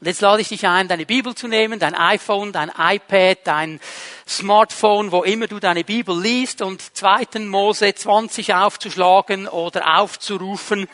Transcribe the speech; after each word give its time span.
Und 0.00 0.06
jetzt 0.06 0.20
lade 0.20 0.42
ich 0.42 0.48
dich 0.48 0.66
ein, 0.66 0.88
deine 0.88 1.06
Bibel 1.06 1.34
zu 1.34 1.48
nehmen, 1.48 1.78
dein 1.78 1.94
iPhone, 1.94 2.52
dein 2.52 2.70
iPad, 2.76 3.38
dein 3.44 3.80
Smartphone, 4.26 5.12
wo 5.12 5.22
immer 5.22 5.46
du 5.46 5.58
deine 5.58 5.84
Bibel 5.84 6.20
liest 6.20 6.62
und 6.62 6.82
2. 6.96 7.40
Mose 7.40 7.94
20 7.94 8.54
aufzuschlagen 8.54 9.48
oder 9.48 9.98
aufzurufen. 9.98 10.88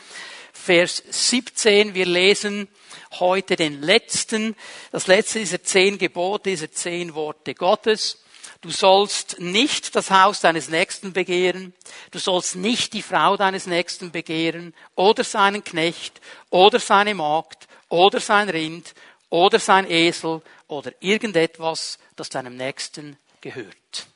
Vers 0.53 1.03
17, 1.09 1.95
wir 1.95 2.07
lesen 2.07 2.69
heute 3.19 3.57
den 3.57 3.83
letzten, 3.83 4.55
das 4.91 5.07
letzte 5.07 5.41
dieser 5.41 5.63
zehn 5.63 5.99
Gebote, 5.99 6.51
dieser 6.51 6.71
zehn 6.71 7.15
Worte 7.15 7.55
Gottes. 7.55 8.23
Du 8.61 8.71
sollst 8.71 9.41
nicht 9.41 9.97
das 9.97 10.13
Haus 10.13 10.41
deines 10.41 10.69
Nächsten 10.69 11.13
begehren. 11.13 11.75
Du 12.13 12.21
sollst 12.21 12.55
nicht 12.55 12.93
die 12.93 13.03
Frau 13.03 13.37
deines 13.37 13.67
Nächsten 13.67 14.13
begehren 14.13 14.73
oder 14.95 15.25
seinen 15.25 15.65
Knecht 15.65 16.21
oder 16.49 16.79
seine 16.79 17.15
Magd 17.15 17.67
oder 17.93 18.21
sein 18.21 18.49
Rind 18.49 18.95
oder 19.29 19.59
sein 19.59 19.89
Esel 19.89 20.41
oder 20.67 20.93
irgendetwas, 21.01 21.99
das 22.17 22.31
deinem 22.31 22.57
Nächsten 22.57 23.19
gehört. 23.43 24.07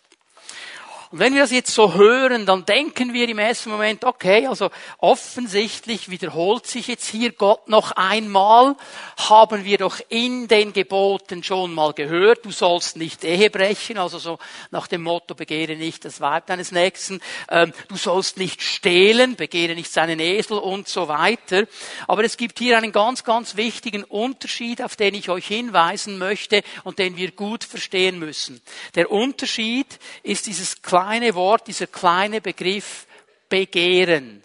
Und 1.10 1.20
wenn 1.20 1.34
wir 1.34 1.42
das 1.42 1.52
jetzt 1.52 1.72
so 1.72 1.94
hören, 1.94 2.46
dann 2.46 2.64
denken 2.64 3.12
wir 3.12 3.28
im 3.28 3.38
ersten 3.38 3.70
Moment, 3.70 4.04
okay, 4.04 4.46
also 4.46 4.70
offensichtlich 4.98 6.10
wiederholt 6.10 6.66
sich 6.66 6.88
jetzt 6.88 7.08
hier 7.08 7.32
Gott 7.32 7.68
noch 7.68 7.92
einmal, 7.92 8.76
haben 9.16 9.64
wir 9.64 9.78
doch 9.78 10.00
in 10.08 10.48
den 10.48 10.72
Geboten 10.72 11.44
schon 11.44 11.72
mal 11.74 11.92
gehört, 11.92 12.44
du 12.44 12.50
sollst 12.50 12.96
nicht 12.96 13.24
Ehe 13.24 13.50
brechen, 13.50 13.98
also 13.98 14.18
so 14.18 14.38
nach 14.70 14.88
dem 14.88 15.02
Motto, 15.02 15.34
begehre 15.34 15.76
nicht 15.76 16.04
das 16.04 16.20
Weib 16.20 16.46
deines 16.46 16.72
Nächsten, 16.72 17.20
ähm, 17.50 17.72
du 17.88 17.96
sollst 17.96 18.36
nicht 18.36 18.62
stehlen, 18.62 19.36
begehre 19.36 19.74
nicht 19.74 19.92
seinen 19.92 20.18
Esel 20.18 20.58
und 20.58 20.88
so 20.88 21.08
weiter. 21.08 21.66
Aber 22.08 22.24
es 22.24 22.36
gibt 22.36 22.58
hier 22.58 22.76
einen 22.76 22.92
ganz, 22.92 23.22
ganz 23.22 23.56
wichtigen 23.56 24.04
Unterschied, 24.04 24.82
auf 24.82 24.96
den 24.96 25.14
ich 25.14 25.28
euch 25.28 25.46
hinweisen 25.46 26.18
möchte 26.18 26.62
und 26.84 26.98
den 26.98 27.16
wir 27.16 27.30
gut 27.30 27.64
verstehen 27.64 28.18
müssen. 28.18 28.60
Der 28.94 29.10
Unterschied 29.10 29.86
ist 30.22 30.46
dieses 30.46 30.82
kleine 30.96 31.34
Wort, 31.34 31.66
dieser 31.66 31.88
kleine 31.88 32.40
Begriff 32.40 33.06
begehren. 33.50 34.42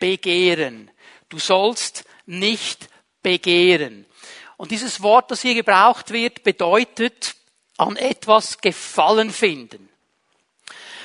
Begehren. 0.00 0.90
Du 1.28 1.38
sollst 1.38 2.04
nicht 2.26 2.88
begehren. 3.22 4.06
Und 4.56 4.72
dieses 4.72 5.02
Wort, 5.02 5.30
das 5.30 5.42
hier 5.42 5.54
gebraucht 5.54 6.10
wird, 6.10 6.42
bedeutet 6.42 7.36
an 7.76 7.94
etwas 7.94 8.58
Gefallen 8.58 9.30
finden. 9.30 9.88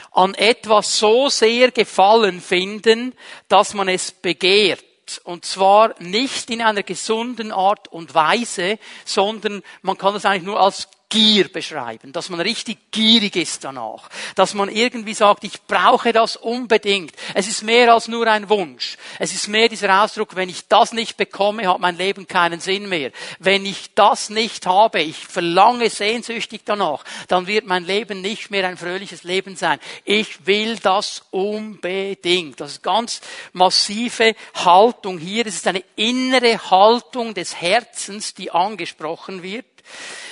An 0.09 0.33
etwas 0.33 0.97
so 0.97 1.29
sehr 1.29 1.69
Gefallen 1.69 2.41
finden, 2.41 3.13
dass 3.47 3.75
man 3.75 3.89
es 3.89 4.11
begehrt. 4.11 4.83
Und 5.23 5.45
zwar 5.45 5.93
nicht 6.01 6.49
in 6.49 6.63
einer 6.63 6.81
gesunden 6.81 7.51
Art 7.51 7.89
und 7.89 8.15
Weise, 8.15 8.79
sondern 9.05 9.61
man 9.83 9.99
kann 9.99 10.15
das 10.15 10.25
eigentlich 10.25 10.47
nur 10.47 10.59
als 10.59 10.87
Gier 11.09 11.49
beschreiben, 11.49 12.11
dass 12.11 12.29
man 12.29 12.39
richtig 12.39 12.91
gierig 12.91 13.35
ist 13.35 13.63
danach, 13.63 14.09
dass 14.35 14.53
man 14.53 14.69
irgendwie 14.69 15.13
sagt, 15.13 15.43
ich 15.43 15.61
brauche 15.63 16.11
das 16.11 16.35
unbedingt. 16.35 17.13
Es 17.33 17.47
ist 17.47 17.63
mehr 17.63 17.93
als 17.93 18.07
nur 18.07 18.27
ein 18.27 18.49
Wunsch. 18.49 18.97
Es 19.19 19.33
ist 19.33 19.47
mehr 19.47 19.69
dieser 19.69 20.03
Ausdruck, 20.03 20.35
wenn 20.35 20.49
ich 20.49 20.67
das 20.67 20.93
nicht 20.93 21.15
bekomme, 21.15 21.67
hat 21.67 21.79
mein 21.79 21.97
Leben 21.97 22.27
keinen 22.27 22.59
Sinn 22.59 22.89
mehr. 22.89 23.11
Wenn 23.39 23.65
ich 23.65 23.93
das 23.93 24.29
nicht 24.29 24.65
habe, 24.65 25.01
ich 25.01 25.17
verlange 25.17 25.89
sehnsüchtig 25.89 26.61
danach, 26.65 27.03
dann 27.27 27.47
wird 27.47 27.65
mein 27.65 27.85
Leben 27.85 28.21
nicht 28.21 28.49
mehr 28.49 28.67
ein 28.67 28.77
fröhliches 28.77 29.23
Leben 29.23 29.55
sein. 29.55 29.79
Ich 30.05 30.47
will 30.47 30.77
das 30.77 31.23
unbedingt. 31.29 32.59
Das 32.59 32.71
ist 32.71 32.83
ganz 32.83 33.21
massive 33.53 34.35
Haltung 34.55 35.19
hier. 35.19 35.45
Es 35.45 35.55
ist 35.55 35.67
eine 35.67 35.83
innere 35.95 36.71
Haltung 36.71 37.33
des 37.33 37.61
Herzens, 37.61 38.33
die 38.33 38.51
angesprochen 38.51 39.43
wird. 39.43 39.65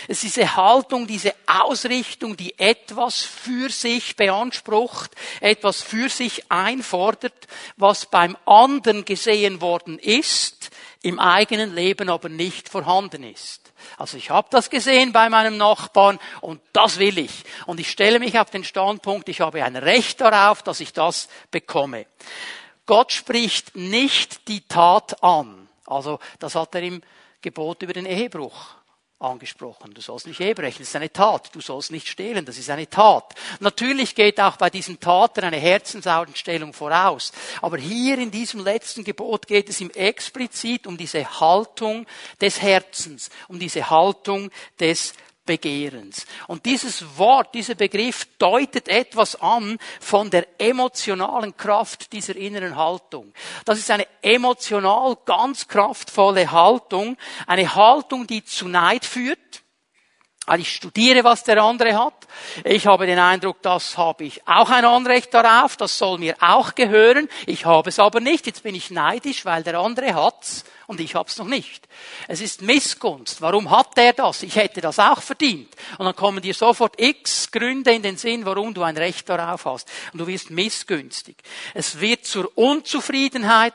Es 0.07 0.23
ist 0.23 0.35
diese 0.35 0.55
Haltung, 0.55 1.07
diese 1.07 1.33
Ausrichtung, 1.47 2.35
die 2.35 2.57
etwas 2.59 3.21
für 3.21 3.69
sich 3.69 4.15
beansprucht, 4.15 5.11
etwas 5.39 5.81
für 5.81 6.09
sich 6.09 6.51
einfordert, 6.51 7.47
was 7.77 8.05
beim 8.05 8.37
anderen 8.45 9.05
gesehen 9.05 9.61
worden 9.61 9.99
ist, 9.99 10.71
im 11.01 11.19
eigenen 11.19 11.73
Leben 11.73 12.09
aber 12.09 12.29
nicht 12.29 12.69
vorhanden 12.69 13.23
ist. 13.23 13.71
Also 13.97 14.17
ich 14.17 14.29
habe 14.29 14.47
das 14.51 14.69
gesehen 14.69 15.11
bei 15.11 15.29
meinem 15.29 15.57
Nachbarn 15.57 16.19
und 16.41 16.61
das 16.73 16.99
will 16.99 17.17
ich. 17.17 17.43
Und 17.65 17.79
ich 17.79 17.89
stelle 17.89 18.19
mich 18.19 18.39
auf 18.39 18.49
den 18.49 18.63
Standpunkt, 18.63 19.29
ich 19.29 19.41
habe 19.41 19.63
ein 19.63 19.75
Recht 19.75 20.21
darauf, 20.21 20.63
dass 20.63 20.79
ich 20.79 20.93
das 20.93 21.27
bekomme. 21.51 22.05
Gott 22.85 23.11
spricht 23.11 23.75
nicht 23.75 24.47
die 24.47 24.61
Tat 24.67 25.23
an. 25.23 25.67
Also 25.85 26.19
das 26.39 26.55
hat 26.55 26.75
er 26.75 26.83
im 26.83 27.01
Gebot 27.41 27.81
über 27.83 27.93
den 27.93 28.05
Ehebruch 28.05 28.75
angesprochen. 29.23 29.93
Du 29.93 30.01
sollst 30.01 30.27
nicht 30.27 30.39
ehebrechen, 30.39 30.79
das 30.79 30.89
ist 30.89 30.95
eine 30.95 31.11
Tat. 31.11 31.49
Du 31.53 31.61
sollst 31.61 31.91
nicht 31.91 32.07
stehlen, 32.07 32.45
das 32.45 32.57
ist 32.57 32.69
eine 32.69 32.89
Tat. 32.89 33.33
Natürlich 33.59 34.15
geht 34.15 34.39
auch 34.39 34.57
bei 34.57 34.69
diesen 34.69 34.99
Taten 34.99 35.43
eine 35.43 35.57
Herzensausstellung 35.57 36.73
voraus. 36.73 37.31
Aber 37.61 37.77
hier 37.77 38.17
in 38.17 38.31
diesem 38.31 38.63
letzten 38.63 39.03
Gebot 39.03 39.47
geht 39.47 39.69
es 39.69 39.81
ihm 39.81 39.89
explizit 39.91 40.87
um 40.87 40.97
diese 40.97 41.39
Haltung 41.39 42.05
des 42.41 42.61
Herzens, 42.61 43.29
um 43.47 43.59
diese 43.59 43.89
Haltung 43.89 44.51
des 44.79 45.13
Begehrens. 45.45 46.25
Und 46.47 46.65
dieses 46.65 47.17
Wort, 47.17 47.53
dieser 47.53 47.75
Begriff 47.75 48.27
deutet 48.37 48.87
etwas 48.87 49.35
an 49.41 49.77
von 49.99 50.29
der 50.29 50.47
emotionalen 50.59 51.57
Kraft 51.57 52.13
dieser 52.13 52.35
inneren 52.35 52.75
Haltung. 52.75 53.33
Das 53.65 53.77
ist 53.77 53.91
eine 53.91 54.07
emotional 54.21 55.17
ganz 55.25 55.67
kraftvolle 55.67 56.51
Haltung, 56.51 57.17
eine 57.45 57.75
Haltung, 57.75 58.25
die 58.25 58.45
zu 58.45 58.67
Neid 58.67 59.05
führt, 59.05 59.62
weil 60.45 60.59
ich 60.59 60.73
studiere, 60.73 61.23
was 61.23 61.43
der 61.43 61.63
andere 61.63 61.97
hat. 61.97 62.27
Ich 62.63 62.85
habe 62.85 63.05
den 63.05 63.19
Eindruck, 63.19 63.61
das 63.61 63.97
habe 63.97 64.25
ich 64.25 64.45
auch 64.47 64.69
ein 64.69 64.83
Anrecht 64.83 65.33
darauf, 65.33 65.77
das 65.77 65.97
soll 65.97 66.17
mir 66.17 66.35
auch 66.41 66.75
gehören. 66.75 67.29
Ich 67.45 67.65
habe 67.65 67.89
es 67.89 67.99
aber 67.99 68.19
nicht. 68.19 68.45
Jetzt 68.45 68.63
bin 68.63 68.75
ich 68.75 68.91
neidisch, 68.91 69.45
weil 69.45 69.63
der 69.63 69.79
andere 69.79 70.13
hat's 70.13 70.65
und 70.87 70.99
ich 70.99 71.15
hab's 71.15 71.37
noch 71.37 71.47
nicht. 71.47 71.87
Es 72.27 72.41
ist 72.41 72.61
Missgunst. 72.61 73.41
Warum 73.41 73.69
hat 73.69 73.95
der 73.95 74.13
das? 74.13 74.43
Ich 74.43 74.57
hätte 74.57 74.81
das 74.81 74.99
auch 74.99 75.21
verdient. 75.21 75.73
Und 75.97 76.05
dann 76.05 76.15
kommen 76.15 76.41
dir 76.41 76.53
sofort 76.53 76.99
x 76.99 77.49
Gründe 77.49 77.93
in 77.93 78.03
den 78.03 78.17
Sinn, 78.17 78.45
warum 78.45 78.73
du 78.73 78.83
ein 78.83 78.97
Recht 78.97 79.29
darauf 79.29 79.65
hast. 79.65 79.89
Und 80.11 80.19
du 80.19 80.27
wirst 80.27 80.49
missgünstig. 80.49 81.37
Es 81.73 82.01
wird 82.01 82.25
zur 82.25 82.51
Unzufriedenheit 82.57 83.73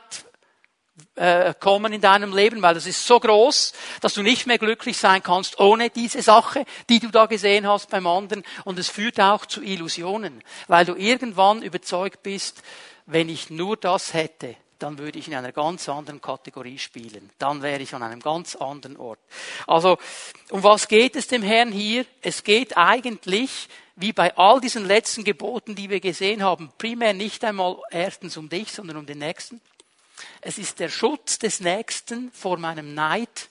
äh, 1.15 1.53
kommen 1.59 1.93
in 1.93 2.01
deinem 2.01 2.35
Leben, 2.35 2.61
weil 2.61 2.77
es 2.77 2.85
ist 2.85 3.05
so 3.05 3.19
groß, 3.19 3.73
dass 4.01 4.13
du 4.13 4.21
nicht 4.21 4.47
mehr 4.47 4.57
glücklich 4.57 4.97
sein 4.97 5.23
kannst 5.23 5.59
ohne 5.59 5.89
diese 5.89 6.21
Sache, 6.21 6.65
die 6.89 6.99
du 6.99 7.09
da 7.09 7.25
gesehen 7.25 7.67
hast 7.67 7.89
beim 7.89 8.07
anderen. 8.07 8.43
Und 8.65 8.79
es 8.79 8.89
führt 8.89 9.19
auch 9.19 9.45
zu 9.45 9.61
Illusionen, 9.61 10.43
weil 10.67 10.85
du 10.85 10.95
irgendwann 10.95 11.61
überzeugt 11.61 12.23
bist, 12.23 12.61
wenn 13.05 13.29
ich 13.29 13.49
nur 13.49 13.75
das 13.77 14.13
hätte, 14.13 14.55
dann 14.79 14.97
würde 14.97 15.19
ich 15.19 15.27
in 15.27 15.35
einer 15.35 15.51
ganz 15.51 15.89
anderen 15.89 16.21
Kategorie 16.21 16.79
spielen. 16.79 17.29
Dann 17.37 17.61
wäre 17.61 17.81
ich 17.81 17.93
an 17.93 18.03
einem 18.03 18.21
ganz 18.21 18.55
anderen 18.55 18.97
Ort. 18.97 19.19
Also, 19.67 19.97
um 20.49 20.63
was 20.63 20.87
geht 20.87 21.15
es 21.15 21.27
dem 21.27 21.43
Herrn 21.43 21.71
hier? 21.71 22.05
Es 22.21 22.43
geht 22.43 22.77
eigentlich, 22.77 23.67
wie 23.95 24.13
bei 24.13 24.35
all 24.37 24.61
diesen 24.61 24.85
letzten 24.85 25.23
Geboten, 25.23 25.75
die 25.75 25.89
wir 25.89 25.99
gesehen 25.99 26.43
haben, 26.43 26.71
primär 26.77 27.13
nicht 27.13 27.43
einmal 27.43 27.77
erstens 27.91 28.37
um 28.37 28.47
dich, 28.47 28.71
sondern 28.71 28.97
um 28.97 29.05
den 29.05 29.19
Nächsten. 29.19 29.59
Es 30.41 30.57
ist 30.57 30.79
der 30.79 30.89
Schutz 30.89 31.39
des 31.39 31.59
Nächsten 31.59 32.31
vor 32.31 32.57
meinem 32.57 32.93
Neid 32.93 33.49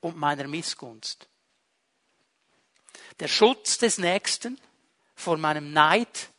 und 0.00 0.16
meiner 0.16 0.46
Missgunst. 0.48 1.28
Der 3.20 3.28
Schutz 3.28 3.78
des 3.78 3.98
Nächsten 3.98 4.60
vor 5.14 5.36
meinem 5.36 5.72
Neid 5.72 6.30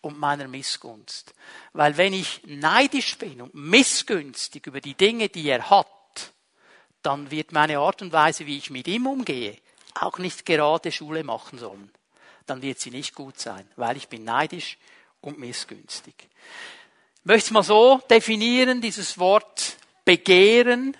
und 0.00 0.18
meiner 0.18 0.48
Missgunst. 0.48 1.34
Weil 1.72 1.96
wenn 1.96 2.12
ich 2.12 2.42
neidisch 2.44 3.16
bin 3.18 3.40
und 3.42 3.54
missgünstig 3.54 4.66
über 4.66 4.80
die 4.80 4.94
Dinge, 4.94 5.28
die 5.28 5.48
er 5.48 5.70
hat, 5.70 5.86
dann 7.02 7.30
wird 7.30 7.52
meine 7.52 7.78
Art 7.78 8.02
und 8.02 8.12
Weise, 8.12 8.46
wie 8.46 8.58
ich 8.58 8.70
mit 8.70 8.88
ihm 8.88 9.06
umgehe, 9.06 9.56
auch 9.94 10.18
nicht 10.18 10.44
gerade 10.44 10.92
Schule 10.92 11.24
machen 11.24 11.58
sollen. 11.58 11.90
Dann 12.46 12.62
wird 12.62 12.78
sie 12.80 12.90
nicht 12.90 13.14
gut 13.14 13.38
sein, 13.38 13.68
weil 13.76 13.96
ich 13.96 14.08
bin 14.08 14.24
neidisch 14.24 14.78
und 15.20 15.38
missgünstig 15.38 16.28
möchte 17.26 17.48
es 17.48 17.50
mal 17.50 17.64
so 17.64 18.00
definieren, 18.08 18.80
dieses 18.80 19.18
Wort 19.18 19.76
Begehren. 20.04 20.96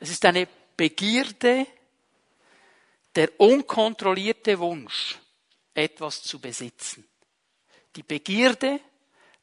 Es 0.00 0.10
ist 0.10 0.24
eine 0.24 0.48
Begierde, 0.76 1.66
der 3.14 3.40
unkontrollierte 3.40 4.58
Wunsch, 4.58 5.18
etwas 5.72 6.22
zu 6.22 6.40
besitzen. 6.40 7.08
Die 7.94 8.02
Begierde, 8.02 8.80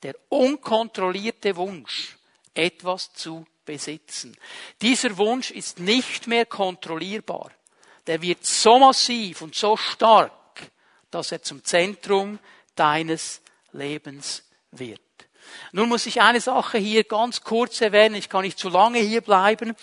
der 0.04 0.16
unkontrollierte 0.28 1.56
Wunsch, 1.56 2.18
etwas 2.54 3.14
zu 3.14 3.46
besitzen. 3.64 4.36
Dieser 4.82 5.18
Wunsch 5.18 5.52
ist 5.52 5.80
nicht 5.80 6.28
mehr 6.28 6.46
kontrollierbar. 6.46 7.52
Der 8.06 8.22
wird 8.22 8.46
so 8.46 8.78
massiv 8.78 9.42
und 9.42 9.56
so 9.56 9.78
stark, 9.78 10.70
dass 11.12 11.32
er 11.32 11.42
zum 11.42 11.64
Zentrum 11.64 12.40
deines 12.76 13.42
Lebens 13.72 14.44
wird. 14.72 15.07
Nun 15.72 15.90
muss 15.90 16.06
ich 16.06 16.22
eine 16.22 16.42
Sache 16.42 16.78
hier 16.78 17.04
ganz 17.04 17.42
kurz 17.44 17.82
erwähnen, 17.82 18.16
ich 18.16 18.30
kann 18.30 18.44
nicht 18.44 18.60
zu 18.60 18.70
lange 18.70 19.00
hier 19.00 19.22
bleiben. 19.22 19.76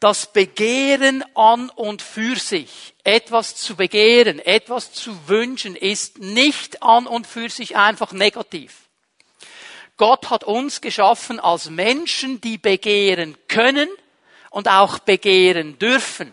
Das 0.00 0.32
Begehren 0.32 1.24
an 1.34 1.70
und 1.70 2.02
für 2.02 2.36
sich, 2.36 2.94
etwas 3.02 3.56
zu 3.56 3.74
begehren, 3.74 4.38
etwas 4.38 4.92
zu 4.92 5.28
wünschen, 5.28 5.74
ist 5.74 6.18
nicht 6.18 6.82
an 6.82 7.06
und 7.06 7.26
für 7.26 7.48
sich 7.50 7.76
einfach 7.76 8.12
negativ. 8.12 8.88
Gott 9.96 10.30
hat 10.30 10.44
uns 10.44 10.80
geschaffen 10.80 11.40
als 11.40 11.68
Menschen, 11.70 12.40
die 12.40 12.56
begehren 12.56 13.36
können 13.48 13.88
und 14.50 14.68
auch 14.68 15.00
begehren 15.00 15.78
dürfen, 15.80 16.32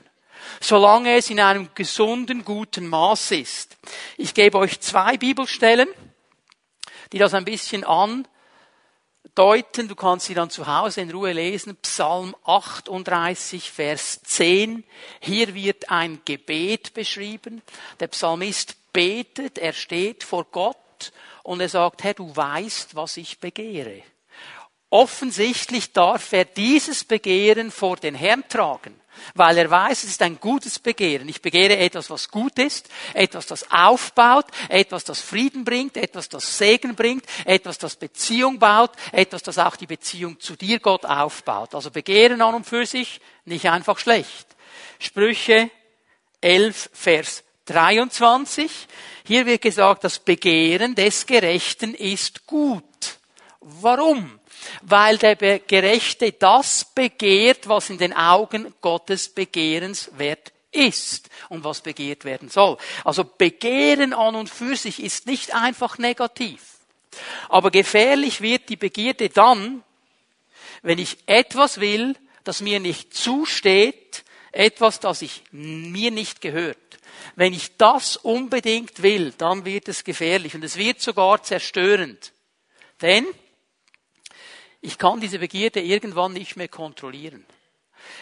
solange 0.61 1.15
es 1.17 1.31
in 1.31 1.39
einem 1.39 1.69
gesunden, 1.73 2.45
guten 2.45 2.87
Maß 2.87 3.31
ist. 3.31 3.77
Ich 4.17 4.35
gebe 4.35 4.59
euch 4.59 4.79
zwei 4.79 5.17
Bibelstellen, 5.17 5.89
die 7.11 7.17
das 7.17 7.33
ein 7.33 7.45
bisschen 7.45 7.83
andeuten. 9.25 9.87
Du 9.87 9.95
kannst 9.95 10.27
sie 10.27 10.33
dann 10.33 10.49
zu 10.49 10.67
Hause 10.67 11.01
in 11.01 11.11
Ruhe 11.11 11.33
lesen. 11.33 11.75
Psalm 11.81 12.35
38, 12.45 13.71
Vers 13.71 14.21
10. 14.23 14.83
Hier 15.19 15.53
wird 15.53 15.89
ein 15.89 16.21
Gebet 16.25 16.93
beschrieben. 16.93 17.61
Der 17.99 18.07
Psalmist 18.07 18.75
betet, 18.93 19.57
er 19.57 19.73
steht 19.73 20.23
vor 20.23 20.45
Gott 20.45 21.11
und 21.43 21.59
er 21.59 21.69
sagt, 21.69 22.03
Herr, 22.03 22.13
du 22.13 22.35
weißt, 22.35 22.95
was 22.95 23.17
ich 23.17 23.39
begehre. 23.39 24.03
Offensichtlich 24.89 25.91
darf 25.91 26.31
er 26.31 26.45
dieses 26.45 27.03
Begehren 27.03 27.71
vor 27.71 27.97
den 27.97 28.15
Herrn 28.15 28.47
tragen, 28.47 28.93
weil 29.33 29.57
er 29.57 29.69
weiß, 29.69 30.03
es 30.03 30.11
ist 30.11 30.21
ein 30.21 30.39
gutes 30.39 30.79
Begehren. 30.79 31.27
Ich 31.29 31.41
begehre 31.41 31.77
etwas, 31.77 32.09
was 32.09 32.29
gut 32.29 32.57
ist, 32.59 32.89
etwas, 33.13 33.45
das 33.47 33.71
aufbaut, 33.71 34.45
etwas, 34.69 35.03
das 35.03 35.21
Frieden 35.21 35.63
bringt, 35.65 35.97
etwas, 35.97 36.29
das 36.29 36.57
Segen 36.57 36.95
bringt, 36.95 37.25
etwas, 37.45 37.77
das 37.77 37.95
Beziehung 37.95 38.59
baut, 38.59 38.91
etwas, 39.11 39.43
das 39.43 39.57
auch 39.57 39.75
die 39.75 39.87
Beziehung 39.87 40.39
zu 40.39 40.55
dir, 40.55 40.79
Gott, 40.79 41.05
aufbaut. 41.05 41.75
Also 41.75 41.91
Begehren 41.91 42.41
an 42.41 42.55
und 42.55 42.65
für 42.65 42.85
sich 42.85 43.21
nicht 43.45 43.69
einfach 43.69 43.99
schlecht. 43.99 44.47
Sprüche 44.99 45.69
11, 46.41 46.89
Vers 46.93 47.43
23. 47.65 48.71
Hier 49.25 49.45
wird 49.45 49.61
gesagt, 49.61 50.03
das 50.03 50.19
Begehren 50.19 50.95
des 50.95 51.25
Gerechten 51.25 51.93
ist 51.93 52.45
gut. 52.45 52.83
Warum? 53.59 54.39
Weil 54.81 55.17
der 55.17 55.35
Gerechte 55.35 56.31
das 56.31 56.85
begehrt, 56.93 57.67
was 57.67 57.89
in 57.89 57.97
den 57.97 58.13
Augen 58.13 58.73
Gottes 58.81 59.29
begehrenswert 59.29 60.51
ist 60.71 61.29
und 61.49 61.63
was 61.63 61.81
begehrt 61.81 62.25
werden 62.25 62.49
soll. 62.49 62.77
Also 63.03 63.23
Begehren 63.23 64.13
an 64.13 64.35
und 64.35 64.49
für 64.49 64.75
sich 64.75 65.01
ist 65.01 65.25
nicht 65.25 65.55
einfach 65.55 65.97
negativ. 65.97 66.61
Aber 67.49 67.71
gefährlich 67.71 68.41
wird 68.41 68.69
die 68.69 68.75
Begierde 68.75 69.29
dann, 69.29 69.83
wenn 70.81 70.99
ich 70.99 71.17
etwas 71.25 71.79
will, 71.79 72.15
das 72.43 72.61
mir 72.61 72.79
nicht 72.79 73.13
zusteht, 73.13 74.23
etwas, 74.51 74.99
das 74.99 75.21
ich 75.21 75.43
mir 75.51 76.11
nicht 76.11 76.41
gehört. 76.41 76.77
Wenn 77.35 77.53
ich 77.53 77.75
das 77.77 78.17
unbedingt 78.17 79.01
will, 79.01 79.33
dann 79.37 79.65
wird 79.65 79.87
es 79.87 80.03
gefährlich 80.03 80.55
und 80.55 80.63
es 80.63 80.77
wird 80.77 81.01
sogar 81.01 81.41
zerstörend. 81.43 82.31
Denn 83.01 83.25
ich 84.85 84.97
kann 84.97 85.19
diese 85.19 85.39
Begierde 85.39 85.81
irgendwann 85.81 86.33
nicht 86.33 86.55
mehr 86.57 86.67
kontrollieren. 86.67 87.43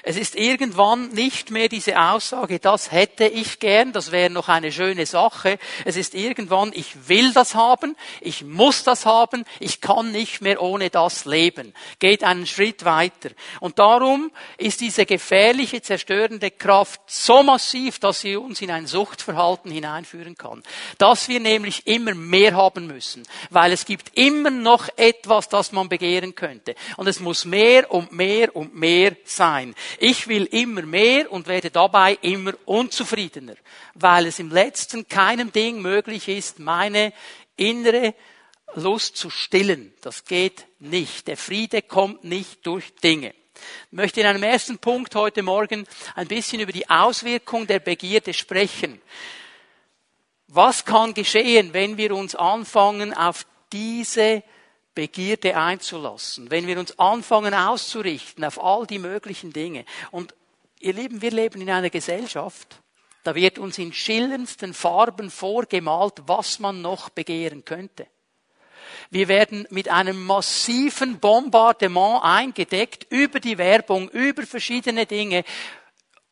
Es 0.04 0.18
ist 0.18 0.36
irgendwann 0.36 1.10
nicht 1.10 1.52
mehr 1.52 1.70
diese 1.70 2.00
Aussage, 2.00 2.60
das 2.60 2.92
hätte 2.92 3.26
ich 3.26 3.60
gern, 3.60 3.94
das 3.94 4.12
wäre 4.12 4.30
noch 4.30 4.50
eine 4.50 4.72
schöne 4.72 5.06
Sache. 5.06 5.58
Es 5.86 5.96
ist 5.96 6.14
irgendwann, 6.14 6.72
ich 6.74 7.08
will 7.08 7.34
das 7.34 7.56
haben, 7.56 7.96
ich 8.22 8.44
muss 8.44 8.84
das 8.84 9.06
haben, 9.06 9.46
ich 9.60 9.82
kann 9.82 10.12
nicht 10.12 10.42
mehr 10.42 10.62
ohne 10.62 10.90
das 10.90 11.26
leben. 11.26 11.74
Geht 12.00 12.24
einen 12.24 12.48
Schritt 12.48 12.86
weiter. 12.86 13.30
Und 13.60 13.80
darum 13.80 14.32
ist 14.58 14.82
diese 14.82 15.06
gefährliche, 15.06 15.82
zerstörende 15.82 16.52
Kraft 16.52 17.02
so 17.08 17.44
massiv, 17.44 18.00
dass 18.00 18.22
sie 18.22 18.36
uns 18.36 18.62
in 18.62 18.72
ein 18.72 18.88
Suchtverhalten 18.88 19.72
hineinführen 19.72 20.38
kann. 20.38 20.64
Dass 20.98 21.28
wir 21.28 21.40
nämlich 21.40 21.88
immer 21.88 22.14
mehr 22.14 22.56
haben 22.56 22.88
müssen. 22.88 23.24
Weil 23.50 23.72
es 23.72 23.86
gibt 23.86 24.18
immer 24.18 24.50
noch 24.50 24.90
etwas, 24.98 25.50
das 25.50 25.72
man 25.72 25.90
begehren 25.90 26.36
könnte. 26.36 26.76
Und 26.98 27.08
es 27.08 27.20
muss 27.20 27.46
mehr 27.46 27.92
und 27.92 28.12
mehr 28.12 28.56
und 28.56 28.76
mehr 28.76 29.16
sein. 29.26 29.73
Ich 30.00 30.28
will 30.28 30.46
immer 30.46 30.84
mehr 30.84 31.32
und 31.32 31.48
werde 31.48 31.72
dabei 31.72 32.18
immer 32.22 32.54
unzufriedener, 32.66 33.56
weil 33.94 34.28
es 34.28 34.40
im 34.40 34.50
letzten 34.50 35.08
keinem 35.08 35.52
Ding 35.52 35.82
möglich 35.82 36.28
ist, 36.28 36.60
meine 36.60 37.14
innere 37.56 38.14
Lust 38.76 39.18
zu 39.18 39.30
stillen. 39.30 39.94
Das 40.02 40.26
geht 40.26 40.66
nicht. 40.80 41.28
Der 41.28 41.38
Friede 41.38 41.82
kommt 41.82 42.24
nicht 42.24 42.66
durch 42.66 42.94
Dinge. 42.96 43.34
Ich 43.88 43.92
möchte 43.92 44.22
in 44.22 44.28
einem 44.28 44.44
ersten 44.44 44.78
Punkt 44.78 45.16
heute 45.16 45.44
Morgen 45.44 45.88
ein 46.16 46.28
bisschen 46.28 46.60
über 46.60 46.72
die 46.72 46.90
Auswirkung 46.90 47.68
der 47.68 47.80
Begierde 47.80 48.34
sprechen. 48.34 49.02
Was 50.48 50.86
kann 50.86 51.14
geschehen, 51.14 51.74
wenn 51.74 51.98
wir 51.98 52.16
uns 52.16 52.36
anfangen, 52.36 53.14
auf 53.14 53.46
diese 53.72 54.44
Begierde 54.96 55.58
einzulassen, 55.58 56.52
wenn 56.52 56.68
wir 56.68 56.80
uns 56.80 56.98
anfangen 57.00 57.54
auszurichten 57.54 58.44
auf 58.44 58.64
all 58.64 58.86
die 58.86 59.00
möglichen 59.00 59.52
Dinge. 59.52 59.86
Und 60.12 60.36
ihr 60.80 60.94
Lieben, 60.94 61.22
wir 61.22 61.32
leben 61.32 61.62
in 61.62 61.70
einer 61.70 61.90
Gesellschaft, 61.90 62.82
da 63.24 63.36
wird 63.36 63.58
uns 63.58 63.78
in 63.78 63.94
schillerndsten 63.94 64.74
Farben 64.74 65.32
vorgemalt, 65.32 66.16
was 66.26 66.60
man 66.60 66.82
noch 66.82 67.10
begehren 67.10 67.64
könnte. 67.64 68.08
Wir 69.10 69.28
werden 69.28 69.66
mit 69.70 69.90
einem 69.90 70.26
massiven 70.26 71.20
Bombardement 71.20 72.24
eingedeckt 72.24 73.08
über 73.10 73.40
die 73.40 73.58
Werbung, 73.58 74.10
über 74.10 74.44
verschiedene 74.44 75.06
Dinge, 75.06 75.44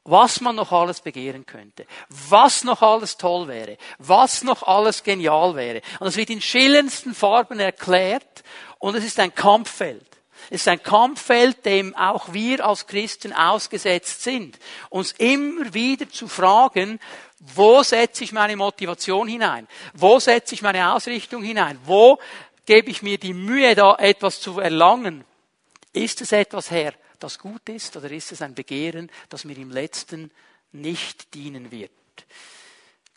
was 0.03 0.41
man 0.41 0.55
noch 0.55 0.71
alles 0.71 1.01
begehren 1.01 1.45
könnte, 1.45 1.85
was 2.09 2.63
noch 2.63 2.81
alles 2.81 3.17
toll 3.17 3.47
wäre, 3.47 3.77
was 3.99 4.43
noch 4.43 4.63
alles 4.63 5.03
genial 5.03 5.55
wäre. 5.55 5.81
Und 5.99 6.07
es 6.07 6.17
wird 6.17 6.29
in 6.29 6.41
schillerndsten 6.41 7.13
Farben 7.13 7.59
erklärt 7.59 8.43
und 8.79 8.95
es 8.95 9.03
ist 9.03 9.19
ein 9.19 9.33
Kampffeld. 9.35 10.05
Es 10.49 10.61
ist 10.61 10.67
ein 10.67 10.81
Kampffeld, 10.81 11.65
dem 11.65 11.95
auch 11.95 12.33
wir 12.33 12.65
als 12.65 12.87
Christen 12.87 13.31
ausgesetzt 13.31 14.23
sind. 14.23 14.57
Uns 14.89 15.11
immer 15.13 15.73
wieder 15.73 16.09
zu 16.09 16.27
fragen, 16.27 16.99
wo 17.39 17.83
setze 17.83 18.23
ich 18.23 18.31
meine 18.31 18.55
Motivation 18.55 19.27
hinein? 19.27 19.67
Wo 19.93 20.19
setze 20.19 20.55
ich 20.55 20.61
meine 20.61 20.93
Ausrichtung 20.93 21.43
hinein? 21.43 21.79
Wo 21.85 22.19
gebe 22.65 22.89
ich 22.89 23.01
mir 23.01 23.17
die 23.17 23.33
Mühe, 23.33 23.75
da 23.75 23.95
etwas 23.95 24.41
zu 24.41 24.59
erlangen? 24.59 25.23
Ist 25.93 26.21
es 26.21 26.31
etwas, 26.31 26.71
Herr, 26.71 26.93
das 27.19 27.37
gut 27.37 27.67
ist 27.69 27.95
oder 27.97 28.09
ist 28.11 28.31
es 28.31 28.41
ein 28.41 28.55
Begehren, 28.55 29.11
das 29.29 29.43
mir 29.43 29.57
im 29.57 29.71
letzten 29.71 30.31
nicht 30.71 31.33
dienen 31.33 31.71
wird? 31.71 31.91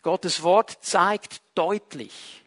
Gottes 0.01 0.43
Wort 0.43 0.77
zeigt 0.81 1.41
deutlich, 1.55 2.43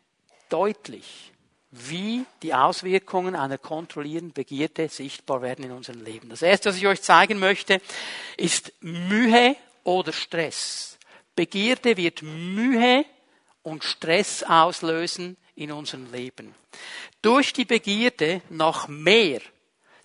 deutlich, 0.49 1.33
wie 1.71 2.25
die 2.43 2.55
Auswirkungen 2.55 3.35
einer 3.35 3.59
kontrollierenden 3.59 4.33
Begierde 4.33 4.89
sichtbar 4.89 5.43
werden 5.43 5.65
in 5.65 5.73
unserem 5.73 6.05
Leben. 6.05 6.29
Das 6.29 6.43
erste, 6.43 6.69
was 6.69 6.77
ich 6.77 6.87
euch 6.87 7.03
zeigen 7.03 7.39
möchte, 7.39 7.81
ist 8.37 8.73
Mühe 8.81 9.57
oder 9.83 10.13
Stress. 10.13 10.99
Begierde 11.35 11.97
wird 11.97 12.23
Mühe 12.23 13.05
und 13.63 13.85
Stress 13.85 14.43
auslösen 14.43 15.37
in 15.57 15.73
unserem 15.73 16.11
Leben. 16.13 16.55
Durch 17.23 17.53
die 17.53 17.65
Begierde 17.65 18.41
nach 18.51 18.89
mehr 18.89 19.41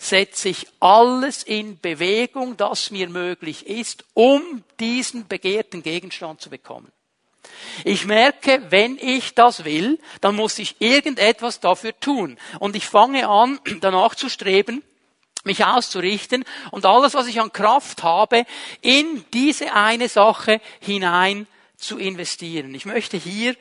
setze 0.03 0.49
ich 0.49 0.67
alles 0.79 1.43
in 1.43 1.79
Bewegung, 1.79 2.57
das 2.57 2.91
mir 2.91 3.09
möglich 3.09 3.67
ist, 3.67 4.03
um 4.13 4.63
diesen 4.79 5.27
begehrten 5.27 5.81
Gegenstand 5.81 6.41
zu 6.41 6.49
bekommen. 6.49 6.91
Ich 7.83 8.05
merke, 8.05 8.61
wenn 8.69 8.97
ich 8.97 9.33
das 9.33 9.65
will, 9.65 9.99
dann 10.21 10.35
muss 10.35 10.59
ich 10.59 10.75
irgendetwas 10.79 11.59
dafür 11.59 11.97
tun. 11.99 12.37
Und 12.59 12.75
ich 12.75 12.85
fange 12.85 13.27
an, 13.27 13.59
danach 13.81 14.15
zu 14.15 14.29
streben, 14.29 14.83
mich 15.43 15.65
auszurichten 15.65 16.45
und 16.71 16.85
alles, 16.85 17.13
was 17.13 17.27
ich 17.27 17.41
an 17.41 17.51
Kraft 17.51 18.03
habe, 18.03 18.45
in 18.81 19.25
diese 19.33 19.73
eine 19.73 20.07
Sache 20.07 20.61
hinein 20.79 21.47
zu 21.77 21.97
investieren. 21.97 22.73
Ich 22.75 22.85
möchte 22.85 23.17
hier 23.17 23.55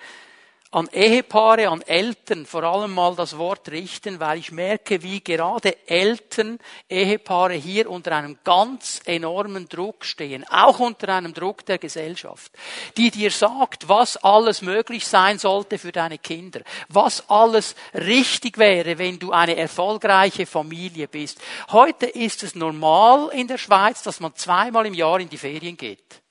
an 0.73 0.89
Ehepaare, 0.91 1.69
an 1.69 1.83
Eltern 1.83 2.47
vor 2.47 2.63
allem 2.63 2.95
mal 2.95 3.15
das 3.15 3.37
Wort 3.37 3.71
richten, 3.71 4.21
weil 4.21 4.39
ich 4.39 4.53
merke, 4.53 5.03
wie 5.03 5.21
gerade 5.21 5.77
Eltern, 5.87 6.59
Ehepaare 6.89 7.53
hier 7.53 7.91
unter 7.91 8.17
einem 8.17 8.39
ganz 8.43 9.03
enormen 9.05 9.69
Druck 9.69 10.07
stehen, 10.07 10.49
auch 10.49 10.81
unter 10.81 11.11
einem 11.11 11.35
Druck 11.35 11.67
der 11.67 11.77
Gesellschaft, 11.77 12.51
die 12.97 13.11
dir 13.11 13.31
sagt, 13.31 13.91
was 13.91 14.17
alles 14.17 14.63
möglich 14.63 15.07
sein 15.07 15.39
sollte 15.39 15.77
für 15.77 15.93
deine 15.93 16.17
Kinder, 16.17 16.63
was 16.89 17.29
alles 17.29 17.75
richtig 17.93 18.57
wäre, 18.57 18.97
wenn 18.97 19.19
du 19.19 19.31
eine 19.31 19.57
erfolgreiche 19.57 20.47
Familie 20.47 21.07
bist. 21.07 21.39
Heute 21.71 22.07
ist 22.07 22.43
es 22.45 22.55
normal 22.55 23.29
in 23.35 23.47
der 23.47 23.59
Schweiz, 23.59 24.03
dass 24.03 24.21
man 24.21 24.35
zweimal 24.37 24.87
im 24.87 24.95
Jahr 24.95 25.21
in 25.21 25.29
die 25.29 25.37
Ferien 25.37 25.77
geht. 25.77 26.23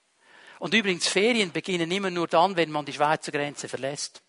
Und 0.58 0.74
übrigens, 0.74 1.08
Ferien 1.08 1.52
beginnen 1.52 1.92
immer 1.92 2.10
nur 2.10 2.28
dann, 2.28 2.56
wenn 2.56 2.72
man 2.72 2.86
die 2.86 2.94
Schweizer 2.94 3.32
Grenze 3.32 3.68
verlässt. 3.68 4.24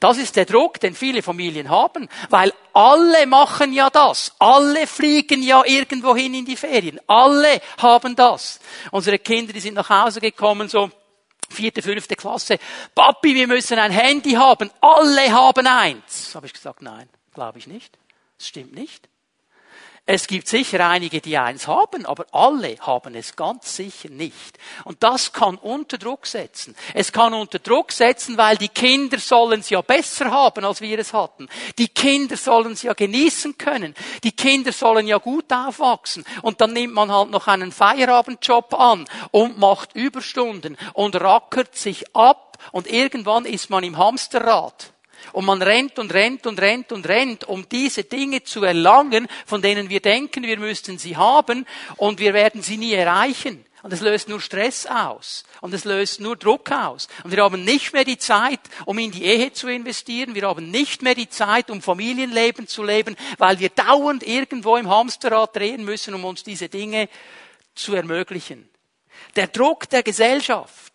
Das 0.00 0.18
ist 0.18 0.36
der 0.36 0.44
Druck, 0.44 0.80
den 0.80 0.94
viele 0.94 1.22
Familien 1.22 1.68
haben, 1.68 2.08
weil 2.30 2.52
alle 2.72 3.26
machen 3.26 3.72
ja 3.72 3.90
das. 3.90 4.32
Alle 4.38 4.86
fliegen 4.86 5.42
ja 5.42 5.64
irgendwohin 5.64 6.34
in 6.34 6.44
die 6.44 6.56
Ferien. 6.56 7.00
Alle 7.06 7.60
haben 7.78 8.16
das. 8.16 8.60
Unsere 8.90 9.18
Kinder, 9.18 9.52
die 9.52 9.60
sind 9.60 9.74
nach 9.74 9.90
Hause 9.90 10.20
gekommen, 10.20 10.68
so 10.68 10.90
vierte, 11.50 11.82
fünfte 11.82 12.16
Klasse. 12.16 12.58
Papi, 12.94 13.34
wir 13.34 13.46
müssen 13.46 13.78
ein 13.78 13.92
Handy 13.92 14.32
haben. 14.32 14.70
Alle 14.80 15.32
haben 15.32 15.66
eins. 15.66 16.34
Habe 16.34 16.46
ich 16.46 16.52
gesagt, 16.52 16.82
nein, 16.82 17.08
glaube 17.34 17.58
ich 17.58 17.66
nicht. 17.66 17.98
Das 18.36 18.48
stimmt 18.48 18.74
nicht. 18.74 19.08
Es 20.10 20.26
gibt 20.26 20.48
sicher 20.48 20.88
einige, 20.88 21.20
die 21.20 21.36
eins 21.36 21.68
haben, 21.68 22.06
aber 22.06 22.24
alle 22.32 22.78
haben 22.80 23.14
es 23.14 23.36
ganz 23.36 23.76
sicher 23.76 24.08
nicht. 24.08 24.58
Und 24.84 25.02
das 25.02 25.34
kann 25.34 25.56
unter 25.56 25.98
Druck 25.98 26.24
setzen. 26.26 26.74
Es 26.94 27.12
kann 27.12 27.34
unter 27.34 27.58
Druck 27.58 27.92
setzen, 27.92 28.38
weil 28.38 28.56
die 28.56 28.70
Kinder 28.70 29.18
sollen 29.18 29.60
es 29.60 29.68
ja 29.68 29.82
besser 29.82 30.30
haben, 30.30 30.64
als 30.64 30.80
wir 30.80 30.98
es 30.98 31.12
hatten. 31.12 31.46
Die 31.76 31.88
Kinder 31.88 32.38
sollen 32.38 32.72
es 32.72 32.80
ja 32.84 32.94
genießen 32.94 33.58
können. 33.58 33.94
Die 34.24 34.32
Kinder 34.32 34.72
sollen 34.72 35.06
ja 35.06 35.18
gut 35.18 35.52
aufwachsen. 35.52 36.24
Und 36.40 36.62
dann 36.62 36.72
nimmt 36.72 36.94
man 36.94 37.12
halt 37.12 37.28
noch 37.28 37.46
einen 37.46 37.70
Feierabendjob 37.70 38.72
an 38.72 39.04
und 39.30 39.58
macht 39.58 39.94
Überstunden 39.94 40.78
und 40.94 41.16
rackert 41.16 41.76
sich 41.76 42.16
ab 42.16 42.56
und 42.72 42.90
irgendwann 42.90 43.44
ist 43.44 43.68
man 43.68 43.84
im 43.84 43.98
Hamsterrad. 43.98 44.94
Und 45.32 45.44
man 45.44 45.62
rennt 45.62 45.98
und 45.98 46.12
rennt 46.12 46.46
und 46.46 46.60
rennt 46.60 46.92
und 46.92 47.08
rennt, 47.08 47.44
um 47.44 47.68
diese 47.68 48.04
Dinge 48.04 48.42
zu 48.44 48.64
erlangen, 48.64 49.28
von 49.46 49.62
denen 49.62 49.88
wir 49.88 50.00
denken, 50.00 50.44
wir 50.44 50.58
müssten 50.58 50.98
sie 50.98 51.16
haben, 51.16 51.66
und 51.96 52.20
wir 52.20 52.34
werden 52.34 52.62
sie 52.62 52.76
nie 52.76 52.92
erreichen. 52.94 53.64
Und 53.82 53.92
es 53.92 54.00
löst 54.00 54.28
nur 54.28 54.40
Stress 54.40 54.86
aus. 54.86 55.44
Und 55.60 55.72
es 55.72 55.84
löst 55.84 56.20
nur 56.20 56.36
Druck 56.36 56.72
aus. 56.72 57.06
Und 57.22 57.30
wir 57.30 57.44
haben 57.44 57.64
nicht 57.64 57.92
mehr 57.92 58.04
die 58.04 58.18
Zeit, 58.18 58.60
um 58.86 58.98
in 58.98 59.12
die 59.12 59.24
Ehe 59.24 59.52
zu 59.52 59.68
investieren. 59.68 60.34
Wir 60.34 60.48
haben 60.48 60.70
nicht 60.70 61.02
mehr 61.02 61.14
die 61.14 61.28
Zeit, 61.28 61.70
um 61.70 61.80
Familienleben 61.80 62.66
zu 62.66 62.82
leben, 62.82 63.16
weil 63.38 63.60
wir 63.60 63.68
dauernd 63.68 64.26
irgendwo 64.26 64.76
im 64.76 64.88
Hamsterrad 64.88 65.54
drehen 65.54 65.84
müssen, 65.84 66.14
um 66.14 66.24
uns 66.24 66.42
diese 66.42 66.68
Dinge 66.68 67.08
zu 67.74 67.94
ermöglichen. 67.94 68.68
Der 69.36 69.46
Druck 69.46 69.88
der 69.88 70.02
Gesellschaft 70.02 70.87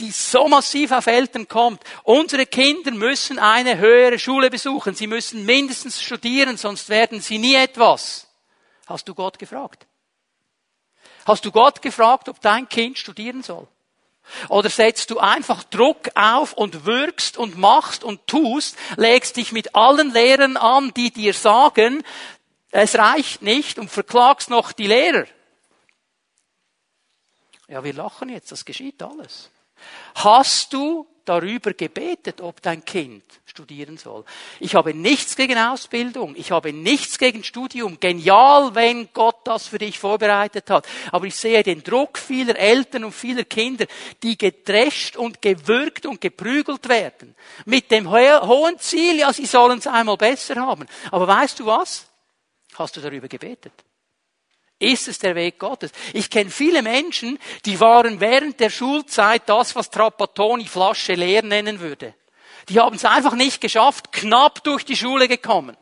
die 0.00 0.10
so 0.10 0.48
massiv 0.48 0.92
auf 0.92 1.06
Eltern 1.06 1.48
kommt. 1.48 1.82
Unsere 2.04 2.46
Kinder 2.46 2.92
müssen 2.92 3.38
eine 3.38 3.78
höhere 3.78 4.18
Schule 4.18 4.50
besuchen. 4.50 4.94
Sie 4.94 5.06
müssen 5.06 5.44
mindestens 5.44 6.00
studieren, 6.00 6.56
sonst 6.56 6.88
werden 6.88 7.20
sie 7.20 7.38
nie 7.38 7.54
etwas. 7.54 8.28
Hast 8.86 9.08
du 9.08 9.14
Gott 9.14 9.38
gefragt? 9.38 9.86
Hast 11.26 11.44
du 11.44 11.52
Gott 11.52 11.82
gefragt, 11.82 12.28
ob 12.28 12.40
dein 12.40 12.68
Kind 12.68 12.98
studieren 12.98 13.42
soll? 13.42 13.66
Oder 14.48 14.70
setzt 14.70 15.10
du 15.10 15.18
einfach 15.18 15.64
Druck 15.64 16.10
auf 16.14 16.52
und 16.52 16.84
wirkst 16.84 17.38
und 17.38 17.56
machst 17.58 18.04
und 18.04 18.26
tust, 18.26 18.76
legst 18.96 19.36
dich 19.36 19.52
mit 19.52 19.74
allen 19.74 20.12
Lehrern 20.12 20.56
an, 20.56 20.92
die 20.94 21.10
dir 21.10 21.34
sagen, 21.34 22.02
es 22.70 22.96
reicht 22.96 23.42
nicht 23.42 23.78
und 23.78 23.90
verklagst 23.90 24.50
noch 24.50 24.72
die 24.72 24.86
Lehrer? 24.86 25.26
Ja, 27.68 27.84
wir 27.84 27.92
lachen 27.92 28.28
jetzt, 28.28 28.52
das 28.52 28.64
geschieht 28.64 29.02
alles. 29.02 29.50
Hast 30.14 30.72
du 30.72 31.06
darüber 31.24 31.74
gebetet, 31.74 32.40
ob 32.40 32.62
dein 32.62 32.84
Kind 32.84 33.22
studieren 33.44 33.98
soll? 33.98 34.24
Ich 34.60 34.74
habe 34.74 34.94
nichts 34.94 35.36
gegen 35.36 35.58
Ausbildung, 35.58 36.34
ich 36.36 36.50
habe 36.50 36.72
nichts 36.72 37.18
gegen 37.18 37.44
Studium. 37.44 38.00
Genial, 38.00 38.74
wenn 38.74 39.08
Gott 39.12 39.36
das 39.44 39.68
für 39.68 39.78
dich 39.78 39.98
vorbereitet 39.98 40.70
hat. 40.70 40.86
Aber 41.12 41.26
ich 41.26 41.34
sehe 41.34 41.62
den 41.62 41.82
Druck 41.82 42.18
vieler 42.18 42.56
Eltern 42.56 43.04
und 43.04 43.12
vieler 43.12 43.44
Kinder, 43.44 43.86
die 44.22 44.38
gedrescht 44.38 45.16
und 45.16 45.42
gewürgt 45.42 46.06
und 46.06 46.20
geprügelt 46.20 46.88
werden. 46.88 47.34
Mit 47.64 47.90
dem 47.90 48.10
hohen 48.10 48.78
Ziel, 48.78 49.18
ja, 49.18 49.32
sie 49.32 49.46
sollen 49.46 49.78
es 49.78 49.86
einmal 49.86 50.16
besser 50.16 50.56
haben. 50.56 50.86
Aber 51.10 51.28
weißt 51.28 51.60
du 51.60 51.66
was? 51.66 52.06
Hast 52.74 52.96
du 52.96 53.00
darüber 53.00 53.28
gebetet? 53.28 53.72
Ist 54.78 55.08
es 55.08 55.18
der 55.18 55.34
Weg 55.34 55.58
Gottes? 55.58 55.90
Ich 56.12 56.30
kenne 56.30 56.50
viele 56.50 56.82
Menschen, 56.82 57.38
die 57.64 57.80
waren 57.80 58.20
während 58.20 58.60
der 58.60 58.70
Schulzeit 58.70 59.42
das, 59.46 59.74
was 59.74 59.90
Trapattoni 59.90 60.66
Flasche 60.66 61.14
leer 61.14 61.42
nennen 61.42 61.80
würde. 61.80 62.14
Die 62.68 62.78
haben 62.78 62.96
es 62.96 63.04
einfach 63.04 63.34
nicht 63.34 63.60
geschafft, 63.60 64.12
knapp 64.12 64.62
durch 64.62 64.84
die 64.84 64.96
Schule 64.96 65.26
gekommen. 65.26 65.76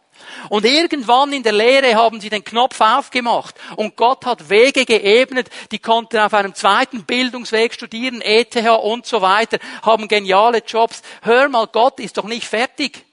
Und 0.48 0.64
irgendwann 0.64 1.32
in 1.32 1.42
der 1.42 1.52
Lehre 1.52 1.94
haben 1.94 2.20
sie 2.20 2.30
den 2.30 2.42
Knopf 2.42 2.80
aufgemacht 2.80 3.54
und 3.76 3.96
Gott 3.96 4.24
hat 4.24 4.48
Wege 4.48 4.86
geebnet, 4.86 5.50
die 5.72 5.78
konnten 5.78 6.18
auf 6.18 6.32
einem 6.32 6.54
zweiten 6.54 7.04
Bildungsweg 7.04 7.74
studieren, 7.74 8.22
ETH 8.22 8.56
und 8.56 9.04
so 9.04 9.20
weiter, 9.20 9.58
haben 9.82 10.08
geniale 10.08 10.62
Jobs. 10.66 11.02
Hör 11.22 11.48
mal, 11.48 11.66
Gott 11.66 12.00
ist 12.00 12.16
doch 12.16 12.24
nicht 12.24 12.46
fertig. 12.46 13.04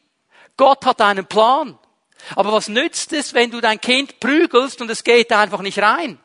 Gott 0.55 0.85
hat 0.85 1.01
einen 1.01 1.25
Plan. 1.25 1.77
Aber 2.35 2.51
was 2.51 2.67
nützt 2.67 3.13
es, 3.13 3.33
wenn 3.33 3.51
du 3.51 3.61
dein 3.61 3.79
Kind 3.79 4.19
prügelst 4.19 4.81
und 4.81 4.89
es 4.89 5.03
geht 5.03 5.31
einfach 5.31 5.61
nicht 5.61 5.79
rein? 5.79 6.19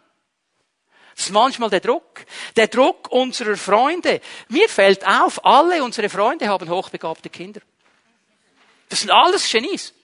Das 1.14 1.26
ist 1.26 1.33
manchmal 1.33 1.69
der 1.69 1.81
Druck. 1.81 2.25
Der 2.57 2.69
Druck 2.69 3.11
unserer 3.11 3.57
Freunde. 3.57 4.21
Mir 4.49 4.69
fällt 4.69 5.05
auf, 5.05 5.45
alle 5.45 5.83
unsere 5.83 6.09
Freunde 6.09 6.49
haben 6.49 6.69
hochbegabte 6.69 7.28
Kinder. 7.28 7.61
Das 8.88 9.00
sind 9.00 9.11
alles 9.11 9.50
Genies. 9.50 9.95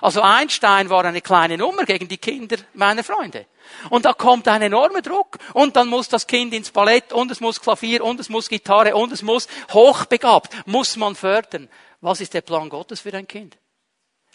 Also 0.00 0.20
Einstein 0.20 0.90
war 0.90 1.04
eine 1.04 1.22
kleine 1.22 1.58
Nummer 1.58 1.84
gegen 1.84 2.06
die 2.06 2.18
Kinder 2.18 2.56
meiner 2.74 3.02
Freunde. 3.02 3.46
Und 3.90 4.04
da 4.04 4.12
kommt 4.12 4.46
ein 4.46 4.62
enormer 4.62 5.02
Druck. 5.02 5.38
Und 5.54 5.76
dann 5.76 5.88
muss 5.88 6.08
das 6.08 6.26
Kind 6.26 6.54
ins 6.54 6.70
Ballett 6.70 7.12
und 7.12 7.30
es 7.30 7.40
muss 7.40 7.60
Klavier 7.60 8.04
und 8.04 8.20
es 8.20 8.28
muss 8.28 8.48
Gitarre 8.48 8.94
und 8.94 9.12
es 9.12 9.22
muss 9.22 9.48
hochbegabt, 9.72 10.54
muss 10.66 10.96
man 10.96 11.14
fördern. 11.14 11.68
Was 12.00 12.20
ist 12.20 12.34
der 12.34 12.42
Plan 12.42 12.68
Gottes 12.68 13.00
für 13.00 13.10
dein 13.10 13.26
Kind? 13.26 13.56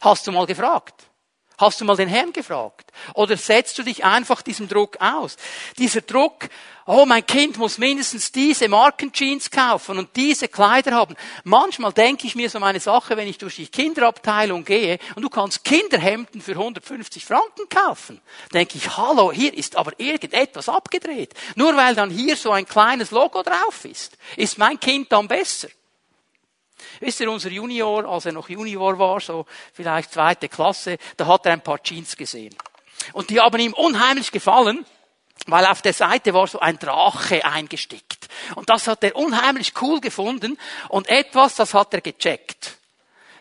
Hast 0.04 0.28
du 0.28 0.34
mal 0.34 0.46
gefragt? 0.46 1.06
Hast 1.58 1.80
du 1.80 1.86
mal 1.86 1.96
den 1.96 2.10
Herrn 2.10 2.34
gefragt? 2.34 2.92
Oder 3.14 3.38
setzt 3.38 3.78
du 3.78 3.84
dich 3.84 4.04
einfach 4.04 4.42
diesem 4.42 4.68
Druck 4.68 5.00
aus? 5.00 5.38
Dieser 5.78 6.02
Druck, 6.02 6.50
oh, 6.86 7.06
mein 7.06 7.26
Kind 7.26 7.58
muss 7.58 7.78
mindestens 7.78 8.34
diese 8.34 8.68
Markenjeans 8.68 9.50
kaufen 9.50 9.98
und 9.98 10.14
diese 10.18 10.50
Kleider 10.50 10.92
haben. 10.92 11.16
Manchmal 11.46 11.94
denke 11.94 12.28
ich 12.28 12.36
mir 12.36 12.50
so 12.50 12.60
meine 12.60 12.82
Sache, 12.82 13.16
wenn 13.16 13.30
ich 13.30 13.38
durch 13.38 13.56
die 13.56 13.68
Kinderabteilung 13.68 14.66
gehe 14.66 15.00
und 15.16 15.22
du 15.22 15.30
kannst 15.30 15.64
Kinderhemden 15.64 16.42
für 16.42 16.52
150 16.52 17.24
Franken 17.24 17.70
kaufen. 17.70 18.20
Denke 18.52 18.78
ich, 18.78 18.98
hallo, 18.98 19.32
hier 19.32 19.54
ist 19.54 19.78
aber 19.78 19.98
irgendetwas 20.00 20.68
abgedreht. 20.68 21.34
Nur 21.56 21.78
weil 21.78 21.96
dann 21.96 22.10
hier 22.10 22.36
so 22.36 22.52
ein 22.52 22.68
kleines 22.68 23.12
Logo 23.12 23.42
drauf 23.42 23.86
ist, 23.86 24.18
ist 24.36 24.58
mein 24.58 24.78
Kind 24.82 25.14
dann 25.14 25.30
besser. 25.30 25.70
Wisst 27.00 27.20
ihr, 27.20 27.32
unser 27.32 27.50
Junior, 27.50 28.06
als 28.06 28.26
er 28.26 28.32
noch 28.32 28.50
Junior 28.50 28.98
war, 29.00 29.20
so 29.20 29.46
vielleicht 29.74 30.12
zweite 30.12 30.50
Klasse, 30.50 30.98
da 31.18 31.28
hat 31.28 31.46
er 31.46 31.54
ein 31.54 31.62
paar 31.62 31.82
Jeans 31.82 32.16
gesehen. 32.16 32.56
Und 33.12 33.30
die 33.30 33.40
haben 33.40 33.60
ihm 33.60 33.74
unheimlich 33.74 34.32
gefallen, 34.32 34.86
weil 35.48 35.66
auf 35.66 35.82
der 35.82 35.94
Seite 35.94 36.34
war 36.34 36.48
so 36.48 36.60
ein 36.60 36.80
Drache 36.80 37.44
eingestickt. 37.46 38.30
Und 38.56 38.70
das 38.70 38.88
hat 38.88 39.04
er 39.04 39.16
unheimlich 39.16 39.74
cool 39.82 40.00
gefunden 40.00 40.58
und 40.90 41.10
etwas, 41.10 41.56
das 41.56 41.74
hat 41.74 41.94
er 41.94 42.02
gecheckt. 42.02 42.78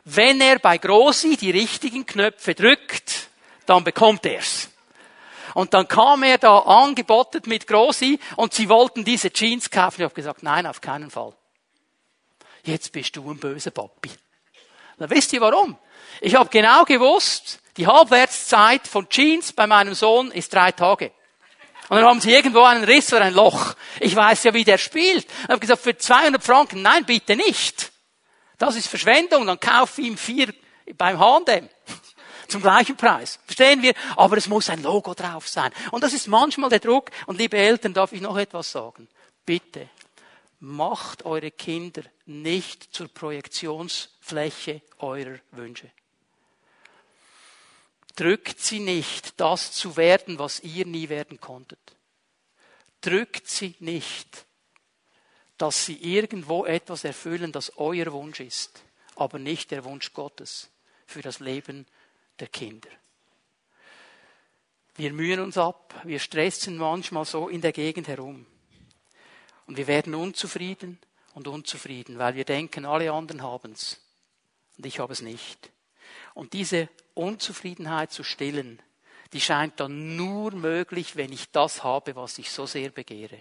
Wenn 0.04 0.40
er 0.40 0.58
bei 0.58 0.78
Grosi 0.78 1.36
die 1.36 1.52
richtigen 1.52 2.04
Knöpfe 2.06 2.54
drückt, 2.54 3.28
dann 3.66 3.84
bekommt 3.84 4.26
er's. 4.26 4.68
Und 5.54 5.74
dann 5.74 5.86
kam 5.86 6.22
er 6.22 6.38
da 6.38 6.58
angebottet 6.60 7.46
mit 7.46 7.66
Grosi 7.66 8.18
und 8.36 8.54
sie 8.54 8.68
wollten 8.68 9.04
diese 9.04 9.30
Jeans 9.30 9.70
kaufen. 9.70 10.00
Ich 10.00 10.04
habe 10.04 10.14
gesagt, 10.14 10.42
nein, 10.42 10.66
auf 10.66 10.80
keinen 10.80 11.10
Fall 11.10 11.34
jetzt 12.64 12.92
bist 12.92 13.16
du 13.16 13.30
ein 13.30 13.38
böser 13.38 13.70
Papi. 13.70 14.10
Na, 14.98 15.08
wisst 15.10 15.32
ihr 15.32 15.40
warum? 15.40 15.76
Ich 16.20 16.34
habe 16.34 16.48
genau 16.48 16.84
gewusst, 16.84 17.60
die 17.76 17.86
Halbwertszeit 17.86 18.86
von 18.86 19.08
Jeans 19.08 19.52
bei 19.52 19.66
meinem 19.66 19.94
Sohn 19.94 20.30
ist 20.30 20.52
drei 20.52 20.72
Tage. 20.72 21.12
Und 21.88 21.96
dann 21.96 22.06
haben 22.06 22.20
sie 22.20 22.32
irgendwo 22.32 22.62
einen 22.62 22.84
Riss 22.84 23.12
oder 23.12 23.24
ein 23.24 23.34
Loch. 23.34 23.74
Ich 24.00 24.14
weiß 24.14 24.44
ja, 24.44 24.54
wie 24.54 24.64
der 24.64 24.78
spielt. 24.78 25.26
Ich 25.42 25.48
habe 25.48 25.58
gesagt, 25.58 25.82
für 25.82 25.96
200 25.96 26.42
Franken, 26.42 26.82
nein, 26.82 27.04
bitte 27.04 27.36
nicht. 27.36 27.92
Das 28.58 28.76
ist 28.76 28.86
Verschwendung. 28.86 29.46
Dann 29.46 29.58
kauf 29.58 29.98
ihm 29.98 30.16
vier 30.16 30.54
beim 30.96 31.18
H&M. 31.18 31.68
Zum 32.48 32.62
gleichen 32.62 32.96
Preis. 32.96 33.40
Verstehen 33.46 33.82
wir? 33.82 33.94
Aber 34.16 34.36
es 34.36 34.48
muss 34.48 34.70
ein 34.70 34.82
Logo 34.82 35.14
drauf 35.14 35.48
sein. 35.48 35.72
Und 35.90 36.04
das 36.04 36.12
ist 36.12 36.28
manchmal 36.28 36.70
der 36.70 36.78
Druck. 36.78 37.10
Und 37.26 37.38
liebe 37.38 37.56
Eltern, 37.56 37.94
darf 37.94 38.12
ich 38.12 38.20
noch 38.20 38.36
etwas 38.36 38.70
sagen? 38.70 39.08
Bitte 39.44 39.88
macht 40.62 41.24
eure 41.24 41.50
Kinder 41.50 42.04
nicht 42.24 42.94
zur 42.94 43.08
Projektionsfläche 43.08 44.80
eurer 44.98 45.40
Wünsche. 45.50 45.90
Drückt 48.14 48.60
sie 48.60 48.78
nicht, 48.78 49.40
das 49.40 49.72
zu 49.72 49.96
werden, 49.96 50.38
was 50.38 50.60
ihr 50.60 50.86
nie 50.86 51.08
werden 51.08 51.40
konntet. 51.40 51.96
Drückt 53.00 53.48
sie 53.48 53.74
nicht, 53.80 54.46
dass 55.58 55.84
sie 55.84 55.96
irgendwo 55.96 56.64
etwas 56.64 57.02
erfüllen, 57.02 57.50
das 57.50 57.76
euer 57.78 58.12
Wunsch 58.12 58.38
ist, 58.38 58.84
aber 59.16 59.40
nicht 59.40 59.72
der 59.72 59.84
Wunsch 59.84 60.12
Gottes 60.12 60.70
für 61.06 61.22
das 61.22 61.40
Leben 61.40 61.86
der 62.38 62.46
Kinder. 62.46 62.90
Wir 64.94 65.12
mühen 65.12 65.40
uns 65.40 65.58
ab, 65.58 66.00
wir 66.04 66.20
stressen 66.20 66.76
manchmal 66.76 67.24
so 67.24 67.48
in 67.48 67.62
der 67.62 67.72
Gegend 67.72 68.06
herum. 68.06 68.46
Und 69.72 69.78
wir 69.78 69.86
werden 69.86 70.14
unzufrieden 70.14 70.98
und 71.32 71.48
unzufrieden, 71.48 72.18
weil 72.18 72.34
wir 72.34 72.44
denken, 72.44 72.84
alle 72.84 73.10
anderen 73.10 73.42
haben's. 73.42 74.02
und 74.76 74.84
ich 74.84 74.98
habe 74.98 75.14
es 75.14 75.22
nicht. 75.22 75.70
Und 76.34 76.52
diese 76.52 76.90
Unzufriedenheit 77.14 78.12
zu 78.12 78.22
stillen, 78.22 78.82
die 79.32 79.40
scheint 79.40 79.80
dann 79.80 80.14
nur 80.14 80.52
möglich, 80.52 81.16
wenn 81.16 81.32
ich 81.32 81.50
das 81.52 81.84
habe, 81.84 82.16
was 82.16 82.36
ich 82.36 82.50
so 82.50 82.66
sehr 82.66 82.90
begehre. 82.90 83.40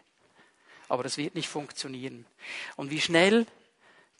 Aber 0.88 1.03
das 1.03 1.17
wird 1.17 1.35
nicht 1.35 1.50
funktionieren. 1.50 2.25
Und 2.77 2.91
wie 2.91 3.01
schnell 3.01 3.45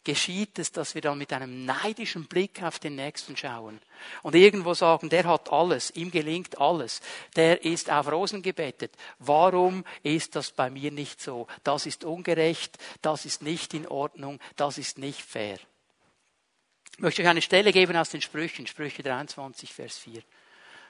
geschieht 0.04 0.58
es, 0.58 0.72
dass 0.72 0.94
wir 0.94 1.02
dann 1.02 1.18
mit 1.18 1.32
einem 1.32 1.64
neidischen 1.64 2.26
Blick 2.26 2.62
auf 2.62 2.78
den 2.78 2.96
Nächsten 2.96 3.36
schauen 3.36 3.80
und 4.22 4.34
irgendwo 4.34 4.74
sagen, 4.74 5.08
der 5.08 5.24
hat 5.24 5.52
alles, 5.52 5.90
ihm 5.94 6.10
gelingt 6.10 6.58
alles, 6.58 7.00
der 7.36 7.64
ist 7.64 7.90
auf 7.90 8.10
Rosen 8.10 8.42
gebettet. 8.42 8.92
Warum 9.18 9.84
ist 10.02 10.34
das 10.34 10.50
bei 10.50 10.70
mir 10.70 10.90
nicht 10.90 11.20
so? 11.20 11.46
Das 11.62 11.86
ist 11.86 12.04
ungerecht, 12.04 12.78
das 13.00 13.24
ist 13.24 13.42
nicht 13.42 13.74
in 13.74 13.86
Ordnung, 13.86 14.40
das 14.56 14.78
ist 14.78 14.98
nicht 14.98 15.22
fair. 15.22 15.58
Ich 16.92 16.98
möchte 16.98 17.22
euch 17.22 17.28
eine 17.28 17.42
Stelle 17.42 17.72
geben 17.72 17.96
aus 17.96 18.10
den 18.10 18.20
Sprüchen, 18.20 18.66
Sprüche 18.66 19.02
23, 19.02 19.72
Vers 19.72 19.98
4. 19.98 20.22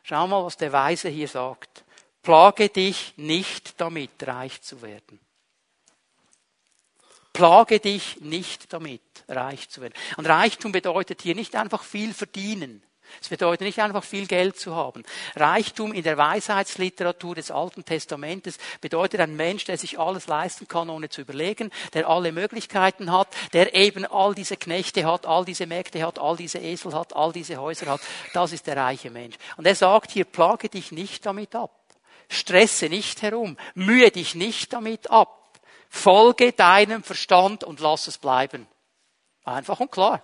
Schau 0.02 0.26
mal, 0.26 0.45
was 0.45 0.57
der 0.57 0.73
Weise 0.73 1.09
hier 1.09 1.28
sagt. 1.28 1.85
Plage 2.23 2.69
dich 2.69 3.14
nicht 3.16 3.81
damit, 3.81 4.11
reich 4.26 4.62
zu 4.62 4.83
werden. 4.83 5.21
Plage 7.33 7.81
dich 7.81 8.21
nicht 8.21 8.73
damit, 8.73 9.03
reich 9.29 9.69
zu 9.69 9.81
werden. 9.81 9.95
Und 10.17 10.27
Reichtum 10.27 10.73
bedeutet 10.73 11.23
hier 11.23 11.35
nicht 11.35 11.57
einfach 11.57 11.83
viel 11.83 12.12
verdienen. 12.12 12.83
Es 13.21 13.29
bedeutet 13.29 13.67
nicht 13.67 13.81
einfach 13.81 14.05
viel 14.05 14.27
Geld 14.27 14.59
zu 14.59 14.75
haben. 14.75 15.03
Reichtum 15.37 15.93
in 15.93 16.03
der 16.03 16.17
Weisheitsliteratur 16.17 17.35
des 17.35 17.51
Alten 17.51 17.85
Testamentes 17.85 18.59
bedeutet 18.81 19.21
ein 19.21 19.37
Mensch, 19.37 19.65
der 19.65 19.77
sich 19.77 19.99
alles 19.99 20.27
leisten 20.29 20.69
kann, 20.69 20.89
ohne 20.89 21.09
zu 21.09 21.21
überlegen, 21.21 21.71
der 21.93 22.09
alle 22.09 22.33
Möglichkeiten 22.33 23.12
hat, 23.12 23.29
der 23.53 23.75
eben 23.75 24.07
all 24.07 24.35
diese 24.35 24.57
Knechte 24.57 25.05
hat, 25.05 25.27
all 25.27 25.45
diese 25.45 25.67
Mägde 25.67 26.05
hat, 26.05 26.19
all 26.19 26.37
diese 26.37 26.59
Esel 26.59 26.95
hat, 26.95 27.15
all 27.15 27.33
diese 27.33 27.57
Häuser 27.57 27.87
hat. 27.87 28.01
Das 28.33 28.53
ist 28.53 28.67
der 28.67 28.77
reiche 28.77 29.11
Mensch. 29.11 29.37
Und 29.57 29.67
er 29.67 29.75
sagt 29.75 30.11
hier, 30.11 30.25
plage 30.25 30.69
dich 30.69 30.93
nicht 30.93 31.27
damit 31.27 31.55
ab. 31.55 31.79
Stresse 32.29 32.89
nicht 32.89 33.21
herum. 33.21 33.59
Mühe 33.75 34.11
dich 34.11 34.35
nicht 34.35 34.73
damit 34.73 35.11
ab. 35.11 35.42
Folge 35.95 36.53
deinem 36.53 37.03
Verstand 37.03 37.65
und 37.65 37.79
lass 37.79 38.07
es 38.09 38.17
bleiben. 38.17 38.67
Einfach 39.45 39.79
und 39.79 39.93
klar. 39.93 40.23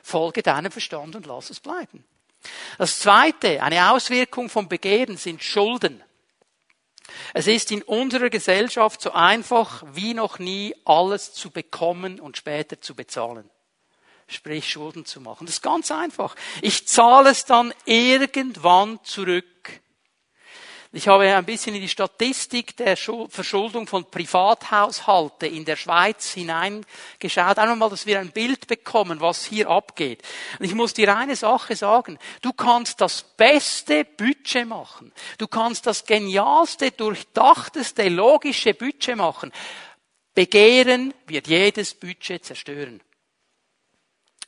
Folge 0.00 0.44
deinem 0.44 0.70
Verstand 0.70 1.16
und 1.16 1.26
lass 1.26 1.50
es 1.50 1.58
bleiben. 1.58 2.04
Das 2.78 3.00
zweite, 3.00 3.62
eine 3.64 3.90
Auswirkung 3.90 4.48
vom 4.48 4.68
Begehren 4.68 5.16
sind 5.16 5.42
Schulden. 5.42 6.02
Es 7.34 7.48
ist 7.48 7.72
in 7.72 7.82
unserer 7.82 8.30
Gesellschaft 8.30 9.02
so 9.02 9.10
einfach 9.10 9.82
wie 9.92 10.14
noch 10.14 10.38
nie, 10.38 10.72
alles 10.84 11.34
zu 11.34 11.50
bekommen 11.50 12.20
und 12.20 12.36
später 12.36 12.80
zu 12.80 12.94
bezahlen. 12.94 13.50
Sprich, 14.28 14.70
Schulden 14.70 15.04
zu 15.04 15.20
machen. 15.20 15.46
Das 15.46 15.56
ist 15.56 15.62
ganz 15.62 15.90
einfach. 15.90 16.36
Ich 16.62 16.86
zahle 16.86 17.30
es 17.30 17.44
dann 17.44 17.74
irgendwann 17.86 19.00
zurück. 19.02 19.81
Ich 20.94 21.08
habe 21.08 21.24
ein 21.24 21.46
bisschen 21.46 21.74
in 21.74 21.80
die 21.80 21.88
Statistik 21.88 22.76
der 22.76 22.98
Verschuldung 22.98 23.86
von 23.86 24.10
Privathaushalten 24.10 25.50
in 25.50 25.64
der 25.64 25.76
Schweiz 25.76 26.34
hineingeschaut. 26.34 27.58
Einfach 27.58 27.76
mal, 27.76 27.88
dass 27.88 28.04
wir 28.04 28.20
ein 28.20 28.30
Bild 28.30 28.66
bekommen, 28.66 29.18
was 29.18 29.46
hier 29.46 29.70
abgeht. 29.70 30.22
Und 30.58 30.66
ich 30.66 30.74
muss 30.74 30.92
dir 30.92 31.16
eine 31.16 31.34
Sache 31.34 31.76
sagen. 31.76 32.18
Du 32.42 32.52
kannst 32.52 33.00
das 33.00 33.22
beste 33.22 34.04
Budget 34.04 34.68
machen. 34.68 35.12
Du 35.38 35.48
kannst 35.48 35.86
das 35.86 36.04
genialste, 36.04 36.90
durchdachteste, 36.90 38.10
logische 38.10 38.74
Budget 38.74 39.16
machen. 39.16 39.50
Begehren 40.34 41.14
wird 41.26 41.48
jedes 41.48 41.94
Budget 41.94 42.44
zerstören. 42.44 43.00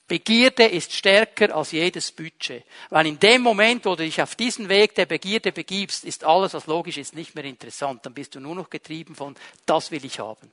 Begierde 0.06 0.64
ist 0.64 0.92
stärker 0.92 1.54
als 1.54 1.72
jedes 1.72 2.12
Budget. 2.12 2.64
Weil 2.90 3.06
in 3.06 3.18
dem 3.18 3.40
Moment, 3.40 3.86
wo 3.86 3.96
du 3.96 4.04
dich 4.04 4.20
auf 4.20 4.34
diesen 4.34 4.68
Weg 4.68 4.94
der 4.94 5.06
Begierde 5.06 5.50
begibst, 5.50 6.04
ist 6.04 6.24
alles, 6.24 6.52
was 6.52 6.66
logisch 6.66 6.98
ist, 6.98 7.14
nicht 7.14 7.34
mehr 7.34 7.44
interessant. 7.44 8.04
Dann 8.04 8.12
bist 8.12 8.34
du 8.34 8.40
nur 8.40 8.54
noch 8.54 8.68
getrieben 8.68 9.14
von, 9.14 9.34
das 9.64 9.90
will 9.90 10.04
ich 10.04 10.18
haben. 10.18 10.52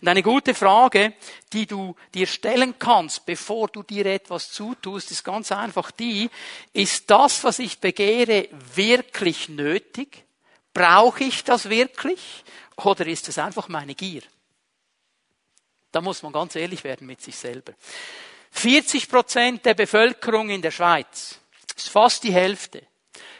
Und 0.00 0.08
eine 0.08 0.22
gute 0.22 0.54
Frage, 0.54 1.14
die 1.52 1.66
du 1.66 1.96
dir 2.14 2.28
stellen 2.28 2.78
kannst, 2.78 3.26
bevor 3.26 3.68
du 3.68 3.82
dir 3.82 4.06
etwas 4.06 4.52
zutust, 4.52 5.10
ist 5.10 5.24
ganz 5.24 5.50
einfach 5.50 5.90
die, 5.90 6.30
ist 6.72 7.10
das, 7.10 7.42
was 7.42 7.58
ich 7.58 7.80
begehre, 7.80 8.48
wirklich 8.74 9.48
nötig? 9.48 10.24
Brauche 10.72 11.24
ich 11.24 11.42
das 11.44 11.68
wirklich? 11.68 12.44
Oder 12.76 13.06
ist 13.06 13.28
es 13.28 13.38
einfach 13.38 13.68
meine 13.68 13.94
Gier? 13.94 14.22
Da 15.92 16.00
muss 16.00 16.22
man 16.22 16.32
ganz 16.32 16.56
ehrlich 16.56 16.82
werden 16.82 17.06
mit 17.06 17.20
sich 17.20 17.36
selber. 17.36 17.72
40 18.54 19.08
Prozent 19.08 19.66
der 19.66 19.74
Bevölkerung 19.74 20.48
in 20.48 20.62
der 20.62 20.70
Schweiz, 20.70 21.38
ist 21.76 21.88
fast 21.90 22.22
die 22.22 22.32
Hälfte, 22.32 22.82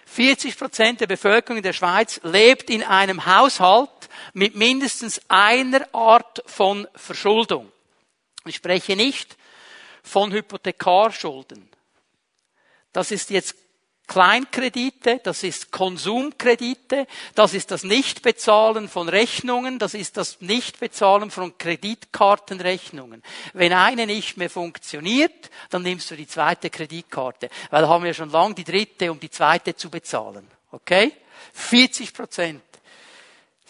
40 0.07 0.59
Prozent 0.59 1.01
der 1.01 1.07
Bevölkerung 1.07 1.57
in 1.59 1.63
der 1.63 1.73
Schweiz 1.73 2.21
lebt 2.25 2.69
in 2.69 2.83
einem 2.83 3.25
Haushalt 3.25 3.91
mit 4.33 4.55
mindestens 4.55 5.21
einer 5.29 5.93
Art 5.95 6.43
von 6.47 6.87
Verschuldung. 6.95 7.73
Ich 8.45 8.57
spreche 8.57 8.97
nicht 8.97 9.37
von 10.03 10.33
Hypothekarschulden. 10.33 11.69
Das 12.93 13.11
ist 13.11 13.31
jetzt 13.31 13.57
Kleinkredite, 14.07 15.21
das 15.23 15.43
ist 15.43 15.73
Konsumkredite, 15.73 17.07
das 17.35 17.55
ist 17.55 17.71
das 17.71 17.85
Nichtbezahlen 17.85 18.89
von 18.89 19.09
Rechnungen, 19.09 19.79
das 19.79 19.95
ist 19.95 20.19
das 20.19 20.41
Nichtbezahlen 20.41 21.31
von 21.31 21.57
Kreditkartenrechnungen. 21.57 23.23
Wenn 23.55 23.73
eine 23.73 24.07
nicht 24.07 24.37
mehr 24.37 24.51
funktioniert, 24.51 25.51
dann 25.71 25.83
nimmst 25.83 26.11
du 26.11 26.17
die 26.17 26.29
zweite 26.29 26.69
Kreditkarte, 26.69 27.49
weil 27.71 27.83
da 27.83 27.89
haben 27.89 28.05
wir 28.05 28.13
schon 28.13 28.31
lange 28.31 28.55
die 28.55 28.65
dritte, 28.65 29.11
um 29.11 29.19
die 29.19 29.31
zweite 29.31 29.75
zu 29.75 29.89
bezahlen. 29.89 30.47
Okay? 30.71 31.13
40 31.55 32.13
Prozent. 32.13 32.63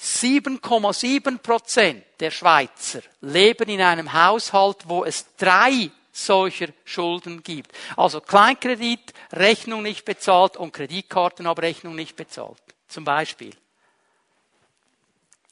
7,7 0.00 1.38
Prozent 1.38 2.04
der 2.20 2.30
Schweizer 2.30 3.00
leben 3.20 3.68
in 3.70 3.80
einem 3.80 4.12
Haushalt, 4.12 4.78
wo 4.86 5.04
es 5.04 5.26
drei 5.36 5.90
solcher 6.16 6.68
Schulden 6.84 7.42
gibt. 7.42 7.72
Also 7.96 8.20
Kleinkredit, 8.20 9.12
Rechnung 9.32 9.82
nicht 9.82 10.04
bezahlt 10.04 10.56
und 10.56 10.72
Kreditkartenabrechnung 10.72 11.94
nicht 11.94 12.16
bezahlt. 12.16 12.62
Zum 12.88 13.04
Beispiel. 13.04 13.54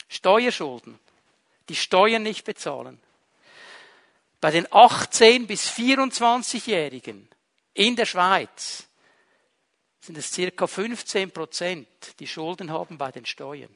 Steuerschulden, 0.09 0.98
die 1.68 1.75
Steuern 1.75 2.22
nicht 2.22 2.44
bezahlen. 2.44 3.01
Bei 4.40 4.51
den 4.51 4.66
18 4.70 5.46
bis 5.46 5.70
24-Jährigen 5.70 7.29
in 7.75 7.96
der 7.96 8.07
Schweiz 8.07 8.87
sind 10.01 10.18
es 10.18 10.33
circa 10.33 10.66
15 10.66 11.31
Prozent, 11.31 11.88
die 12.18 12.27
Schulden 12.27 12.70
haben 12.70 12.98
bei 12.98 13.11
den 13.11 13.25
Steuern. 13.25 13.75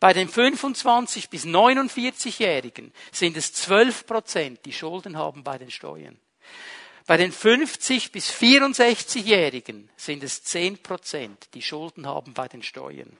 Bei 0.00 0.12
den 0.12 0.28
25 0.28 1.30
bis 1.30 1.44
49-Jährigen 1.44 2.92
sind 3.12 3.36
es 3.36 3.52
12 3.52 4.06
Prozent, 4.06 4.64
die 4.64 4.72
Schulden 4.72 5.16
haben 5.16 5.44
bei 5.44 5.58
den 5.58 5.70
Steuern. 5.70 6.18
Bei 7.06 7.16
den 7.16 7.32
50 7.32 8.12
bis 8.12 8.30
64-Jährigen 8.30 9.88
sind 9.96 10.22
es 10.22 10.44
10 10.44 10.82
Prozent, 10.82 11.48
die 11.54 11.62
Schulden 11.62 12.06
haben 12.06 12.34
bei 12.34 12.48
den 12.48 12.62
Steuern. 12.62 13.16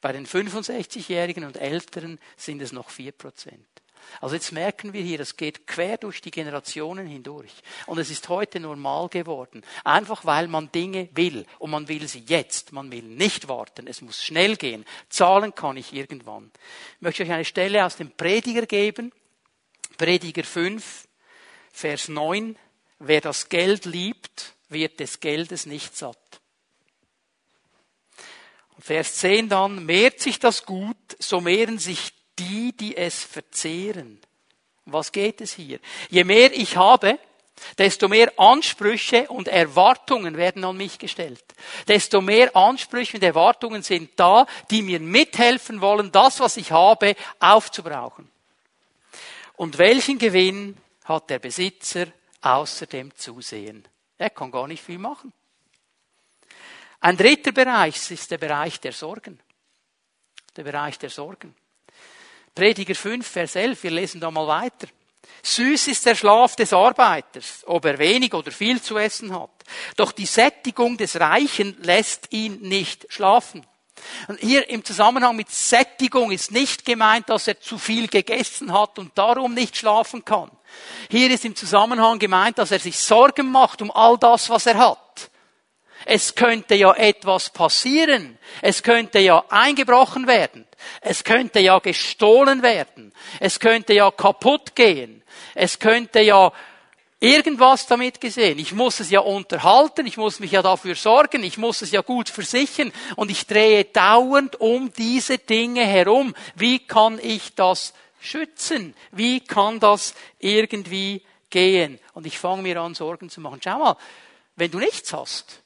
Bei 0.00 0.12
den 0.12 0.26
65-Jährigen 0.26 1.44
und 1.44 1.56
Älteren 1.56 2.18
sind 2.36 2.60
es 2.60 2.72
noch 2.72 2.90
4 2.90 3.12
Prozent. 3.12 3.79
Also 4.20 4.34
jetzt 4.34 4.52
merken 4.52 4.92
wir 4.92 5.02
hier, 5.02 5.18
das 5.18 5.36
geht 5.36 5.66
quer 5.66 5.96
durch 5.96 6.20
die 6.20 6.30
Generationen 6.30 7.06
hindurch. 7.06 7.52
Und 7.86 7.98
es 7.98 8.10
ist 8.10 8.28
heute 8.28 8.60
normal 8.60 9.08
geworden. 9.08 9.64
Einfach 9.84 10.24
weil 10.24 10.48
man 10.48 10.70
Dinge 10.72 11.08
will. 11.14 11.46
Und 11.58 11.70
man 11.70 11.88
will 11.88 12.06
sie 12.08 12.24
jetzt. 12.26 12.72
Man 12.72 12.92
will 12.92 13.02
nicht 13.02 13.48
warten. 13.48 13.86
Es 13.86 14.02
muss 14.02 14.22
schnell 14.22 14.56
gehen. 14.56 14.84
Zahlen 15.08 15.54
kann 15.54 15.76
ich 15.76 15.92
irgendwann. 15.92 16.50
Ich 16.96 17.02
möchte 17.02 17.22
euch 17.22 17.32
eine 17.32 17.44
Stelle 17.44 17.84
aus 17.84 17.96
dem 17.96 18.10
Prediger 18.10 18.66
geben. 18.66 19.12
Prediger 19.96 20.44
5, 20.44 21.08
Vers 21.72 22.08
9. 22.08 22.56
Wer 22.98 23.20
das 23.20 23.48
Geld 23.48 23.86
liebt, 23.86 24.54
wird 24.68 25.00
des 25.00 25.20
Geldes 25.20 25.66
nicht 25.66 25.96
satt. 25.96 26.18
Vers 28.80 29.16
10 29.16 29.48
dann, 29.48 29.84
mehrt 29.84 30.20
sich 30.20 30.38
das 30.38 30.64
Gut, 30.64 30.96
so 31.18 31.40
mehren 31.40 31.78
sich 31.78 32.12
die, 32.40 32.72
die 32.72 32.96
es 32.96 33.22
verzehren. 33.22 34.20
Was 34.86 35.12
geht 35.12 35.40
es 35.40 35.52
hier? 35.52 35.78
Je 36.08 36.24
mehr 36.24 36.52
ich 36.52 36.76
habe, 36.76 37.18
desto 37.78 38.08
mehr 38.08 38.32
Ansprüche 38.38 39.28
und 39.28 39.48
Erwartungen 39.48 40.36
werden 40.36 40.64
an 40.64 40.76
mich 40.76 40.98
gestellt. 40.98 41.44
Desto 41.86 42.20
mehr 42.20 42.56
Ansprüche 42.56 43.18
und 43.18 43.22
Erwartungen 43.22 43.82
sind 43.82 44.10
da, 44.16 44.46
die 44.70 44.82
mir 44.82 45.00
mithelfen 45.00 45.80
wollen, 45.80 46.10
das, 46.10 46.40
was 46.40 46.56
ich 46.56 46.72
habe, 46.72 47.14
aufzubrauchen. 47.38 48.30
Und 49.56 49.78
welchen 49.78 50.18
Gewinn 50.18 50.76
hat 51.04 51.28
der 51.28 51.38
Besitzer 51.38 52.06
außer 52.40 52.86
dem 52.86 53.14
Zusehen? 53.14 53.86
Er 54.16 54.30
kann 54.30 54.50
gar 54.50 54.66
nicht 54.66 54.82
viel 54.82 54.98
machen. 54.98 55.32
Ein 57.00 57.16
dritter 57.16 57.52
Bereich 57.52 58.10
ist 58.10 58.30
der 58.30 58.38
Bereich 58.38 58.80
der 58.80 58.92
Sorgen. 58.92 59.40
Der 60.56 60.64
Bereich 60.64 60.98
der 60.98 61.10
Sorgen. 61.10 61.54
Prediger 62.54 62.94
5, 62.94 63.26
Vers 63.26 63.54
11, 63.56 63.82
wir 63.82 63.90
lesen 63.90 64.20
da 64.20 64.30
mal 64.30 64.46
weiter. 64.46 64.88
Süß 65.42 65.88
ist 65.88 66.04
der 66.04 66.14
Schlaf 66.14 66.56
des 66.56 66.72
Arbeiters, 66.72 67.62
ob 67.66 67.84
er 67.84 67.98
wenig 67.98 68.34
oder 68.34 68.50
viel 68.50 68.82
zu 68.82 68.98
essen 68.98 69.34
hat. 69.34 69.50
Doch 69.96 70.12
die 70.12 70.26
Sättigung 70.26 70.96
des 70.96 71.18
Reichen 71.18 71.76
lässt 71.82 72.32
ihn 72.32 72.60
nicht 72.60 73.06
schlafen. 73.08 73.66
Und 74.28 74.40
hier 74.40 74.68
im 74.68 74.84
Zusammenhang 74.84 75.36
mit 75.36 75.50
Sättigung 75.50 76.30
ist 76.30 76.50
nicht 76.50 76.84
gemeint, 76.84 77.28
dass 77.28 77.46
er 77.46 77.60
zu 77.60 77.78
viel 77.78 78.08
gegessen 78.08 78.72
hat 78.72 78.98
und 78.98 79.16
darum 79.16 79.54
nicht 79.54 79.76
schlafen 79.76 80.24
kann. 80.24 80.50
Hier 81.10 81.30
ist 81.30 81.44
im 81.44 81.56
Zusammenhang 81.56 82.18
gemeint, 82.18 82.58
dass 82.58 82.70
er 82.70 82.78
sich 82.78 82.98
Sorgen 82.98 83.50
macht 83.50 83.82
um 83.82 83.90
all 83.90 84.16
das, 84.18 84.48
was 84.48 84.66
er 84.66 84.78
hat. 84.78 85.29
Es 86.06 86.34
könnte 86.34 86.74
ja 86.74 86.92
etwas 86.94 87.50
passieren. 87.50 88.38
Es 88.62 88.82
könnte 88.82 89.18
ja 89.18 89.44
eingebrochen 89.48 90.26
werden. 90.26 90.66
Es 91.00 91.24
könnte 91.24 91.60
ja 91.60 91.78
gestohlen 91.78 92.62
werden. 92.62 93.12
Es 93.38 93.60
könnte 93.60 93.92
ja 93.92 94.10
kaputt 94.10 94.74
gehen. 94.74 95.22
Es 95.54 95.78
könnte 95.78 96.20
ja 96.20 96.52
irgendwas 97.20 97.86
damit 97.86 98.20
gesehen. 98.20 98.58
Ich 98.58 98.72
muss 98.72 98.98
es 98.98 99.10
ja 99.10 99.20
unterhalten, 99.20 100.06
ich 100.06 100.16
muss 100.16 100.40
mich 100.40 100.52
ja 100.52 100.62
dafür 100.62 100.94
sorgen, 100.94 101.44
ich 101.44 101.58
muss 101.58 101.82
es 101.82 101.92
ja 101.92 102.00
gut 102.00 102.30
versichern 102.30 102.92
und 103.16 103.30
ich 103.30 103.46
drehe 103.46 103.84
dauernd 103.84 104.58
um 104.58 104.90
diese 104.94 105.36
Dinge 105.38 105.84
herum. 105.84 106.34
Wie 106.56 106.78
kann 106.78 107.20
ich 107.22 107.54
das 107.54 107.92
schützen? 108.20 108.94
Wie 109.12 109.40
kann 109.40 109.80
das 109.80 110.14
irgendwie 110.38 111.22
gehen? 111.50 111.98
Und 112.14 112.26
ich 112.26 112.38
fange 112.38 112.62
mir 112.62 112.80
an, 112.80 112.94
Sorgen 112.94 113.28
zu 113.28 113.40
machen. 113.42 113.60
Schau 113.62 113.78
mal, 113.78 113.96
wenn 114.56 114.70
du 114.70 114.78
nichts 114.78 115.12
hast, 115.12 115.59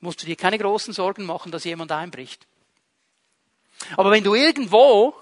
musst 0.00 0.22
du 0.22 0.26
dir 0.26 0.36
keine 0.36 0.58
großen 0.58 0.92
Sorgen 0.92 1.24
machen, 1.24 1.52
dass 1.52 1.64
jemand 1.64 1.92
einbricht. 1.92 2.46
Aber 3.96 4.10
wenn 4.10 4.24
du 4.24 4.34
irgendwo 4.34 5.14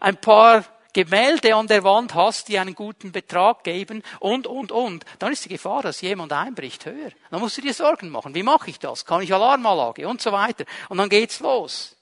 ein 0.00 0.16
paar 0.16 0.64
Gemälde 0.92 1.54
an 1.54 1.68
der 1.68 1.84
Wand 1.84 2.14
hast, 2.14 2.48
die 2.48 2.58
einen 2.58 2.74
guten 2.74 3.12
Betrag 3.12 3.62
geben 3.62 4.02
und, 4.18 4.46
und, 4.46 4.72
und, 4.72 5.04
dann 5.18 5.32
ist 5.32 5.44
die 5.44 5.50
Gefahr, 5.50 5.82
dass 5.82 6.00
jemand 6.00 6.32
einbricht, 6.32 6.84
höher. 6.84 7.10
Dann 7.30 7.40
musst 7.40 7.56
du 7.56 7.62
dir 7.62 7.74
Sorgen 7.74 8.08
machen. 8.08 8.34
Wie 8.34 8.42
mache 8.42 8.70
ich 8.70 8.78
das? 8.78 9.04
Kann 9.04 9.22
ich 9.22 9.32
Alarmanlage 9.32 10.08
und 10.08 10.20
so 10.20 10.32
weiter? 10.32 10.64
Und 10.88 10.98
dann 10.98 11.08
geht's 11.08 11.40
los. 11.40 11.96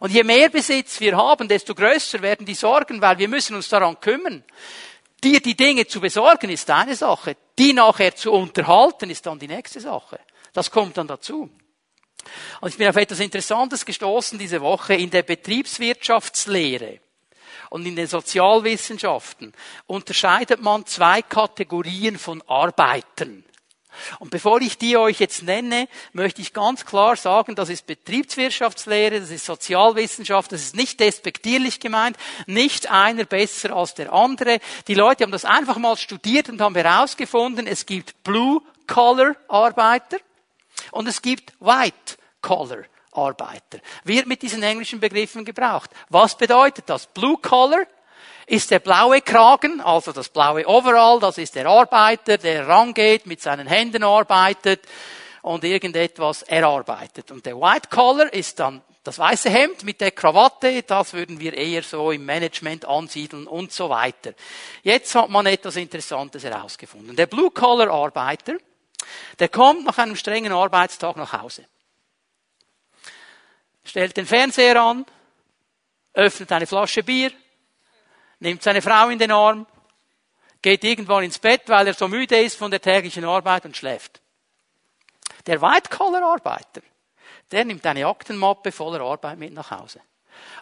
Und 0.00 0.10
je 0.10 0.24
mehr 0.24 0.48
Besitz 0.48 1.00
wir 1.00 1.16
haben, 1.16 1.48
desto 1.48 1.74
größer 1.74 2.22
werden 2.22 2.46
die 2.46 2.54
Sorgen, 2.54 3.00
weil 3.00 3.18
wir 3.18 3.28
müssen 3.28 3.54
uns 3.54 3.68
daran 3.68 4.00
kümmern. 4.00 4.42
Dir 5.22 5.40
die 5.40 5.56
Dinge 5.56 5.86
zu 5.86 6.00
besorgen 6.00 6.50
ist 6.50 6.68
eine 6.70 6.96
Sache. 6.96 7.36
Die 7.58 7.72
nachher 7.72 8.14
zu 8.14 8.32
unterhalten 8.32 9.10
ist 9.10 9.26
dann 9.26 9.38
die 9.38 9.48
nächste 9.48 9.80
Sache. 9.80 10.18
Das 10.54 10.70
kommt 10.70 10.96
dann 10.96 11.06
dazu. 11.06 11.50
Und 12.60 12.68
ich 12.70 12.78
bin 12.78 12.88
auf 12.88 12.96
etwas 12.96 13.20
Interessantes 13.20 13.84
gestoßen 13.84 14.38
diese 14.38 14.62
Woche 14.62 14.94
in 14.94 15.10
der 15.10 15.22
Betriebswirtschaftslehre 15.22 17.00
und 17.70 17.84
in 17.86 17.96
den 17.96 18.06
Sozialwissenschaften 18.06 19.52
unterscheidet 19.86 20.62
man 20.62 20.86
zwei 20.86 21.20
Kategorien 21.22 22.18
von 22.18 22.42
Arbeiten. 22.46 23.44
Und 24.18 24.30
bevor 24.30 24.60
ich 24.60 24.76
die 24.78 24.96
euch 24.96 25.20
jetzt 25.20 25.42
nenne, 25.44 25.88
möchte 26.12 26.40
ich 26.42 26.52
ganz 26.52 26.84
klar 26.84 27.14
sagen, 27.16 27.54
das 27.54 27.68
ist 27.68 27.86
Betriebswirtschaftslehre, 27.86 29.20
das 29.20 29.30
ist 29.30 29.44
Sozialwissenschaft, 29.44 30.50
das 30.50 30.62
ist 30.62 30.76
nicht 30.76 30.98
despektierlich 30.98 31.78
gemeint, 31.78 32.16
nicht 32.46 32.90
einer 32.90 33.24
besser 33.24 33.74
als 33.76 33.94
der 33.94 34.12
andere. 34.12 34.58
Die 34.88 34.94
Leute 34.94 35.22
haben 35.22 35.30
das 35.30 35.44
einfach 35.44 35.78
mal 35.78 35.96
studiert 35.96 36.48
und 36.48 36.60
haben 36.60 36.74
herausgefunden, 36.74 37.68
es 37.68 37.86
gibt 37.86 38.24
Blue-Collar-Arbeiter 38.24 40.18
und 40.94 41.08
es 41.08 41.20
gibt 41.20 41.52
White-Collar 41.60 42.84
Arbeiter. 43.12 43.78
Wird 44.04 44.26
mit 44.26 44.42
diesen 44.42 44.62
englischen 44.62 45.00
Begriffen 45.00 45.44
gebraucht. 45.44 45.90
Was 46.08 46.36
bedeutet 46.36 46.84
das? 46.88 47.06
Blue 47.06 47.38
Collar 47.38 47.86
ist 48.46 48.70
der 48.70 48.80
blaue 48.80 49.20
Kragen, 49.20 49.80
also 49.80 50.12
das 50.12 50.28
blaue 50.28 50.66
Overall, 50.66 51.20
das 51.20 51.38
ist 51.38 51.54
der 51.54 51.66
Arbeiter, 51.66 52.38
der 52.38 52.68
rangeht, 52.68 53.26
mit 53.26 53.40
seinen 53.40 53.66
Händen 53.66 54.02
arbeitet 54.02 54.82
und 55.42 55.64
irgendetwas 55.64 56.42
erarbeitet. 56.42 57.30
Und 57.30 57.46
der 57.46 57.56
White 57.56 57.88
Collar 57.88 58.32
ist 58.32 58.58
dann 58.58 58.82
das 59.02 59.18
weiße 59.18 59.50
Hemd 59.50 59.84
mit 59.84 60.00
der 60.00 60.10
Krawatte, 60.10 60.82
das 60.82 61.12
würden 61.12 61.38
wir 61.38 61.54
eher 61.54 61.82
so 61.82 62.10
im 62.10 62.24
Management 62.24 62.84
ansiedeln 62.84 63.46
und 63.46 63.72
so 63.72 63.90
weiter. 63.90 64.32
Jetzt 64.82 65.14
hat 65.14 65.28
man 65.28 65.46
etwas 65.46 65.76
Interessantes 65.76 66.44
herausgefunden. 66.44 67.14
Der 67.14 67.26
Blue 67.26 67.50
Collar 67.50 67.90
Arbeiter, 67.90 68.54
der 69.38 69.48
kommt 69.48 69.84
nach 69.84 69.98
einem 69.98 70.16
strengen 70.16 70.52
Arbeitstag 70.52 71.16
nach 71.16 71.32
Hause 71.32 71.66
stellt 73.84 74.16
den 74.16 74.26
Fernseher 74.26 74.80
an, 74.80 75.06
öffnet 76.14 76.50
eine 76.52 76.66
Flasche 76.66 77.02
Bier, 77.02 77.32
nimmt 78.40 78.62
seine 78.62 78.82
Frau 78.82 79.08
in 79.08 79.18
den 79.18 79.30
Arm, 79.30 79.66
geht 80.62 80.84
irgendwann 80.84 81.24
ins 81.24 81.38
Bett, 81.38 81.62
weil 81.66 81.86
er 81.86 81.94
so 81.94 82.08
müde 82.08 82.40
ist 82.40 82.56
von 82.56 82.70
der 82.70 82.80
täglichen 82.80 83.24
Arbeit 83.24 83.66
und 83.66 83.76
schläft. 83.76 84.20
Der 85.46 85.60
White-Collar-Arbeiter, 85.60 86.80
der 87.52 87.64
nimmt 87.64 87.84
eine 87.84 88.06
Aktenmappe 88.06 88.72
voller 88.72 89.00
Arbeit 89.00 89.38
mit 89.38 89.52
nach 89.52 89.70
Hause. 89.70 90.00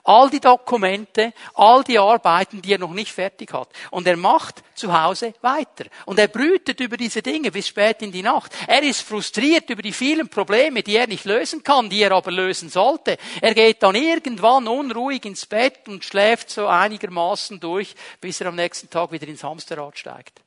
All 0.04 0.30
die 0.30 0.40
Dokumente, 0.40 1.32
all 1.54 1.84
die 1.84 1.98
Arbeiten, 1.98 2.60
die 2.60 2.72
er 2.72 2.78
noch 2.78 2.92
nicht 2.92 3.12
fertig 3.12 3.52
hat. 3.52 3.68
Und 3.90 4.06
er 4.06 4.16
macht 4.16 4.62
zu 4.74 4.92
Hause 4.92 5.34
weiter. 5.40 5.84
Und 6.06 6.18
er 6.18 6.28
brütet 6.28 6.80
über 6.80 6.96
diese 6.96 7.22
Dinge 7.22 7.50
bis 7.50 7.68
spät 7.68 8.02
in 8.02 8.12
die 8.12 8.22
Nacht. 8.22 8.52
Er 8.66 8.82
ist 8.82 9.02
frustriert 9.02 9.70
über 9.70 9.82
die 9.82 9.92
vielen 9.92 10.28
Probleme, 10.28 10.82
die 10.82 10.96
er 10.96 11.06
nicht 11.06 11.24
lösen 11.24 11.62
kann, 11.62 11.88
die 11.88 12.02
er 12.02 12.12
aber 12.12 12.32
lösen 12.32 12.68
sollte. 12.68 13.16
Er 13.40 13.54
geht 13.54 13.82
dann 13.82 13.94
irgendwann 13.94 14.66
unruhig 14.66 15.24
ins 15.24 15.46
Bett 15.46 15.88
und 15.88 16.04
schläft 16.04 16.50
so 16.50 16.66
einigermaßen 16.66 17.60
durch, 17.60 17.94
bis 18.20 18.40
er 18.40 18.48
am 18.48 18.56
nächsten 18.56 18.90
Tag 18.90 19.12
wieder 19.12 19.28
ins 19.28 19.44
Hamsterrad 19.44 19.98
steigt. 19.98 20.40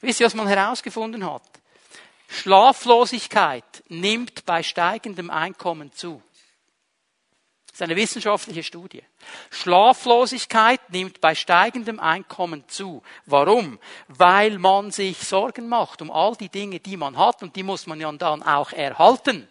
Wisst 0.00 0.20
ihr, 0.20 0.26
was 0.26 0.34
man 0.34 0.48
herausgefunden 0.48 1.24
hat? 1.30 1.42
Schlaflosigkeit 2.28 3.84
nimmt 3.88 4.46
bei 4.46 4.62
steigendem 4.62 5.28
Einkommen 5.30 5.92
zu. 5.92 6.22
Ist 7.82 7.88
eine 7.88 7.96
wissenschaftliche 7.96 8.62
Studie. 8.62 9.02
Schlaflosigkeit 9.50 10.78
nimmt 10.90 11.20
bei 11.20 11.34
steigendem 11.34 11.98
Einkommen 11.98 12.62
zu. 12.68 13.02
Warum? 13.26 13.80
Weil 14.06 14.60
man 14.60 14.92
sich 14.92 15.18
Sorgen 15.18 15.68
macht 15.68 16.00
um 16.00 16.08
all 16.08 16.36
die 16.36 16.48
Dinge, 16.48 16.78
die 16.78 16.96
man 16.96 17.18
hat 17.18 17.42
und 17.42 17.56
die 17.56 17.64
muss 17.64 17.88
man 17.88 18.00
ja 18.00 18.12
dann 18.12 18.44
auch 18.44 18.70
erhalten. 18.70 19.48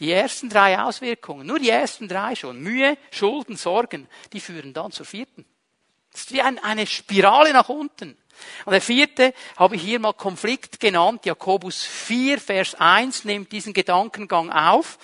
Die 0.00 0.10
ersten 0.10 0.48
drei 0.48 0.80
Auswirkungen, 0.80 1.46
nur 1.46 1.60
die 1.60 1.70
ersten 1.70 2.08
drei 2.08 2.34
schon, 2.34 2.60
Mühe, 2.60 2.98
Schulden, 3.12 3.56
Sorgen, 3.56 4.08
die 4.32 4.40
führen 4.40 4.74
dann 4.74 4.90
zur 4.90 5.06
vierten. 5.06 5.44
Das 6.10 6.22
ist 6.22 6.32
wie 6.32 6.42
eine 6.42 6.88
Spirale 6.88 7.52
nach 7.52 7.68
unten. 7.68 8.18
Und 8.64 8.72
der 8.72 8.80
vierte 8.80 9.34
habe 9.56 9.76
ich 9.76 9.82
hier 9.82 9.98
mal 9.98 10.12
Konflikt 10.12 10.80
genannt. 10.80 11.26
Jakobus 11.26 11.84
4, 11.84 12.40
Vers 12.40 12.74
1 12.74 13.24
nimmt 13.24 13.52
diesen 13.52 13.72
Gedankengang 13.72 14.50
auf 14.50 14.98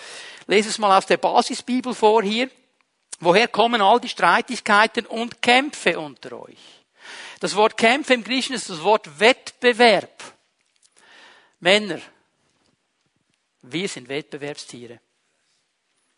lese 0.50 0.68
es 0.68 0.78
mal 0.78 0.96
aus 0.96 1.06
der 1.06 1.16
Basisbibel 1.16 1.94
vor 1.94 2.22
hier. 2.22 2.50
Woher 3.20 3.48
kommen 3.48 3.80
all 3.80 4.00
die 4.00 4.08
Streitigkeiten 4.08 5.06
und 5.06 5.40
Kämpfe 5.40 5.98
unter 5.98 6.42
euch? 6.42 6.58
Das 7.38 7.54
Wort 7.54 7.76
Kämpfe 7.76 8.14
im 8.14 8.24
Griechischen 8.24 8.56
ist 8.56 8.68
das 8.68 8.82
Wort 8.82 9.20
Wettbewerb. 9.20 10.34
Männer, 11.60 12.00
wir 13.62 13.88
sind 13.88 14.08
Wettbewerbstiere. 14.08 15.00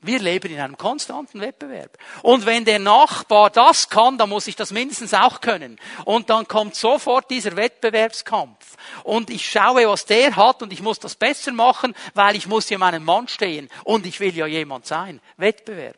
Wir 0.05 0.19
leben 0.19 0.53
in 0.53 0.59
einem 0.59 0.77
konstanten 0.77 1.41
Wettbewerb. 1.41 1.97
Und 2.23 2.45
wenn 2.45 2.65
der 2.65 2.81
Nachbar 2.81 3.51
das 3.51 3.88
kann, 3.88 4.19
dann 4.19 4.31
muss 4.31 4.49
ich 4.49 4.57
das 4.57 4.73
mindestens 4.73 5.15
auch 5.15 5.41
können. 5.41 5.79
Und 6.05 6.29
dann 6.29 6.49
kommt 6.49 6.75
sofort 6.75 7.31
dieser 7.31 7.55
Wettbewerbskampf. 7.55 8.77
Und 9.05 9.31
ich 9.31 9.49
schaue, 9.49 9.87
was 9.88 10.05
der 10.05 10.35
hat 10.35 10.61
und 10.61 10.73
ich 10.73 10.83
muss 10.83 10.99
das 10.99 11.15
besser 11.15 11.53
machen, 11.53 11.95
weil 12.15 12.35
ich 12.35 12.49
muss 12.49 12.69
ja 12.69 12.79
meinem 12.79 13.05
Mann 13.05 13.29
stehen. 13.29 13.69
Und 13.85 14.05
ich 14.05 14.19
will 14.19 14.37
ja 14.37 14.47
jemand 14.47 14.87
sein. 14.87 15.21
Wettbewerb. 15.37 15.97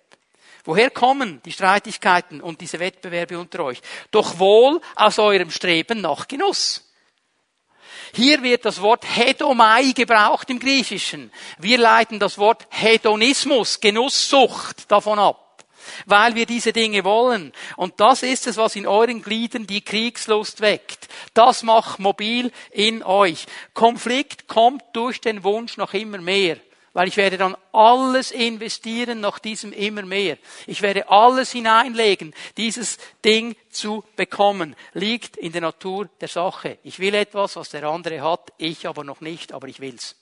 Woher 0.64 0.90
kommen 0.90 1.40
die 1.47 1.53
Streitigkeiten 1.53 2.43
und 2.43 2.61
diese 2.61 2.81
Wettbewerbe 2.81 3.38
unter 3.38 3.64
euch? 3.64 3.81
Doch 4.11 4.38
wohl 4.38 4.83
aus 4.97 5.19
eurem 5.19 5.51
Streben 5.51 6.03
nach 6.03 6.29
Genuss. 6.29 6.84
Hier 8.14 8.42
wird 8.44 8.64
das 8.64 8.81
Wort 8.81 9.05
Hedomai 9.05 9.92
gebraucht 9.92 10.48
im 10.48 10.61
Griechischen. 10.61 11.33
Wir 11.59 11.79
leiten 11.79 12.20
das 12.20 12.38
Wort 12.38 12.66
Hedonismus, 12.70 13.81
Genusssucht 13.81 14.90
davon 14.90 15.18
ab 15.18 15.44
weil 16.07 16.35
wir 16.35 16.46
diese 16.46 16.72
Dinge 16.72 17.05
wollen. 17.05 17.53
Und 17.77 18.00
das 18.00 18.22
ist 18.22 18.46
es, 18.46 18.57
was 18.57 18.77
in 18.77 18.87
euren 18.87 19.22
Gliedern 19.22 19.66
die 19.66 19.83
Kriegslust 19.83 20.61
weckt. 20.61 21.09
Das 21.35 21.62
macht 21.62 21.98
mobil 21.98 22.50
in 22.70 23.03
euch. 23.03 23.46
Konflikt 23.74 24.48
kommt 24.48 24.83
durch 24.92 25.20
den 25.20 25.44
Wunsch 25.44 25.77
nach 25.77 25.94
immer 25.94 26.18
mehr 26.18 26.57
weil 26.94 27.09
ich 27.09 27.16
werde 27.16 27.37
dann 27.37 27.57
alles 27.72 28.30
investieren 28.30 29.20
nach 29.20 29.38
diesem 29.40 29.72
immer 29.72 30.02
mehr. 30.02 30.38
Ich 30.66 30.80
werde 30.80 31.11
alles 31.11 31.50
hineinlegen, 31.50 32.33
dieses 32.57 32.98
Ding 33.24 33.57
zu 33.68 34.04
bekommen. 34.16 34.76
Liegt 34.94 35.37
in 35.37 35.52
der 35.52 35.61
Natur 35.61 36.09
der 36.20 36.28
Sache. 36.28 36.78
Ich 36.85 37.00
will 37.00 37.14
etwas, 37.14 37.57
was 37.57 37.70
der 37.70 37.85
andere 37.85 38.22
hat, 38.22 38.52
ich 38.57 38.87
aber 38.87 39.04
noch 39.04 39.20
nicht, 39.20 39.52
aber 39.52 39.66
ich 39.68 39.80
will's. 39.80 40.16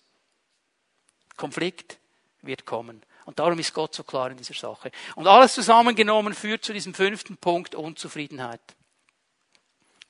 Konflikt 1.37 1.99
wird 2.41 2.65
kommen. 2.65 3.03
Und 3.27 3.39
darum 3.39 3.59
ist 3.59 3.75
Gott 3.75 3.95
so 3.95 4.03
klar 4.03 4.31
in 4.31 4.39
dieser 4.39 4.55
Sache. 4.55 4.91
Und 5.15 5.27
alles 5.27 5.53
zusammengenommen 5.53 6.35
führt 6.35 6.65
zu 6.65 6.73
diesem 6.73 6.95
fünften 6.95 7.37
Punkt 7.37 7.75
Unzufriedenheit. 7.75 8.61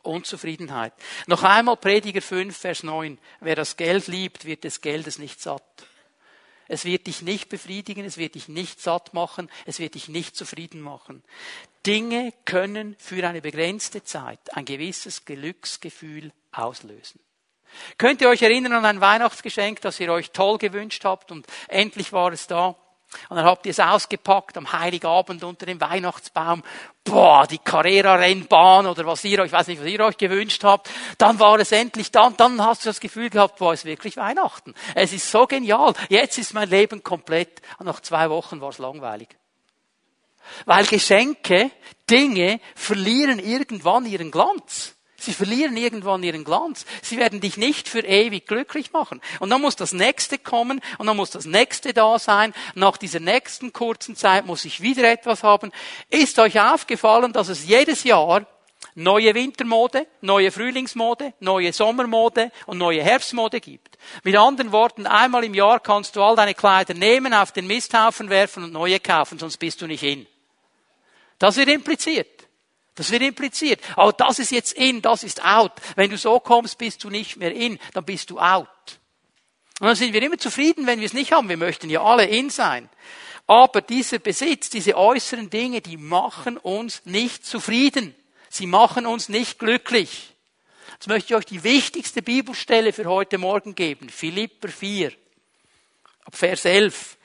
Unzufriedenheit. 0.03 0.93
Noch 1.27 1.43
einmal 1.43 1.77
Prediger 1.77 2.23
5, 2.23 2.57
Vers 2.57 2.85
9. 2.85 3.19
Wer 3.41 3.57
das 3.57 3.77
Geld 3.77 4.07
liebt, 4.07 4.45
wird 4.45 4.65
des 4.65 4.81
Geldes 4.81 5.19
nicht 5.19 5.41
satt. 5.41 5.63
Es 6.73 6.87
wird 6.87 7.07
dich 7.07 7.21
nicht 7.21 7.51
befriedigen, 7.51 8.07
es 8.07 8.17
wird 8.17 8.35
dich 8.35 8.49
nicht 8.49 8.81
satt 8.81 9.13
machen, 9.13 9.51
es 9.67 9.79
wird 9.79 9.95
dich 9.95 10.09
nicht 10.09 10.35
zufrieden 10.35 10.81
machen. 10.81 11.23
Dinge 11.85 12.33
können 12.47 12.97
für 12.99 13.29
eine 13.29 13.43
begrenzte 13.43 14.05
Zeit 14.05 14.39
ein 14.57 14.65
gewisses 14.65 15.27
Glücksgefühl 15.27 16.33
auslösen. 16.51 17.21
Könnt 17.99 18.23
ihr 18.23 18.31
euch 18.31 18.41
erinnern 18.41 18.73
an 18.73 18.87
ein 18.87 19.01
Weihnachtsgeschenk, 19.03 19.83
das 19.83 20.01
ihr 20.01 20.11
euch 20.11 20.31
toll 20.31 20.57
gewünscht 20.57 21.05
habt 21.05 21.31
und 21.31 21.47
endlich 21.69 22.11
war 22.15 22.33
es 22.33 22.47
da? 22.47 22.75
Und 23.29 23.37
dann 23.37 23.45
habt 23.45 23.67
ihr 23.67 23.71
es 23.71 23.81
ausgepackt 23.81 24.57
am 24.57 24.73
Heiligabend 24.73 25.45
unter 25.45 25.67
dem 25.67 25.81
Weihnachtsbaum. 25.81 26.63
Boah, 27.05 27.47
die 27.47 27.59
Carrera-Rennbahn 27.59 28.87
oder 28.87 29.07
was 29.07 29.25
ihr 29.25 29.41
euch, 29.41 29.47
ich 29.47 29.53
weiß 29.53 29.67
nicht, 29.69 29.81
was 29.81 29.89
ihr 29.89 30.01
euch 30.01 30.17
gewünscht 30.17 30.65
habt. 30.65 30.89
Dann 31.19 31.39
war 31.39 31.59
es 31.59 31.73
endlich 31.73 32.11
da 32.11 32.27
und 32.27 32.39
dann 32.41 32.63
hast 32.63 32.85
du 32.85 32.89
das 32.89 33.01
Gefühl 33.01 33.31
gehabt, 33.31 33.59
boah, 33.59 33.73
es 33.73 33.81
ist 33.81 33.87
wirklich 33.87 34.17
Weihnachten. 34.17 34.75
Es 34.95 35.13
ist 35.13 35.31
so 35.31 35.47
genial. 35.47 35.95
Jetzt 36.09 36.39
ist 36.39 36.55
mein 36.55 36.69
Leben 36.71 37.03
komplett. 37.03 37.61
Und 37.79 37.87
nach 37.87 38.01
zwei 38.01 38.31
Wochen 38.31 38.61
war 38.61 38.71
es 38.71 38.79
langweilig. 38.79 39.29
Weil 40.65 40.87
Geschenke, 40.87 41.71
Dinge 42.09 42.61
verlieren 42.75 43.39
irgendwann 43.39 44.07
ihren 44.07 44.31
Glanz. 44.31 44.95
Sie 45.23 45.33
verlieren 45.33 45.77
irgendwann 45.77 46.23
ihren 46.23 46.45
Glanz. 46.45 46.85
Sie 47.01 47.17
werden 47.17 47.41
dich 47.41 47.57
nicht 47.57 47.89
für 47.89 48.01
ewig 48.01 48.47
glücklich 48.47 48.93
machen. 48.93 49.21
Und 49.39 49.51
dann 49.51 49.61
muss 49.61 49.77
das 49.77 49.93
nächste 49.93 50.39
kommen 50.39 50.81
und 50.99 51.07
dann 51.07 51.17
muss 51.17 51.31
das 51.31 51.47
nächste 51.47 51.93
da 51.93 52.19
sein. 52.19 52.53
Nach 52.75 52.97
dieser 52.97 53.21
nächsten 53.21 53.73
kurzen 53.73 54.17
Zeit 54.17 54.47
muss 54.47 54.65
ich 54.65 54.81
wieder 54.81 55.11
etwas 55.11 55.43
haben. 55.43 55.71
Ist 56.11 56.39
euch 56.39 56.61
aufgefallen, 56.61 57.33
dass 57.33 57.49
es 57.49 57.67
jedes 57.67 58.03
Jahr 58.05 58.47
neue 58.95 59.35
Wintermode, 59.35 60.07
neue 60.21 60.51
Frühlingsmode, 60.51 61.33
neue 61.41 61.73
Sommermode 61.73 62.51
und 62.67 62.79
neue 62.79 63.03
Herbstmode 63.03 63.61
gibt. 63.61 63.97
Mit 64.25 64.37
anderen 64.37 64.73
Worten, 64.73 65.07
einmal 65.07 65.45
im 65.45 65.55
Jahr 65.55 65.81
kannst 65.81 66.17
du 66.17 66.23
all 66.23 66.37
deine 66.37 66.55
Kleider 66.55 66.95
nehmen, 66.95 67.33
auf 67.33 67.53
den 67.53 67.67
Misthaufen 67.67 68.29
werfen 68.29 68.65
und 68.65 68.73
neue 68.73 69.01
kaufen, 69.01 69.39
sonst 69.39 69.59
bist 69.59 69.81
du 69.81 69.87
nicht 69.87 70.03
in. 70.03 70.27
Das 71.39 71.57
wird 71.57 71.69
impliziert. 71.69 72.32
Das 72.95 73.11
wird 73.11 73.23
impliziert. 73.23 73.81
Aber 73.97 74.13
das 74.13 74.39
ist 74.39 74.51
jetzt 74.51 74.73
in, 74.75 75.01
das 75.01 75.25
ist 75.25 75.45
out. 75.45 75.73
Wenn 75.97 76.11
du 76.11 76.19
so 76.19 76.41
kommst, 76.41 76.79
bist 76.79 77.03
du 77.05 77.11
nicht 77.11 77.37
mehr 77.37 77.55
in, 77.55 77.79
dann 77.95 78.05
bist 78.05 78.31
du 78.31 78.39
out. 78.39 78.69
Und 79.81 79.87
dann 79.87 79.97
sind 79.97 80.13
wir 80.13 80.23
immer 80.23 80.39
zufrieden, 80.39 80.87
wenn 80.87 81.01
wir 81.01 81.07
es 81.07 81.15
nicht 81.15 81.33
haben. 81.33 81.49
Wir 81.49 81.57
möchten 81.57 81.89
ja 81.89 82.03
alle 82.03 82.27
in 82.27 82.51
sein. 82.51 82.89
Aber 83.47 83.81
dieser 83.81 84.19
Besitz, 84.19 84.71
diese 84.71 84.97
äußeren 84.97 85.51
Dinge, 85.51 85.81
die 85.81 85.97
machen 85.97 86.57
uns 86.57 87.05
nicht 87.05 87.45
zufrieden. 87.45 88.15
Sie 88.49 88.67
machen 88.67 89.07
uns 89.07 89.29
nicht 89.29 89.59
glücklich. 89.59 90.35
Jetzt 90.93 91.09
möchte 91.09 91.33
ich 91.33 91.37
euch 91.37 91.47
die 91.47 91.65
wichtigste 91.65 92.23
Bibelstelle 92.23 92.93
für 92.93 93.07
heute 93.07 93.39
Morgen 93.39 93.75
geben. 93.75 94.09
Philipper 94.09 94.69
4. 94.69 95.13
Ab 96.25 96.37
Vers 96.37 96.65
11 96.65 97.17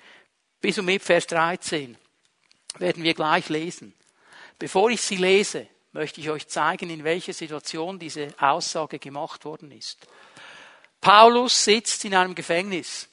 bis 0.62 0.80
und 0.80 0.86
mit 0.86 1.04
Vers 1.04 1.28
13 1.28 1.98
werden 2.80 3.04
wir 3.04 3.14
gleich 3.14 3.50
lesen. 3.50 3.94
Bevor 4.60 4.90
ich 4.90 5.02
sie 5.02 5.18
lese, 5.18 5.68
möchte 5.92 6.22
ich 6.22 6.30
euch 6.30 6.48
zeigen, 6.48 6.90
in 6.90 7.04
welcher 7.04 7.34
Situation 7.34 8.00
diese 8.00 8.34
Aussage 8.40 9.00
gemacht 9.00 9.46
worden 9.46 9.72
ist. 9.72 10.08
Paulus 11.00 11.64
sitzt 11.64 12.06
in 12.06 12.16
einem 12.16 12.36
Gefängnis. 12.36 13.08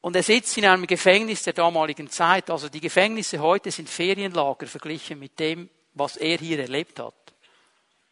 Und 0.00 0.16
er 0.16 0.22
sitzt 0.22 0.56
in 0.58 0.66
einem 0.66 0.86
Gefängnis 0.86 1.42
der 1.44 1.54
damaligen 1.54 2.10
Zeit. 2.10 2.50
Also 2.50 2.68
die 2.68 2.80
Gefängnisse 2.80 3.38
heute 3.38 3.70
sind 3.70 3.88
Ferienlager 3.88 4.66
verglichen 4.66 5.18
mit 5.18 5.38
dem, 5.38 5.70
was 5.94 6.16
er 6.16 6.36
hier 6.38 6.58
erlebt 6.58 6.98
hat. 7.00 7.14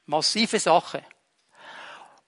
Massive 0.07 0.59
Sache. 0.59 1.05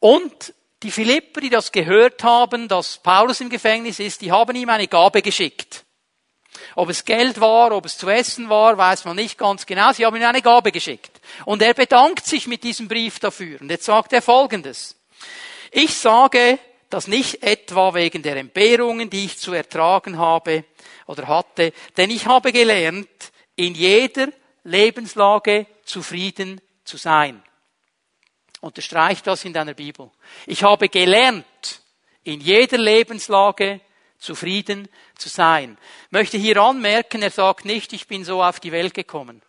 Und 0.01 0.53
die 0.83 0.91
Philipper, 0.91 1.41
die 1.41 1.49
das 1.49 1.73
gehört 1.73 2.23
haben, 2.23 2.69
dass 2.69 2.99
Paulus 2.99 3.41
im 3.41 3.49
Gefängnis 3.49 4.01
ist, 4.01 4.21
die 4.21 4.31
haben 4.31 4.55
ihm 4.55 4.69
eine 4.69 4.87
Gabe 4.87 5.23
geschickt. 5.23 5.84
Ob 6.77 6.89
es 6.89 7.05
Geld 7.05 7.41
war, 7.41 7.73
ob 7.73 7.87
es 7.87 7.99
zu 7.99 8.09
essen 8.09 8.49
war, 8.49 8.77
weiß 8.79 9.05
man 9.05 9.17
nicht 9.17 9.39
ganz 9.39 9.67
genau. 9.67 9.93
Sie 9.93 10.07
haben 10.07 10.17
ihm 10.17 10.25
eine 10.25 10.43
Gabe 10.43 10.73
geschickt. 10.73 11.21
Und 11.45 11.63
er 11.63 11.75
bedankt 11.75 12.27
sich 12.27 12.47
mit 12.47 12.65
diesem 12.65 12.89
Brief 12.89 13.19
dafür. 13.19 13.61
Und 13.61 13.71
jetzt 13.71 13.85
sagt 13.85 14.13
er 14.13 14.23
Folgendes. 14.23 14.97
Ich 15.71 15.95
sage 15.95 16.59
das 16.91 17.09
nicht 17.09 17.43
etwa 17.43 17.95
wegen 17.95 18.23
der 18.23 18.37
Entbehrungen, 18.37 19.11
die 19.11 19.25
ich 19.25 19.39
zu 19.39 19.53
ertragen 19.53 20.19
habe 20.19 20.65
oder 21.07 21.27
hatte, 21.27 21.73
denn 21.97 22.11
ich 22.11 22.27
habe 22.27 22.53
gelernt, 22.53 23.09
in 23.57 23.75
jeder 23.75 24.29
Lebenslage 24.63 25.67
zufrieden 25.85 26.61
zu 26.85 26.97
sein. 26.97 27.43
Unterstreich 28.61 29.23
das 29.23 29.45
in 29.45 29.53
deiner 29.53 29.75
Bibel. 29.75 30.11
Ich 30.47 30.63
habe 30.63 30.89
gelernt, 30.89 31.45
in 32.23 32.41
jeder 32.41 32.79
Lebenslage 32.79 33.81
zufrieden 34.25 34.89
zu 35.17 35.29
sein. 35.29 35.79
Ich 36.07 36.13
möchte 36.13 36.39
hier 36.39 36.57
anmerken, 36.61 37.23
er 37.23 37.31
sagt 37.31 37.65
nicht, 37.65 37.93
ich 37.93 38.09
bin 38.09 38.25
so 38.25 38.43
auf 38.43 38.59
die 38.61 38.73
Welt 38.73 38.95
gekommen. 38.95 39.43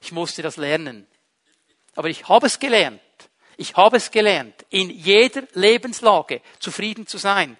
Ich 0.00 0.12
musste 0.12 0.42
das 0.42 0.56
lernen. 0.56 1.06
Aber 1.94 2.08
ich 2.08 2.28
habe 2.28 2.46
es 2.46 2.58
gelernt. 2.58 3.00
Ich 3.56 3.74
habe 3.74 3.98
es 3.98 4.10
gelernt, 4.10 4.54
in 4.70 4.88
jeder 4.90 5.42
Lebenslage 5.52 6.40
zufrieden 6.58 7.06
zu 7.06 7.18
sein. 7.18 7.58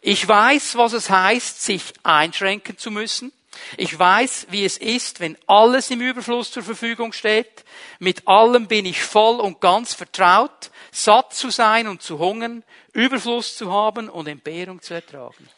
Ich 0.00 0.26
weiß, 0.26 0.76
was 0.76 0.92
es 0.92 1.10
heißt, 1.10 1.62
sich 1.62 1.92
einschränken 2.02 2.78
zu 2.78 2.90
müssen. 2.90 3.32
Ich 3.76 3.98
weiß, 3.98 4.48
wie 4.50 4.64
es 4.64 4.76
ist, 4.76 5.20
wenn 5.20 5.36
alles 5.46 5.90
im 5.90 6.00
Überfluss 6.00 6.50
zur 6.50 6.62
Verfügung 6.62 7.12
steht. 7.12 7.64
Mit 7.98 8.26
allem 8.26 8.66
bin 8.66 8.86
ich 8.86 9.02
voll 9.02 9.40
und 9.40 9.60
ganz 9.60 9.94
vertraut, 9.94 10.70
satt 10.90 11.34
zu 11.34 11.50
sein 11.50 11.88
und 11.88 12.02
zu 12.02 12.18
hungern, 12.18 12.64
Überfluss 12.92 13.56
zu 13.56 13.72
haben 13.72 14.08
und 14.08 14.28
Entbehrung 14.28 14.80
zu 14.80 14.94
ertragen. 14.94 15.48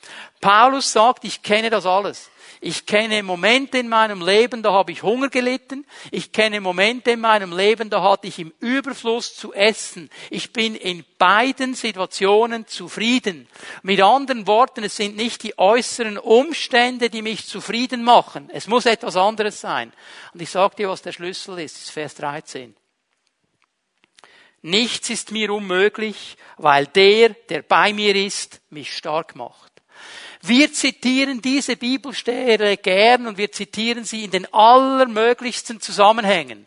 Paulus 0.40 0.92
sagt, 0.92 1.24
ich 1.24 1.42
kenne 1.42 1.70
das 1.70 1.86
alles. 1.86 2.30
Ich 2.60 2.86
kenne 2.86 3.22
Momente 3.22 3.78
in 3.78 3.88
meinem 3.88 4.24
Leben, 4.24 4.62
da 4.62 4.72
habe 4.72 4.92
ich 4.92 5.02
Hunger 5.02 5.28
gelitten. 5.28 5.86
Ich 6.10 6.32
kenne 6.32 6.60
Momente 6.60 7.12
in 7.12 7.20
meinem 7.20 7.56
Leben, 7.56 7.90
da 7.90 8.02
hatte 8.02 8.26
ich 8.26 8.38
im 8.38 8.52
Überfluss 8.60 9.36
zu 9.36 9.52
essen. 9.52 10.10
Ich 10.30 10.52
bin 10.52 10.74
in 10.74 11.04
beiden 11.18 11.74
Situationen 11.74 12.66
zufrieden. 12.66 13.48
Mit 13.82 14.00
anderen 14.00 14.46
Worten, 14.46 14.84
es 14.84 14.96
sind 14.96 15.16
nicht 15.16 15.42
die 15.42 15.58
äußeren 15.58 16.18
Umstände, 16.18 17.10
die 17.10 17.22
mich 17.22 17.46
zufrieden 17.46 18.02
machen. 18.02 18.50
Es 18.52 18.66
muss 18.66 18.86
etwas 18.86 19.16
anderes 19.16 19.60
sein. 19.60 19.92
Und 20.32 20.42
ich 20.42 20.50
sage 20.50 20.76
dir, 20.76 20.88
was 20.88 21.02
der 21.02 21.12
Schlüssel 21.12 21.58
ist. 21.58 21.76
Ist 21.76 21.90
Vers 21.90 22.14
13. 22.16 22.74
Nichts 24.62 25.10
ist 25.10 25.30
mir 25.30 25.52
unmöglich, 25.52 26.36
weil 26.56 26.86
der, 26.86 27.30
der 27.48 27.62
bei 27.62 27.92
mir 27.92 28.16
ist, 28.16 28.60
mich 28.70 28.96
stark 28.96 29.36
macht. 29.36 29.75
Wir 30.48 30.72
zitieren 30.72 31.42
diese 31.42 31.76
Bibelstelle 31.76 32.76
gern 32.76 33.26
und 33.26 33.36
wir 33.36 33.50
zitieren 33.50 34.04
sie 34.04 34.24
in 34.24 34.30
den 34.30 34.52
allermöglichsten 34.52 35.80
Zusammenhängen. 35.80 36.66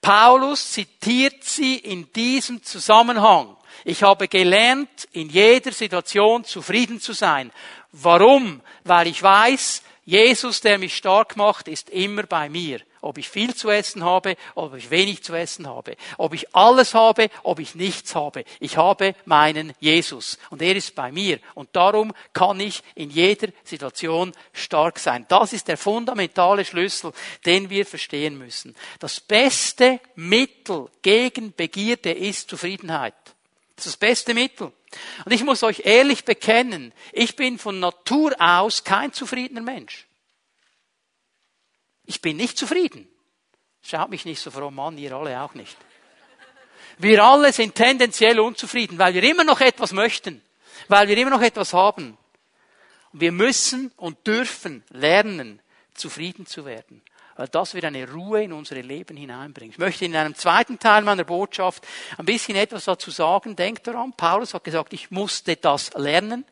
Paulus 0.00 0.72
zitiert 0.72 1.42
sie 1.42 1.76
in 1.76 2.12
diesem 2.12 2.62
Zusammenhang. 2.62 3.56
Ich 3.84 4.02
habe 4.02 4.28
gelernt, 4.28 5.08
in 5.12 5.28
jeder 5.28 5.72
Situation 5.72 6.44
zufrieden 6.44 7.00
zu 7.00 7.12
sein. 7.12 7.50
Warum? 7.92 8.60
Weil 8.84 9.06
ich 9.06 9.22
weiß, 9.22 9.82
Jesus, 10.04 10.60
der 10.60 10.78
mich 10.78 10.96
stark 10.96 11.36
macht, 11.36 11.68
ist 11.68 11.90
immer 11.90 12.24
bei 12.24 12.48
mir. 12.48 12.80
Ob 13.00 13.18
ich 13.18 13.28
viel 13.28 13.54
zu 13.54 13.70
essen 13.70 14.04
habe, 14.04 14.36
ob 14.54 14.74
ich 14.74 14.90
wenig 14.90 15.22
zu 15.22 15.34
essen 15.34 15.66
habe. 15.66 15.96
Ob 16.16 16.34
ich 16.34 16.54
alles 16.54 16.94
habe, 16.94 17.30
ob 17.42 17.58
ich 17.58 17.74
nichts 17.74 18.14
habe. 18.14 18.44
Ich 18.60 18.76
habe 18.76 19.14
meinen 19.24 19.72
Jesus. 19.80 20.38
Und 20.50 20.62
er 20.62 20.76
ist 20.76 20.94
bei 20.94 21.12
mir. 21.12 21.38
Und 21.54 21.68
darum 21.74 22.12
kann 22.32 22.58
ich 22.60 22.82
in 22.94 23.10
jeder 23.10 23.48
Situation 23.64 24.32
stark 24.52 24.98
sein. 24.98 25.26
Das 25.28 25.52
ist 25.52 25.68
der 25.68 25.76
fundamentale 25.76 26.64
Schlüssel, 26.64 27.12
den 27.46 27.70
wir 27.70 27.86
verstehen 27.86 28.38
müssen. 28.38 28.74
Das 28.98 29.20
beste 29.20 30.00
Mittel 30.14 30.88
gegen 31.02 31.54
Begierde 31.54 32.12
ist 32.12 32.50
Zufriedenheit. 32.50 33.14
Das 33.76 33.86
ist 33.86 33.94
das 33.94 34.08
beste 34.08 34.34
Mittel. 34.34 34.72
Und 35.24 35.32
ich 35.32 35.44
muss 35.44 35.62
euch 35.62 35.82
ehrlich 35.84 36.24
bekennen, 36.24 36.92
ich 37.12 37.36
bin 37.36 37.58
von 37.58 37.78
Natur 37.78 38.34
aus 38.38 38.82
kein 38.82 39.12
zufriedener 39.12 39.60
Mensch. 39.60 40.07
Ich 42.08 42.22
bin 42.22 42.38
nicht 42.38 42.56
zufrieden. 42.56 43.06
Schaut 43.82 44.08
mich 44.08 44.24
nicht 44.24 44.40
so 44.40 44.50
fromm 44.50 44.80
an, 44.80 44.96
ihr 44.96 45.12
alle 45.12 45.38
auch 45.42 45.52
nicht. 45.52 45.76
Wir 46.96 47.22
alle 47.22 47.52
sind 47.52 47.74
tendenziell 47.74 48.40
unzufrieden, 48.40 48.98
weil 48.98 49.12
wir 49.12 49.22
immer 49.22 49.44
noch 49.44 49.60
etwas 49.60 49.92
möchten, 49.92 50.42
weil 50.88 51.06
wir 51.06 51.18
immer 51.18 51.30
noch 51.30 51.42
etwas 51.42 51.74
haben. 51.74 52.16
Wir 53.12 53.30
müssen 53.30 53.92
und 53.96 54.26
dürfen 54.26 54.82
lernen, 54.88 55.60
zufrieden 55.92 56.46
zu 56.46 56.64
werden, 56.64 57.02
weil 57.36 57.48
das 57.48 57.74
wird 57.74 57.84
eine 57.84 58.10
Ruhe 58.10 58.42
in 58.42 58.54
unsere 58.54 58.80
Leben 58.80 59.18
hineinbringen. 59.18 59.72
Ich 59.72 59.78
möchte 59.78 60.06
in 60.06 60.16
einem 60.16 60.34
zweiten 60.34 60.78
Teil 60.78 61.02
meiner 61.02 61.24
Botschaft 61.24 61.86
ein 62.16 62.24
bisschen 62.24 62.56
etwas 62.56 62.86
dazu 62.86 63.10
sagen. 63.10 63.54
Denkt 63.54 63.86
daran, 63.86 64.14
Paulus 64.14 64.54
hat 64.54 64.64
gesagt, 64.64 64.94
ich 64.94 65.10
musste 65.10 65.56
das 65.56 65.92
lernen, 65.92 66.46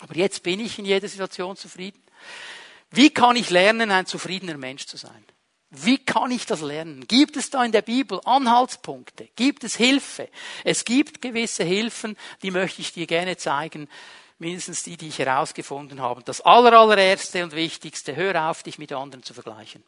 aber 0.00 0.14
jetzt 0.14 0.44
bin 0.44 0.60
ich 0.60 0.78
in 0.78 0.84
jeder 0.84 1.08
Situation 1.08 1.56
zufrieden. 1.56 2.00
Wie 2.90 3.10
kann 3.10 3.36
ich 3.36 3.50
lernen, 3.50 3.90
ein 3.90 4.06
zufriedener 4.06 4.56
Mensch 4.56 4.86
zu 4.86 4.96
sein? 4.96 5.24
Wie 5.70 5.98
kann 5.98 6.30
ich 6.30 6.46
das 6.46 6.62
lernen? 6.62 7.06
Gibt 7.06 7.36
es 7.36 7.50
da 7.50 7.62
in 7.62 7.72
der 7.72 7.82
Bibel 7.82 8.20
Anhaltspunkte? 8.24 9.28
Gibt 9.36 9.64
es 9.64 9.76
Hilfe? 9.76 10.30
Es 10.64 10.84
gibt 10.86 11.20
gewisse 11.20 11.62
Hilfen, 11.62 12.16
die 12.42 12.50
möchte 12.50 12.80
ich 12.80 12.94
dir 12.94 13.06
gerne 13.06 13.36
zeigen. 13.36 13.88
Mindestens 14.38 14.82
die, 14.84 14.96
die 14.96 15.08
ich 15.08 15.18
herausgefunden 15.18 16.00
habe. 16.00 16.22
Das 16.22 16.40
allerallererste 16.40 17.44
und 17.44 17.54
wichtigste, 17.54 18.16
hör 18.16 18.48
auf, 18.48 18.62
dich 18.62 18.78
mit 18.78 18.92
anderen 18.92 19.22
zu 19.22 19.34
vergleichen. 19.34 19.82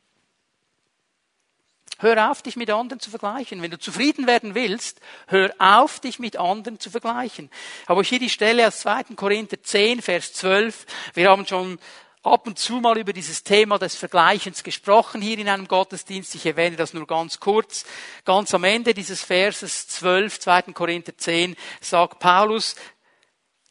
Hör 1.98 2.30
auf, 2.30 2.42
dich 2.42 2.56
mit 2.56 2.70
anderen 2.70 2.98
zu 2.98 3.10
vergleichen. 3.10 3.62
Wenn 3.62 3.70
du 3.70 3.78
zufrieden 3.78 4.26
werden 4.26 4.54
willst, 4.54 5.00
hör 5.28 5.54
auf, 5.58 6.00
dich 6.00 6.18
mit 6.18 6.36
anderen 6.36 6.80
zu 6.80 6.90
vergleichen. 6.90 7.50
Aber 7.86 8.02
hier 8.02 8.18
die 8.18 8.30
Stelle 8.30 8.66
aus 8.66 8.80
2. 8.80 9.14
Korinther 9.16 9.62
10, 9.62 10.02
Vers 10.02 10.32
12. 10.32 10.86
Wir 11.14 11.30
haben 11.30 11.46
schon 11.46 11.78
ab 12.22 12.46
und 12.46 12.58
zu 12.58 12.74
mal 12.74 12.98
über 12.98 13.12
dieses 13.12 13.42
Thema 13.42 13.78
des 13.78 13.96
Vergleichens 13.96 14.62
gesprochen 14.62 15.22
hier 15.22 15.38
in 15.38 15.48
einem 15.48 15.66
Gottesdienst. 15.66 16.34
Ich 16.34 16.44
erwähne 16.44 16.76
das 16.76 16.92
nur 16.92 17.06
ganz 17.06 17.40
kurz. 17.40 17.84
Ganz 18.24 18.52
am 18.54 18.64
Ende 18.64 18.92
dieses 18.92 19.22
Verses 19.22 19.88
12, 19.88 20.40
2. 20.40 20.62
Korinther 20.74 21.16
10, 21.16 21.56
sagt 21.80 22.18
Paulus, 22.18 22.76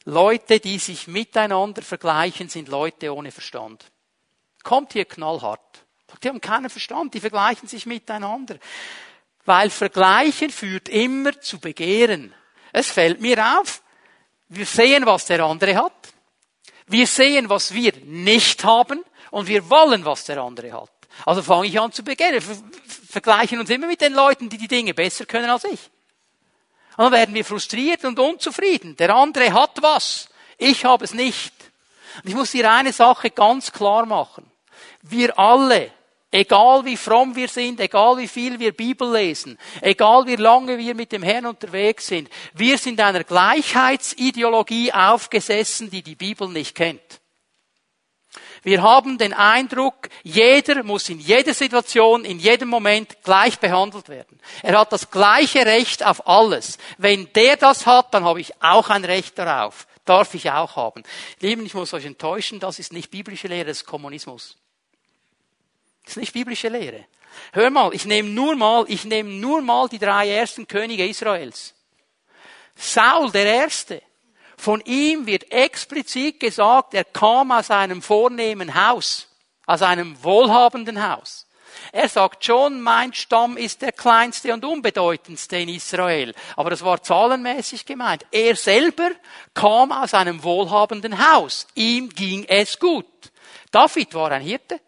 Leute, 0.06 0.60
die 0.60 0.80
sich 0.80 1.08
miteinander 1.08 1.82
vergleichen, 1.82 2.50
sind 2.50 2.70
Leute 2.70 3.14
ohne 3.14 3.32
Verstand. 3.32 3.86
Kommt 4.64 4.94
hier 4.94 5.06
knallhart. 5.06 5.86
Die 6.24 6.28
haben 6.28 6.42
keinen 6.42 6.70
Verstand, 6.70 7.14
die 7.14 7.20
vergleichen 7.20 7.68
sich 7.68 7.86
miteinander. 7.86 8.58
Weil 9.46 9.70
Vergleichen 9.70 10.50
führt 10.50 10.90
immer 10.90 11.40
zu 11.40 11.60
Begehren. 11.60 12.34
Es 12.74 12.90
fällt 12.90 13.22
mir 13.22 13.60
auf, 13.60 13.84
wir 14.48 14.66
sehen, 14.66 15.06
was 15.06 15.26
der 15.26 15.44
andere 15.44 15.76
hat. 15.76 16.14
Wir 16.90 17.08
sehen, 17.08 17.50
was 17.50 17.74
wir 17.74 17.94
nicht 18.04 18.64
haben 18.64 19.04
und 19.32 19.48
wir 19.48 19.70
wollen, 19.70 20.06
was 20.06 20.26
der 20.26 20.40
andere 20.40 20.74
hat. 20.74 20.92
Also 21.26 21.42
fange 21.42 21.68
ich 21.68 21.80
an 21.80 21.92
zu 21.92 22.04
begehren. 22.04 22.34
Wir 22.34 22.58
vergleichen 23.10 23.60
uns 23.60 23.70
immer 23.70 23.88
mit 23.88 24.02
den 24.02 24.14
Leuten, 24.14 24.50
die 24.50 24.58
die 24.58 24.68
Dinge 24.68 24.94
besser 24.94 25.26
können 25.26 25.50
als 25.50 25.66
ich. 25.66 25.80
Und 26.98 27.06
dann 27.06 27.14
werden 27.14 27.36
wir 27.36 27.46
frustriert 27.46 28.04
und 28.06 28.20
unzufrieden. 28.20 28.96
Der 28.98 29.16
andere 29.16 29.54
hat 29.54 29.82
was. 29.82 30.30
Ich 30.58 30.84
habe 30.84 31.06
es 31.06 31.14
nicht. 31.14 31.54
Und 32.24 32.30
ich 32.30 32.36
muss 32.36 32.52
dir 32.52 32.70
eine 32.70 32.92
Sache 32.92 33.30
ganz 33.30 33.72
klar 33.72 34.06
machen. 34.06 34.50
Wir 35.02 35.38
alle 35.38 35.92
Egal 36.32 36.86
wie 36.86 36.98
fromm 36.98 37.36
wir 37.36 37.48
sind, 37.48 37.80
egal 37.80 38.18
wie 38.18 38.28
viel 38.28 38.60
wir 38.60 38.72
Bibel 38.72 39.12
lesen, 39.12 39.58
egal 39.82 40.28
wie 40.28 40.36
lange 40.36 40.78
wir 40.78 40.94
mit 40.94 41.12
dem 41.12 41.24
Herrn 41.24 41.48
unterwegs 41.48 42.06
sind, 42.06 42.30
wir 42.54 42.78
sind 42.78 43.00
einer 43.00 43.24
Gleichheitsideologie 43.24 44.94
aufgesessen, 44.94 45.90
die 45.90 46.04
die 46.04 46.16
Bibel 46.16 46.48
nicht 46.48 46.76
kennt. 46.76 47.20
Wir 48.62 48.84
haben 48.84 49.18
den 49.18 49.34
Eindruck, 49.34 50.10
jeder 50.22 50.84
muss 50.84 51.10
in 51.10 51.20
jeder 51.20 51.56
Situation, 51.56 52.26
in 52.26 52.38
jedem 52.38 52.70
Moment 52.70 53.24
gleich 53.24 53.58
behandelt 53.58 54.10
werden. 54.10 54.40
Er 54.62 54.78
hat 54.78 54.92
das 54.92 55.10
gleiche 55.10 55.66
Recht 55.66 56.06
auf 56.06 56.28
alles. 56.28 56.78
Wenn 57.00 57.32
der 57.34 57.58
das 57.58 57.88
hat, 57.88 58.14
dann 58.14 58.24
habe 58.24 58.42
ich 58.42 58.62
auch 58.62 58.90
ein 58.90 59.06
Recht 59.06 59.40
darauf. 59.40 59.88
Darf 60.06 60.36
ich 60.36 60.52
auch 60.52 60.76
haben. 60.76 61.04
Lieben, 61.40 61.66
ich 61.66 61.74
muss 61.74 61.94
euch 61.94 62.06
enttäuschen, 62.06 62.60
das 62.60 62.78
ist 62.78 62.94
nicht 62.94 63.10
biblische 63.10 63.48
Lehre, 63.48 63.70
ist 63.72 63.86
Kommunismus. 63.86 64.59
Das 66.10 66.18
ist 66.18 66.22
nicht 66.22 66.34
biblische 66.34 66.70
Lehre. 66.70 67.06
Hör 67.54 67.70
mal, 67.70 67.94
ich 67.94 68.04
nehme 68.06 68.30
nur 68.30 68.56
mal, 68.56 68.84
ich 68.88 69.06
nehme 69.06 69.30
nur 69.30 69.62
mal 69.62 69.88
die 69.88 70.00
drei 70.00 70.28
ersten 70.28 70.68
Könige 70.68 71.06
Israels. 71.08 71.76
Saul, 72.76 73.30
der 73.30 73.46
Erste. 73.46 74.02
Von 74.58 74.82
ihm 74.86 75.28
wird 75.28 75.52
explizit 75.52 76.40
gesagt, 76.40 76.96
er 76.96 77.04
kam 77.04 77.52
aus 77.52 77.70
einem 77.70 78.02
vornehmen 78.02 78.74
Haus, 78.74 79.28
aus 79.68 79.84
einem 79.84 80.18
wohlhabenden 80.24 81.08
Haus. 81.08 81.46
Er 81.92 82.10
sagt 82.10 82.44
schon, 82.44 82.82
mein 82.82 83.14
Stamm 83.14 83.56
ist 83.56 83.84
der 83.84 83.92
kleinste 83.92 84.52
und 84.52 84.66
unbedeutendste 84.66 85.58
in 85.58 85.70
Israel. 85.70 86.34
Aber 86.56 86.72
das 86.72 86.84
war 86.84 87.04
zahlenmäßig 87.04 87.86
gemeint. 87.86 88.26
Er 88.32 88.56
selber 88.56 89.12
kam 89.54 89.92
aus 89.92 90.16
einem 90.16 90.42
wohlhabenden 90.42 91.32
Haus. 91.34 91.68
Ihm 91.76 92.10
ging 92.10 92.46
es 92.46 92.80
gut. 92.80 93.06
David 93.70 94.16
war 94.16 94.32
ein 94.32 94.42
Hirte. 94.42 94.82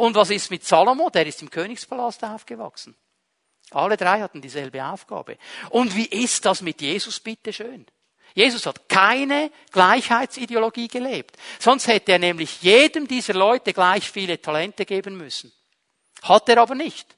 Und 0.00 0.14
was 0.14 0.30
ist 0.30 0.50
mit 0.50 0.64
Salomo? 0.64 1.10
Der 1.10 1.26
ist 1.26 1.42
im 1.42 1.50
Königspalast 1.50 2.24
aufgewachsen. 2.24 2.96
Alle 3.70 3.98
drei 3.98 4.22
hatten 4.22 4.40
dieselbe 4.40 4.82
Aufgabe. 4.82 5.36
Und 5.68 5.94
wie 5.94 6.06
ist 6.06 6.42
das 6.46 6.62
mit 6.62 6.80
Jesus, 6.80 7.20
bitte 7.20 7.52
schön? 7.52 7.84
Jesus 8.34 8.64
hat 8.64 8.88
keine 8.88 9.50
Gleichheitsideologie 9.72 10.88
gelebt. 10.88 11.36
Sonst 11.58 11.86
hätte 11.86 12.12
er 12.12 12.18
nämlich 12.18 12.62
jedem 12.62 13.06
dieser 13.06 13.34
Leute 13.34 13.74
gleich 13.74 14.10
viele 14.10 14.40
Talente 14.40 14.86
geben 14.86 15.18
müssen. 15.18 15.52
Hat 16.22 16.48
er 16.48 16.62
aber 16.62 16.74
nicht. 16.74 17.14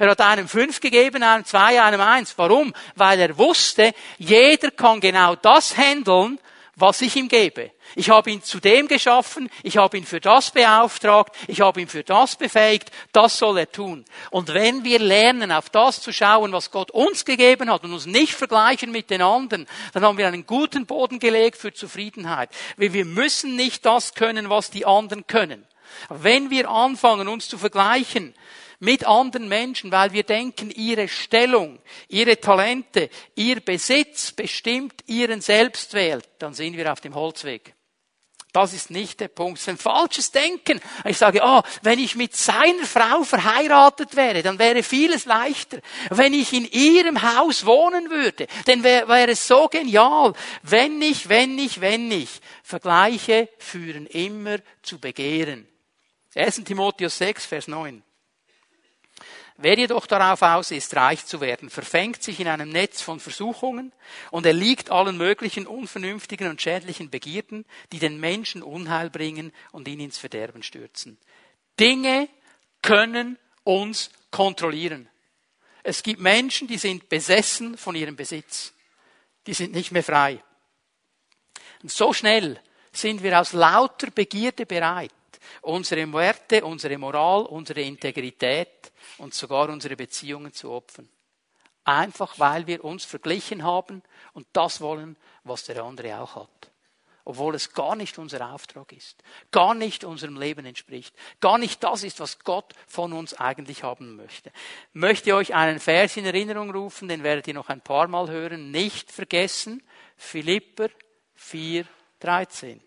Er 0.00 0.10
hat 0.10 0.20
einem 0.20 0.48
fünf 0.48 0.80
gegeben, 0.80 1.22
einem 1.22 1.44
zwei, 1.44 1.80
einem 1.80 2.00
eins. 2.00 2.36
Warum? 2.36 2.74
Weil 2.96 3.20
er 3.20 3.38
wusste, 3.38 3.94
jeder 4.18 4.72
kann 4.72 4.98
genau 4.98 5.36
das 5.36 5.76
handeln, 5.76 6.40
was 6.76 7.00
ich 7.00 7.16
ihm 7.16 7.28
gebe. 7.28 7.72
Ich 7.94 8.10
habe 8.10 8.30
ihn 8.30 8.42
zu 8.42 8.60
dem 8.60 8.86
geschaffen, 8.86 9.48
ich 9.62 9.78
habe 9.78 9.96
ihn 9.96 10.04
für 10.04 10.20
das 10.20 10.50
beauftragt, 10.50 11.34
ich 11.48 11.62
habe 11.62 11.80
ihn 11.80 11.88
für 11.88 12.04
das 12.04 12.36
befähigt, 12.36 12.90
das 13.12 13.38
soll 13.38 13.58
er 13.58 13.72
tun. 13.72 14.04
Und 14.30 14.52
wenn 14.52 14.84
wir 14.84 14.98
lernen, 14.98 15.50
auf 15.52 15.70
das 15.70 16.02
zu 16.02 16.12
schauen, 16.12 16.52
was 16.52 16.70
Gott 16.70 16.90
uns 16.90 17.24
gegeben 17.24 17.70
hat 17.70 17.84
und 17.84 17.94
uns 17.94 18.04
nicht 18.04 18.34
vergleichen 18.34 18.92
mit 18.92 19.08
den 19.08 19.22
anderen, 19.22 19.66
dann 19.94 20.04
haben 20.04 20.18
wir 20.18 20.26
einen 20.26 20.46
guten 20.46 20.84
Boden 20.84 21.18
gelegt 21.18 21.56
für 21.56 21.72
Zufriedenheit. 21.72 22.50
Wir 22.76 23.06
müssen 23.06 23.56
nicht 23.56 23.86
das 23.86 24.12
können, 24.12 24.50
was 24.50 24.70
die 24.70 24.84
anderen 24.84 25.26
können. 25.26 25.66
Wenn 26.10 26.50
wir 26.50 26.68
anfangen, 26.68 27.26
uns 27.26 27.48
zu 27.48 27.56
vergleichen, 27.56 28.34
mit 28.78 29.06
anderen 29.06 29.48
Menschen, 29.48 29.90
weil 29.90 30.12
wir 30.12 30.22
denken, 30.22 30.70
ihre 30.70 31.08
Stellung, 31.08 31.78
ihre 32.08 32.40
Talente, 32.40 33.10
ihr 33.34 33.60
Besitz 33.60 34.32
bestimmt 34.32 35.04
ihren 35.06 35.40
Selbstwert, 35.40 36.28
dann 36.38 36.54
sind 36.54 36.76
wir 36.76 36.92
auf 36.92 37.00
dem 37.00 37.14
Holzweg. 37.14 37.76
Das 38.56 38.72
ist 38.72 38.90
nicht 38.90 39.20
der 39.20 39.28
Punkt. 39.28 39.58
Das 39.58 39.64
ist 39.64 39.68
ein 39.68 39.76
falsches 39.76 40.30
Denken. 40.30 40.80
Ich 41.04 41.18
sage, 41.18 41.42
oh, 41.44 41.60
wenn 41.82 41.98
ich 41.98 42.16
mit 42.16 42.34
seiner 42.34 42.86
Frau 42.86 43.22
verheiratet 43.22 44.16
wäre, 44.16 44.42
dann 44.42 44.58
wäre 44.58 44.82
vieles 44.82 45.26
leichter. 45.26 45.80
Wenn 46.08 46.32
ich 46.32 46.54
in 46.54 46.64
ihrem 46.64 47.20
Haus 47.20 47.66
wohnen 47.66 48.08
würde, 48.08 48.46
dann 48.64 48.82
wäre, 48.82 49.08
wäre 49.08 49.32
es 49.32 49.46
so 49.46 49.68
genial. 49.68 50.32
Wenn 50.62 50.98
nicht, 50.98 51.28
wenn 51.28 51.54
nicht, 51.54 51.82
wenn 51.82 52.08
nicht. 52.08 52.42
Vergleiche 52.62 53.50
führen 53.58 54.06
immer 54.06 54.56
zu 54.80 54.98
Begehren. 54.98 55.68
1. 56.34 56.64
Timotheus 56.64 57.18
6, 57.18 57.44
Vers 57.44 57.68
9. 57.68 58.02
Wer 59.58 59.78
jedoch 59.78 60.06
darauf 60.06 60.42
aus 60.42 60.70
ist, 60.70 60.94
reich 60.96 61.24
zu 61.24 61.40
werden, 61.40 61.70
verfängt 61.70 62.22
sich 62.22 62.40
in 62.40 62.48
einem 62.48 62.68
Netz 62.68 63.00
von 63.00 63.20
Versuchungen 63.20 63.92
und 64.30 64.44
erliegt 64.44 64.90
allen 64.90 65.16
möglichen 65.16 65.66
unvernünftigen 65.66 66.48
und 66.48 66.60
schädlichen 66.60 67.08
Begierden, 67.08 67.64
die 67.90 67.98
den 67.98 68.20
Menschen 68.20 68.62
Unheil 68.62 69.08
bringen 69.08 69.52
und 69.72 69.88
ihn 69.88 70.00
ins 70.00 70.18
Verderben 70.18 70.62
stürzen. 70.62 71.16
Dinge 71.80 72.28
können 72.82 73.38
uns 73.64 74.10
kontrollieren. 74.30 75.08
Es 75.82 76.02
gibt 76.02 76.20
Menschen, 76.20 76.68
die 76.68 76.78
sind 76.78 77.08
besessen 77.08 77.78
von 77.78 77.94
ihrem 77.94 78.16
Besitz. 78.16 78.74
Die 79.46 79.54
sind 79.54 79.72
nicht 79.72 79.90
mehr 79.90 80.02
frei. 80.02 80.42
Und 81.82 81.90
so 81.90 82.12
schnell 82.12 82.60
sind 82.92 83.22
wir 83.22 83.40
aus 83.40 83.52
lauter 83.52 84.10
Begierde 84.10 84.66
bereit, 84.66 85.12
unsere 85.62 86.12
Werte, 86.12 86.64
unsere 86.64 86.98
Moral, 86.98 87.42
unsere 87.46 87.82
Integrität 87.82 88.92
und 89.18 89.34
sogar 89.34 89.68
unsere 89.68 89.96
Beziehungen 89.96 90.52
zu 90.52 90.70
opfern. 90.70 91.08
Einfach 91.84 92.38
weil 92.38 92.66
wir 92.66 92.84
uns 92.84 93.04
verglichen 93.04 93.62
haben 93.62 94.02
und 94.32 94.46
das 94.52 94.80
wollen, 94.80 95.16
was 95.44 95.64
der 95.64 95.82
andere 95.84 96.18
auch 96.20 96.34
hat. 96.34 96.70
Obwohl 97.24 97.56
es 97.56 97.72
gar 97.72 97.96
nicht 97.96 98.18
unser 98.18 98.52
Auftrag 98.52 98.92
ist, 98.92 99.20
gar 99.50 99.74
nicht 99.74 100.04
unserem 100.04 100.38
Leben 100.38 100.64
entspricht, 100.64 101.12
gar 101.40 101.58
nicht 101.58 101.82
das 101.82 102.04
ist, 102.04 102.20
was 102.20 102.38
Gott 102.38 102.72
von 102.86 103.12
uns 103.12 103.34
eigentlich 103.34 103.82
haben 103.82 104.14
möchte. 104.14 104.52
Möchte 104.92 105.34
euch 105.34 105.52
einen 105.52 105.80
Vers 105.80 106.16
in 106.16 106.24
Erinnerung 106.24 106.70
rufen, 106.70 107.08
den 107.08 107.24
werdet 107.24 107.48
ihr 107.48 107.54
noch 107.54 107.68
ein 107.68 107.80
paar 107.80 108.06
Mal 108.06 108.30
hören. 108.30 108.70
Nicht 108.70 109.10
vergessen, 109.10 109.82
Philipper 110.16 110.88
4, 111.34 111.84
13. 112.20 112.80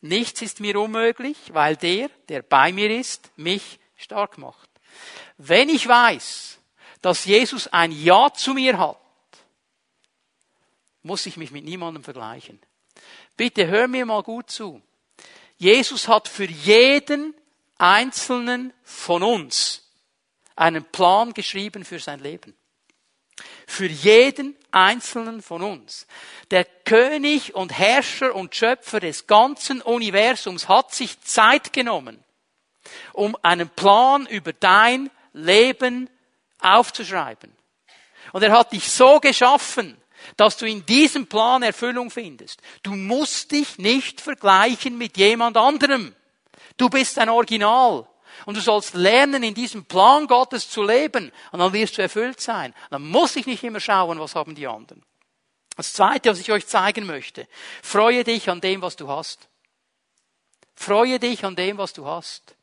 Nichts 0.00 0.42
ist 0.42 0.60
mir 0.60 0.80
unmöglich, 0.80 1.36
weil 1.52 1.76
der, 1.76 2.08
der 2.28 2.42
bei 2.42 2.72
mir 2.72 2.90
ist, 2.90 3.30
mich 3.36 3.78
stark 3.96 4.38
macht. 4.38 4.68
Wenn 5.36 5.68
ich 5.68 5.86
weiß, 5.86 6.58
dass 7.02 7.24
Jesus 7.24 7.66
ein 7.68 7.92
Ja 7.92 8.32
zu 8.32 8.54
mir 8.54 8.78
hat, 8.78 8.98
muss 11.02 11.26
ich 11.26 11.36
mich 11.36 11.50
mit 11.50 11.64
niemandem 11.64 12.04
vergleichen. 12.04 12.60
Bitte 13.36 13.66
hör 13.66 13.88
mir 13.88 14.04
mal 14.04 14.22
gut 14.22 14.50
zu. 14.50 14.82
Jesus 15.56 16.08
hat 16.08 16.28
für 16.28 16.44
jeden 16.44 17.34
einzelnen 17.78 18.72
von 18.82 19.22
uns 19.22 19.90
einen 20.56 20.84
Plan 20.84 21.32
geschrieben 21.32 21.84
für 21.84 21.98
sein 21.98 22.20
Leben. 22.20 22.54
Für 23.66 23.86
jeden 23.86 24.56
einzelnen 24.70 25.42
von 25.42 25.62
uns. 25.62 26.06
Der 26.50 26.64
König 26.64 27.54
und 27.54 27.76
Herrscher 27.76 28.34
und 28.34 28.54
Schöpfer 28.54 29.00
des 29.00 29.26
ganzen 29.26 29.82
Universums 29.82 30.68
hat 30.68 30.94
sich 30.94 31.20
Zeit 31.22 31.72
genommen, 31.72 32.22
um 33.12 33.36
einen 33.42 33.68
Plan 33.68 34.26
über 34.26 34.52
dein 34.52 35.10
Leben 35.32 36.10
aufzuschreiben. 36.60 37.52
Und 38.32 38.42
er 38.42 38.52
hat 38.52 38.72
dich 38.72 38.90
so 38.90 39.20
geschaffen, 39.20 39.96
dass 40.36 40.56
du 40.56 40.66
in 40.66 40.84
diesem 40.86 41.26
Plan 41.26 41.62
Erfüllung 41.62 42.10
findest. 42.10 42.60
Du 42.82 42.94
musst 42.94 43.52
dich 43.52 43.78
nicht 43.78 44.20
vergleichen 44.20 44.98
mit 44.98 45.16
jemand 45.16 45.56
anderem. 45.56 46.14
Du 46.76 46.88
bist 46.88 47.18
ein 47.18 47.28
Original. 47.28 48.06
Und 48.46 48.56
du 48.56 48.60
sollst 48.60 48.94
lernen, 48.94 49.42
in 49.42 49.54
diesem 49.54 49.84
Plan 49.84 50.26
Gottes 50.26 50.70
zu 50.70 50.82
leben. 50.82 51.32
Und 51.52 51.58
dann 51.58 51.72
wirst 51.72 51.98
du 51.98 52.02
erfüllt 52.02 52.40
sein. 52.40 52.74
Dann 52.90 53.08
muss 53.08 53.36
ich 53.36 53.46
nicht 53.46 53.64
immer 53.64 53.80
schauen, 53.80 54.18
was 54.18 54.34
haben 54.34 54.54
die 54.54 54.66
anderen. 54.66 55.02
Das 55.76 55.92
Zweite, 55.92 56.30
was 56.30 56.40
ich 56.40 56.52
euch 56.52 56.66
zeigen 56.66 57.06
möchte. 57.06 57.48
Freue 57.82 58.24
dich 58.24 58.50
an 58.50 58.60
dem, 58.60 58.82
was 58.82 58.96
du 58.96 59.08
hast. 59.08 59.48
Freue 60.74 61.18
dich 61.18 61.44
an 61.44 61.56
dem, 61.56 61.78
was 61.78 61.92
du 61.92 62.06
hast. 62.06 62.54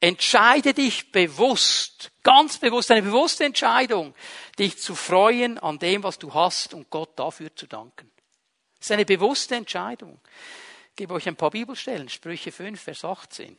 Entscheide 0.00 0.74
dich 0.74 1.12
bewusst, 1.12 2.10
ganz 2.22 2.58
bewusst, 2.58 2.90
eine 2.90 3.02
bewusste 3.02 3.44
Entscheidung, 3.44 4.14
dich 4.58 4.78
zu 4.78 4.94
freuen 4.94 5.58
an 5.58 5.78
dem, 5.78 6.02
was 6.02 6.18
du 6.18 6.34
hast 6.34 6.74
und 6.74 6.90
Gott 6.90 7.18
dafür 7.18 7.54
zu 7.56 7.66
danken. 7.66 8.10
Das 8.78 8.88
ist 8.88 8.92
eine 8.92 9.06
bewusste 9.06 9.54
Entscheidung. 9.54 10.20
Ich 10.90 10.96
gebe 10.96 11.14
euch 11.14 11.26
ein 11.26 11.36
paar 11.36 11.50
Bibelstellen. 11.50 12.10
Sprüche 12.10 12.52
5, 12.52 12.78
Vers 12.78 13.04
18. 13.04 13.56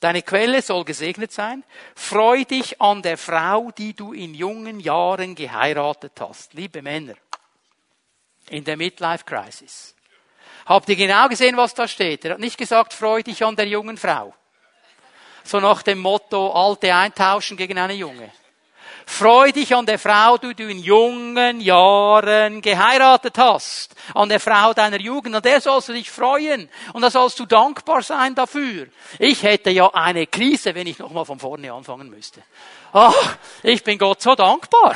Deine 0.00 0.22
Quelle 0.22 0.62
soll 0.62 0.84
gesegnet 0.84 1.30
sein. 1.30 1.62
Freu 1.94 2.44
dich 2.44 2.80
an 2.80 3.02
der 3.02 3.18
Frau, 3.18 3.70
die 3.70 3.94
du 3.94 4.14
in 4.14 4.34
jungen 4.34 4.80
Jahren 4.80 5.34
geheiratet 5.34 6.12
hast. 6.20 6.54
Liebe 6.54 6.80
Männer, 6.80 7.14
in 8.48 8.64
der 8.64 8.78
Midlife 8.78 9.24
Crisis. 9.24 9.94
Habt 10.64 10.88
ihr 10.88 10.96
genau 10.96 11.28
gesehen, 11.28 11.56
was 11.56 11.74
da 11.74 11.86
steht? 11.86 12.24
Er 12.24 12.32
hat 12.32 12.40
nicht 12.40 12.56
gesagt, 12.56 12.94
freu 12.94 13.22
dich 13.22 13.44
an 13.44 13.56
der 13.56 13.66
jungen 13.66 13.96
Frau. 13.96 14.34
So 15.44 15.60
nach 15.60 15.82
dem 15.82 15.98
Motto, 15.98 16.50
alte 16.52 16.94
eintauschen 16.94 17.56
gegen 17.56 17.78
eine 17.78 17.94
junge. 17.94 18.30
Freu 19.06 19.52
dich 19.52 19.74
an 19.74 19.86
der 19.86 19.98
Frau, 19.98 20.38
die 20.38 20.54
du 20.54 20.68
in 20.68 20.78
jungen 20.78 21.60
Jahren 21.60 22.62
geheiratet 22.62 23.38
hast. 23.38 23.94
An 24.14 24.28
der 24.28 24.40
Frau 24.40 24.72
deiner 24.72 25.00
Jugend. 25.00 25.34
An 25.34 25.42
der 25.42 25.60
sollst 25.60 25.88
du 25.88 25.92
dich 25.92 26.10
freuen. 26.10 26.68
Und 26.92 27.02
da 27.02 27.10
sollst 27.10 27.38
du 27.38 27.46
dankbar 27.46 28.02
sein 28.02 28.34
dafür. 28.34 28.86
Ich 29.18 29.42
hätte 29.42 29.70
ja 29.70 29.88
eine 29.92 30.26
Krise, 30.26 30.74
wenn 30.74 30.86
ich 30.86 30.98
nochmal 30.98 31.24
von 31.24 31.38
vorne 31.38 31.72
anfangen 31.72 32.10
müsste. 32.10 32.42
Ach, 32.92 33.36
ich 33.62 33.84
bin 33.84 33.98
Gott 33.98 34.22
so 34.22 34.34
dankbar. 34.34 34.94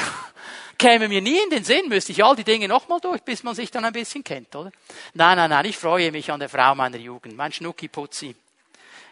Käme 0.79 1.09
mir 1.09 1.21
nie 1.21 1.39
in 1.39 1.51
den 1.51 1.65
Sinn, 1.65 1.89
müsste 1.89 2.13
ich 2.13 2.25
all 2.25 2.35
die 2.35 2.45
Dinge 2.45 2.67
nochmal 2.67 3.01
durch, 3.01 3.23
bis 3.23 3.43
man 3.43 3.55
sich 3.55 3.71
dann 3.71 3.85
ein 3.85 3.93
bisschen 3.93 4.25
kennt, 4.25 4.55
oder? 4.57 4.73
Nein, 5.15 5.37
nein, 5.37 5.51
nein, 5.51 5.65
ich 5.67 5.77
freue 5.77 6.11
mich 6.11 6.31
an 6.33 6.41
der 6.41 6.49
Frau 6.49 6.75
meiner 6.75 6.97
Jugend. 6.97 7.37
Mein 7.37 7.53
Schnucki-Putzi. 7.53 8.35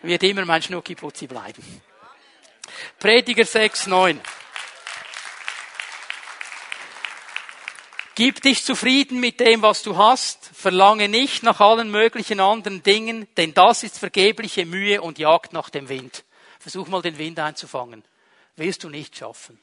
Wird 0.03 0.22
immer 0.24 0.45
mein 0.45 0.61
Schnucki-Putzi 0.61 1.28
bleiben. 1.28 1.62
Prediger 2.99 3.45
6, 3.45 3.86
9. 3.86 4.20
Gib 8.14 8.42
dich 8.42 8.62
zufrieden 8.62 9.20
mit 9.20 9.40
dem, 9.40 9.62
was 9.62 9.82
du 9.82 9.96
hast, 9.96 10.50
verlange 10.52 11.08
nicht 11.08 11.42
nach 11.42 11.60
allen 11.60 11.90
möglichen 11.90 12.40
anderen 12.40 12.82
Dingen, 12.82 13.26
denn 13.38 13.54
das 13.54 13.82
ist 13.84 13.98
vergebliche 13.98 14.66
Mühe 14.66 15.00
und 15.00 15.18
Jagd 15.18 15.54
nach 15.54 15.70
dem 15.70 15.88
Wind. 15.88 16.24
Versuch 16.58 16.88
mal 16.88 17.00
den 17.00 17.16
Wind 17.16 17.38
einzufangen. 17.38 18.04
Wirst 18.56 18.84
du 18.84 18.90
nicht 18.90 19.16
schaffen. 19.16 19.58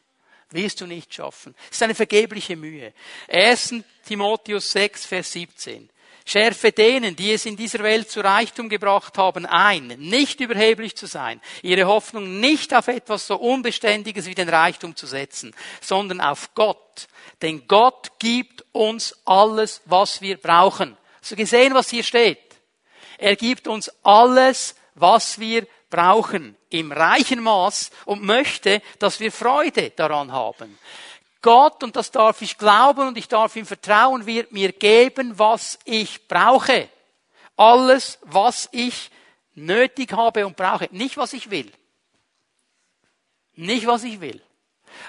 Wirst 0.49 0.81
du 0.81 0.87
nicht 0.87 1.13
schaffen. 1.13 1.53
Es 1.69 1.75
ist 1.75 1.83
eine 1.83 1.93
vergebliche 1.93 2.55
Mühe. 2.55 2.91
1. 3.27 3.75
Timotheus 4.05 4.71
6, 4.71 5.05
Vers 5.05 5.31
17. 5.33 5.87
Schärfe 6.29 6.71
denen, 6.71 7.15
die 7.15 7.33
es 7.33 7.47
in 7.47 7.57
dieser 7.57 7.79
Welt 7.79 8.11
zu 8.11 8.21
Reichtum 8.21 8.69
gebracht 8.69 9.17
haben, 9.17 9.47
ein, 9.47 9.87
nicht 9.97 10.39
überheblich 10.39 10.95
zu 10.95 11.07
sein, 11.07 11.41
ihre 11.63 11.87
Hoffnung 11.87 12.39
nicht 12.39 12.73
auf 12.73 12.87
etwas 12.87 13.25
so 13.25 13.35
Unbeständiges 13.35 14.27
wie 14.27 14.35
den 14.35 14.47
Reichtum 14.47 14.95
zu 14.95 15.07
setzen, 15.07 15.55
sondern 15.81 16.21
auf 16.21 16.53
Gott, 16.53 17.07
denn 17.41 17.67
Gott 17.67 18.19
gibt 18.19 18.63
uns 18.73 19.17
alles, 19.25 19.81
was 19.85 20.21
wir 20.21 20.37
brauchen. 20.37 20.95
Du 21.27 21.35
gesehen, 21.35 21.73
was 21.73 21.89
hier 21.89 22.03
steht? 22.03 22.37
Er 23.17 23.35
gibt 23.35 23.67
uns 23.67 23.91
alles, 24.03 24.75
was 24.93 25.39
wir 25.39 25.67
brauchen, 25.89 26.55
im 26.69 26.91
reichen 26.91 27.41
Maß 27.41 27.89
und 28.05 28.23
möchte, 28.23 28.83
dass 28.99 29.19
wir 29.19 29.31
Freude 29.31 29.89
daran 29.95 30.31
haben. 30.31 30.77
Gott, 31.41 31.83
und 31.83 31.95
das 31.95 32.11
darf 32.11 32.41
ich 32.41 32.57
glauben 32.57 33.07
und 33.07 33.17
ich 33.17 33.27
darf 33.27 33.55
ihm 33.55 33.65
vertrauen, 33.65 34.25
wird 34.25 34.51
mir 34.51 34.71
geben, 34.73 35.39
was 35.39 35.79
ich 35.85 36.27
brauche. 36.27 36.89
Alles, 37.55 38.19
was 38.23 38.67
ich 38.71 39.09
nötig 39.55 40.13
habe 40.13 40.45
und 40.45 40.55
brauche. 40.55 40.89
Nicht, 40.91 41.17
was 41.17 41.33
ich 41.33 41.49
will. 41.49 41.71
Nicht, 43.55 43.87
was 43.87 44.03
ich 44.03 44.19
will. 44.21 44.41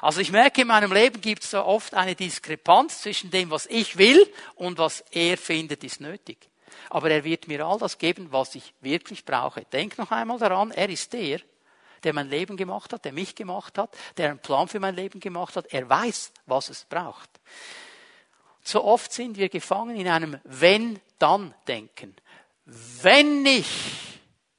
Also 0.00 0.20
ich 0.20 0.30
merke, 0.30 0.62
in 0.62 0.68
meinem 0.68 0.92
Leben 0.92 1.20
gibt 1.20 1.44
es 1.44 1.50
so 1.50 1.64
oft 1.64 1.94
eine 1.94 2.14
Diskrepanz 2.14 3.02
zwischen 3.02 3.30
dem, 3.30 3.50
was 3.50 3.66
ich 3.66 3.96
will 3.96 4.30
und 4.56 4.78
was 4.78 5.04
er 5.10 5.36
findet, 5.36 5.84
ist 5.84 6.00
nötig. 6.00 6.48
Aber 6.88 7.10
er 7.10 7.24
wird 7.24 7.48
mir 7.48 7.64
all 7.64 7.78
das 7.78 7.98
geben, 7.98 8.28
was 8.30 8.54
ich 8.54 8.74
wirklich 8.80 9.24
brauche. 9.24 9.64
Denk 9.72 9.98
noch 9.98 10.10
einmal 10.10 10.38
daran, 10.38 10.70
er 10.70 10.88
ist 10.88 11.12
der, 11.12 11.40
der 12.04 12.12
mein 12.12 12.28
Leben 12.28 12.56
gemacht 12.56 12.92
hat, 12.92 13.04
der 13.04 13.12
mich 13.12 13.34
gemacht 13.34 13.78
hat, 13.78 13.96
der 14.16 14.30
einen 14.30 14.38
Plan 14.38 14.68
für 14.68 14.80
mein 14.80 14.94
Leben 14.94 15.20
gemacht 15.20 15.56
hat. 15.56 15.66
Er 15.72 15.88
weiß, 15.88 16.32
was 16.46 16.68
es 16.68 16.84
braucht. 16.84 17.30
So 18.62 18.84
oft 18.84 19.12
sind 19.12 19.36
wir 19.36 19.48
gefangen 19.48 19.96
in 19.96 20.08
einem 20.08 20.38
Wenn-Dann-Denken. 20.44 22.14
Wenn 22.64 23.46
ich 23.46 23.66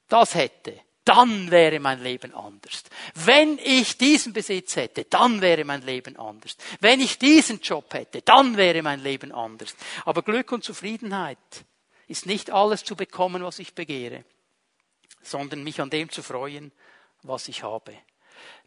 das 0.08 0.34
hätte, 0.34 0.80
dann 1.04 1.50
wäre 1.50 1.80
mein 1.80 2.02
Leben 2.02 2.34
anders. 2.34 2.84
Wenn 3.14 3.58
ich 3.58 3.98
diesen 3.98 4.32
Besitz 4.32 4.76
hätte, 4.76 5.04
dann 5.04 5.40
wäre 5.40 5.64
mein 5.64 5.82
Leben 5.82 6.16
anders. 6.16 6.56
Wenn 6.80 7.00
ich 7.00 7.18
diesen 7.18 7.60
Job 7.60 7.92
hätte, 7.92 8.22
dann 8.22 8.56
wäre 8.56 8.82
mein 8.82 9.02
Leben 9.02 9.32
anders. 9.32 9.74
Aber 10.04 10.22
Glück 10.22 10.52
und 10.52 10.62
Zufriedenheit 10.62 11.38
ist 12.06 12.26
nicht 12.26 12.50
alles 12.50 12.84
zu 12.84 12.94
bekommen, 12.94 13.42
was 13.42 13.58
ich 13.58 13.74
begehre, 13.74 14.24
sondern 15.22 15.64
mich 15.64 15.80
an 15.80 15.90
dem 15.90 16.10
zu 16.10 16.22
freuen, 16.22 16.70
was 17.22 17.48
ich 17.48 17.62
habe. 17.62 17.96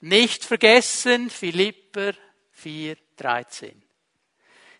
Nicht 0.01 0.43
vergessen, 0.43 1.29
Philipper 1.29 2.13
4,13. 2.61 3.73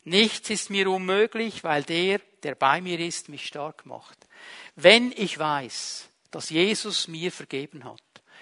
Nichts 0.03 0.49
ist 0.51 0.69
mir 0.69 0.89
unmöglich, 0.89 1.63
weil 1.63 1.84
der, 1.84 2.19
der 2.43 2.55
bei 2.55 2.80
mir 2.80 2.99
ist, 2.99 3.28
mich 3.28 3.47
stark 3.47 3.86
macht. 3.86 4.28
Wenn 4.76 5.11
ich 5.11 5.39
weiß, 5.39 6.09
dass 6.30 6.49
Jesus 6.49 7.07
mir 7.07 7.32
vergeben 7.32 7.86
hat, 7.86 8.01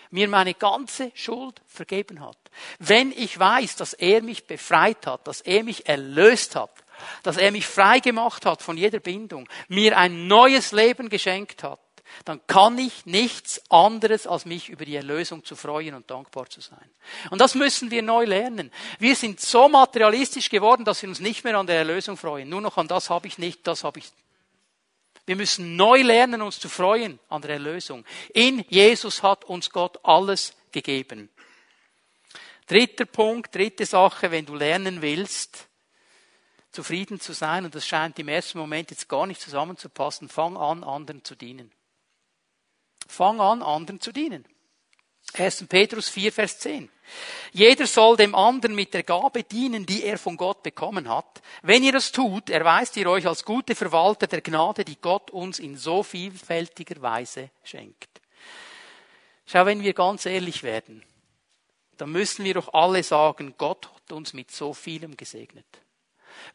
mir 0.09 0.27
meine 0.27 0.53
ganze 0.53 1.11
Schuld 1.15 1.61
vergeben 1.65 2.19
hat, 2.19 2.37
wenn 2.79 3.11
ich 3.11 3.39
weiß, 3.39 3.77
dass 3.77 3.93
er 3.93 4.21
mich 4.21 4.45
befreit 4.45 5.07
hat, 5.07 5.25
dass 5.27 5.41
er 5.41 5.63
mich 5.63 5.87
erlöst 5.87 6.55
hat, 6.55 6.83
dass 7.23 7.37
er 7.37 7.51
mich 7.51 7.65
frei 7.65 7.99
gemacht 7.99 8.45
hat 8.45 8.61
von 8.61 8.77
jeder 8.77 8.99
Bindung, 8.99 9.47
mir 9.69 9.97
ein 9.97 10.27
neues 10.27 10.71
Leben 10.71 11.09
geschenkt 11.09 11.63
hat, 11.63 11.79
dann 12.25 12.45
kann 12.47 12.77
ich 12.77 13.05
nichts 13.05 13.61
anderes, 13.69 14.27
als 14.27 14.45
mich 14.45 14.69
über 14.69 14.85
die 14.85 14.95
Erlösung 14.95 15.43
zu 15.43 15.55
freuen 15.55 15.95
und 15.95 16.09
dankbar 16.09 16.49
zu 16.49 16.61
sein. 16.61 16.89
Und 17.29 17.39
das 17.39 17.55
müssen 17.55 17.91
wir 17.91 18.01
neu 18.01 18.25
lernen. 18.25 18.71
Wir 18.99 19.15
sind 19.15 19.39
so 19.39 19.67
materialistisch 19.69 20.49
geworden, 20.49 20.85
dass 20.85 21.01
wir 21.01 21.09
uns 21.09 21.19
nicht 21.19 21.43
mehr 21.43 21.57
an 21.57 21.67
der 21.67 21.77
Erlösung 21.77 22.17
freuen. 22.17 22.49
Nur 22.49 22.61
noch 22.61 22.77
an 22.77 22.87
das 22.87 23.09
habe 23.09 23.27
ich 23.27 23.37
nicht, 23.37 23.67
das 23.67 23.83
habe 23.83 23.99
ich 23.99 24.11
wir 25.25 25.35
müssen 25.35 25.75
neu 25.75 26.01
lernen, 26.01 26.41
uns 26.41 26.59
zu 26.59 26.67
freuen 26.67 27.19
an 27.29 27.41
der 27.41 27.51
Erlösung. 27.51 28.03
In 28.33 28.65
Jesus 28.67 29.23
hat 29.23 29.45
uns 29.45 29.69
Gott 29.69 29.97
alles 30.03 30.53
gegeben. 30.71 31.29
Dritter 32.67 33.05
Punkt, 33.05 33.55
dritte 33.55 33.85
Sache, 33.85 34.31
wenn 34.31 34.45
du 34.45 34.55
lernen 34.55 35.01
willst, 35.01 35.67
zufrieden 36.71 37.19
zu 37.19 37.33
sein, 37.33 37.65
und 37.65 37.75
das 37.75 37.87
scheint 37.87 38.17
im 38.19 38.27
ersten 38.27 38.57
Moment 38.57 38.89
jetzt 38.91 39.07
gar 39.07 39.27
nicht 39.27 39.39
zusammenzupassen, 39.39 40.27
fang 40.27 40.57
an, 40.57 40.83
anderen 40.83 41.23
zu 41.23 41.35
dienen. 41.35 41.71
Fang 43.13 43.39
an, 43.39 43.61
anderen 43.61 44.01
zu 44.01 44.11
dienen. 44.11 44.45
1. 45.33 45.67
Petrus 45.67 46.09
4, 46.09 46.31
Vers 46.31 46.59
10. 46.59 46.89
Jeder 47.51 47.87
soll 47.87 48.17
dem 48.17 48.35
anderen 48.35 48.75
mit 48.75 48.93
der 48.93 49.03
Gabe 49.03 49.43
dienen, 49.43 49.85
die 49.85 50.03
er 50.03 50.17
von 50.17 50.37
Gott 50.37 50.63
bekommen 50.63 51.07
hat. 51.07 51.41
Wenn 51.61 51.83
ihr 51.83 51.91
das 51.91 52.11
tut, 52.11 52.49
erweist 52.49 52.97
ihr 52.97 53.09
euch 53.09 53.27
als 53.27 53.45
gute 53.45 53.75
Verwalter 53.75 54.27
der 54.27 54.41
Gnade, 54.41 54.83
die 54.83 54.99
Gott 54.99 55.31
uns 55.31 55.59
in 55.59 55.77
so 55.77 56.03
vielfältiger 56.03 57.01
Weise 57.01 57.49
schenkt. 57.63 58.21
Schau, 59.45 59.65
wenn 59.65 59.83
wir 59.83 59.93
ganz 59.93 60.25
ehrlich 60.25 60.63
werden, 60.63 61.03
dann 61.97 62.11
müssen 62.11 62.43
wir 62.45 62.55
doch 62.55 62.73
alle 62.73 63.03
sagen, 63.03 63.53
Gott 63.57 63.89
hat 63.93 64.11
uns 64.11 64.33
mit 64.33 64.51
so 64.51 64.73
vielem 64.73 65.17
gesegnet. 65.17 65.82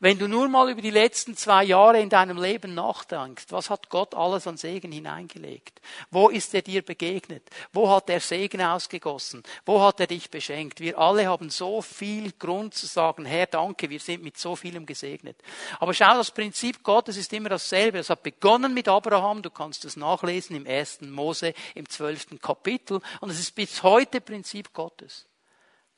Wenn 0.00 0.18
du 0.18 0.28
nur 0.28 0.48
mal 0.48 0.70
über 0.70 0.82
die 0.82 0.90
letzten 0.90 1.36
zwei 1.36 1.64
Jahre 1.64 2.00
in 2.00 2.08
deinem 2.08 2.40
Leben 2.40 2.74
nachdenkst, 2.74 3.46
was 3.50 3.70
hat 3.70 3.90
Gott 3.90 4.14
alles 4.14 4.46
an 4.46 4.56
Segen 4.56 4.92
hineingelegt? 4.92 5.80
Wo 6.10 6.28
ist 6.28 6.54
er 6.54 6.62
dir 6.62 6.82
begegnet? 6.82 7.48
Wo 7.72 7.90
hat 7.90 8.08
er 8.10 8.20
Segen 8.20 8.62
ausgegossen? 8.62 9.42
Wo 9.64 9.82
hat 9.82 10.00
er 10.00 10.06
dich 10.06 10.30
beschenkt? 10.30 10.80
Wir 10.80 10.98
alle 10.98 11.26
haben 11.26 11.50
so 11.50 11.82
viel 11.82 12.32
Grund 12.32 12.74
zu 12.74 12.86
sagen, 12.86 13.24
Herr, 13.24 13.46
danke, 13.46 13.90
wir 13.90 14.00
sind 14.00 14.22
mit 14.22 14.38
so 14.38 14.56
vielem 14.56 14.86
gesegnet. 14.86 15.36
Aber 15.80 15.94
schau, 15.94 16.14
das 16.14 16.30
Prinzip 16.30 16.82
Gottes 16.82 17.16
ist 17.16 17.32
immer 17.32 17.48
dasselbe. 17.48 17.98
Es 17.98 18.10
hat 18.10 18.22
begonnen 18.22 18.74
mit 18.74 18.88
Abraham, 18.88 19.42
du 19.42 19.50
kannst 19.50 19.84
es 19.84 19.96
nachlesen 19.96 20.56
im 20.56 20.66
ersten 20.66 21.10
Mose 21.10 21.54
im 21.74 21.88
zwölften 21.88 22.40
Kapitel, 22.40 23.00
und 23.20 23.30
es 23.30 23.38
ist 23.38 23.54
bis 23.54 23.82
heute 23.82 24.20
Prinzip 24.20 24.72
Gottes. 24.72 25.26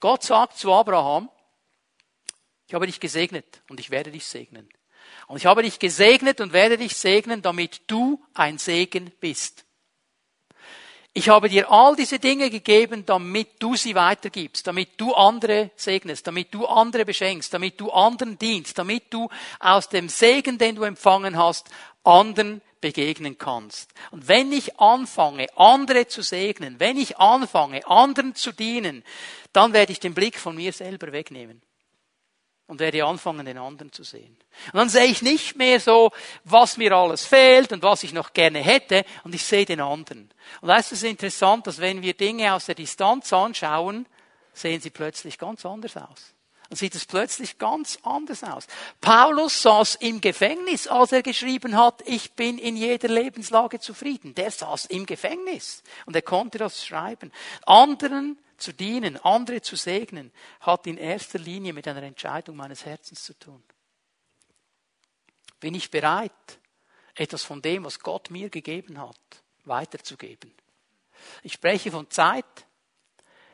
Gott 0.01 0.23
sagt 0.23 0.57
zu 0.57 0.73
Abraham, 0.73 1.29
ich 2.71 2.75
habe 2.75 2.87
dich 2.87 3.01
gesegnet 3.01 3.63
und 3.69 3.81
ich 3.81 3.91
werde 3.91 4.13
dich 4.13 4.25
segnen. 4.25 4.69
Und 5.27 5.39
ich 5.39 5.47
habe 5.47 5.65
dich 5.65 5.81
gesegnet 5.81 6.41
und 6.41 6.53
werde 6.53 6.79
dich 6.79 6.95
segnen, 6.95 7.43
damit 7.43 7.81
du 7.89 8.23
ein 8.33 8.59
Segen 8.59 9.11
bist. 9.19 9.65
Ich 11.13 11.31
habe 11.31 11.49
dir 11.49 11.69
all 11.73 11.97
diese 11.97 12.21
Dinge 12.21 12.49
gegeben, 12.49 13.05
damit 13.05 13.61
du 13.61 13.75
sie 13.75 13.97
weitergibst, 13.97 14.69
damit 14.69 14.91
du 15.01 15.15
andere 15.15 15.73
segnest, 15.75 16.29
damit 16.29 16.55
du 16.55 16.65
andere 16.65 17.05
beschenkst, 17.05 17.53
damit 17.53 17.81
du 17.81 17.91
anderen 17.91 18.39
dienst, 18.39 18.79
damit 18.79 19.13
du 19.13 19.29
aus 19.59 19.89
dem 19.89 20.09
Segen, 20.09 20.57
den 20.57 20.77
du 20.77 20.85
empfangen 20.85 21.37
hast, 21.37 21.71
anderen 22.05 22.63
begegnen 22.81 23.37
kannst. 23.37 23.91
Und 24.13 24.29
wenn 24.29 24.53
ich 24.53 24.79
anfange, 24.79 25.49
andere 25.57 26.07
zu 26.07 26.23
segnen, 26.23 26.79
wenn 26.79 26.99
ich 26.99 27.19
anfange, 27.19 27.85
anderen 27.89 28.37
zu 28.37 28.53
dienen, 28.53 29.03
dann 29.53 29.73
werde 29.73 29.91
ich 29.91 29.99
den 29.99 30.15
Blick 30.15 30.39
von 30.39 30.55
mir 30.55 30.73
selber 30.73 31.11
wegnehmen 31.11 31.63
und 32.71 32.79
werde 32.79 33.05
anfangen, 33.05 33.45
den 33.45 33.59
anderen 33.59 33.93
zu 33.93 34.05
sehen. 34.05 34.37
Und 34.73 34.79
dann 34.79 34.89
sehe 34.89 35.07
ich 35.07 35.23
nicht 35.23 35.57
mehr 35.57 35.81
so, 35.81 36.13
was 36.45 36.77
mir 36.77 36.93
alles 36.93 37.27
fehlt 37.27 37.73
und 37.73 37.83
was 37.83 38.05
ich 38.05 38.13
noch 38.13 38.33
gerne 38.33 38.61
hätte, 38.61 39.05
und 39.25 39.35
ich 39.35 39.45
sehe 39.45 39.65
den 39.65 39.81
anderen. 39.81 40.31
Und 40.61 40.69
da 40.69 40.77
ist 40.77 40.93
es 40.93 41.03
interessant, 41.03 41.67
dass 41.67 41.81
wenn 41.81 42.01
wir 42.01 42.15
Dinge 42.15 42.55
aus 42.55 42.67
der 42.67 42.77
Distanz 42.77 43.33
anschauen, 43.33 44.07
sehen 44.53 44.81
sie 44.81 44.91
plötzlich 44.91 45.37
ganz 45.37 45.67
anders 45.67 45.97
aus. 45.97 46.35
Dann 46.69 46.77
sieht 46.77 46.95
es 46.95 47.07
plötzlich 47.07 47.59
ganz 47.59 47.99
anders 48.05 48.45
aus. 48.45 48.69
Paulus 49.01 49.63
saß 49.63 49.97
im 49.97 50.21
Gefängnis, 50.21 50.87
als 50.87 51.11
er 51.11 51.23
geschrieben 51.23 51.77
hat, 51.77 52.05
ich 52.07 52.35
bin 52.35 52.57
in 52.57 52.77
jeder 52.77 53.09
Lebenslage 53.09 53.81
zufrieden. 53.81 54.37
Der 54.37 54.53
saß 54.53 54.85
im 54.85 55.07
Gefängnis 55.07 55.83
und 56.07 56.15
er 56.15 56.23
konnte 56.23 56.59
das 56.59 56.87
schreiben. 56.87 57.33
Anderen 57.67 58.39
zu 58.61 58.73
dienen, 58.73 59.17
andere 59.19 59.63
zu 59.63 59.77
segnen, 59.77 60.33
hat 60.61 60.87
in 60.87 60.97
erster 60.97 61.39
Linie 61.39 61.73
mit 61.73 61.89
einer 61.89 62.03
Entscheidung 62.03 62.57
meines 62.57 62.85
Herzens 62.85 63.25
zu 63.25 63.39
tun. 63.39 63.63
Bin 65.59 65.75
ich 65.75 65.91
bereit, 65.91 66.33
etwas 67.15 67.43
von 67.43 67.61
dem, 67.61 67.85
was 67.85 67.99
Gott 67.99 68.31
mir 68.31 68.49
gegeben 68.49 68.99
hat, 68.99 69.19
weiterzugeben? 69.65 70.53
Ich 71.43 71.55
spreche 71.55 71.91
von 71.91 72.11
Zeit, 72.11 72.67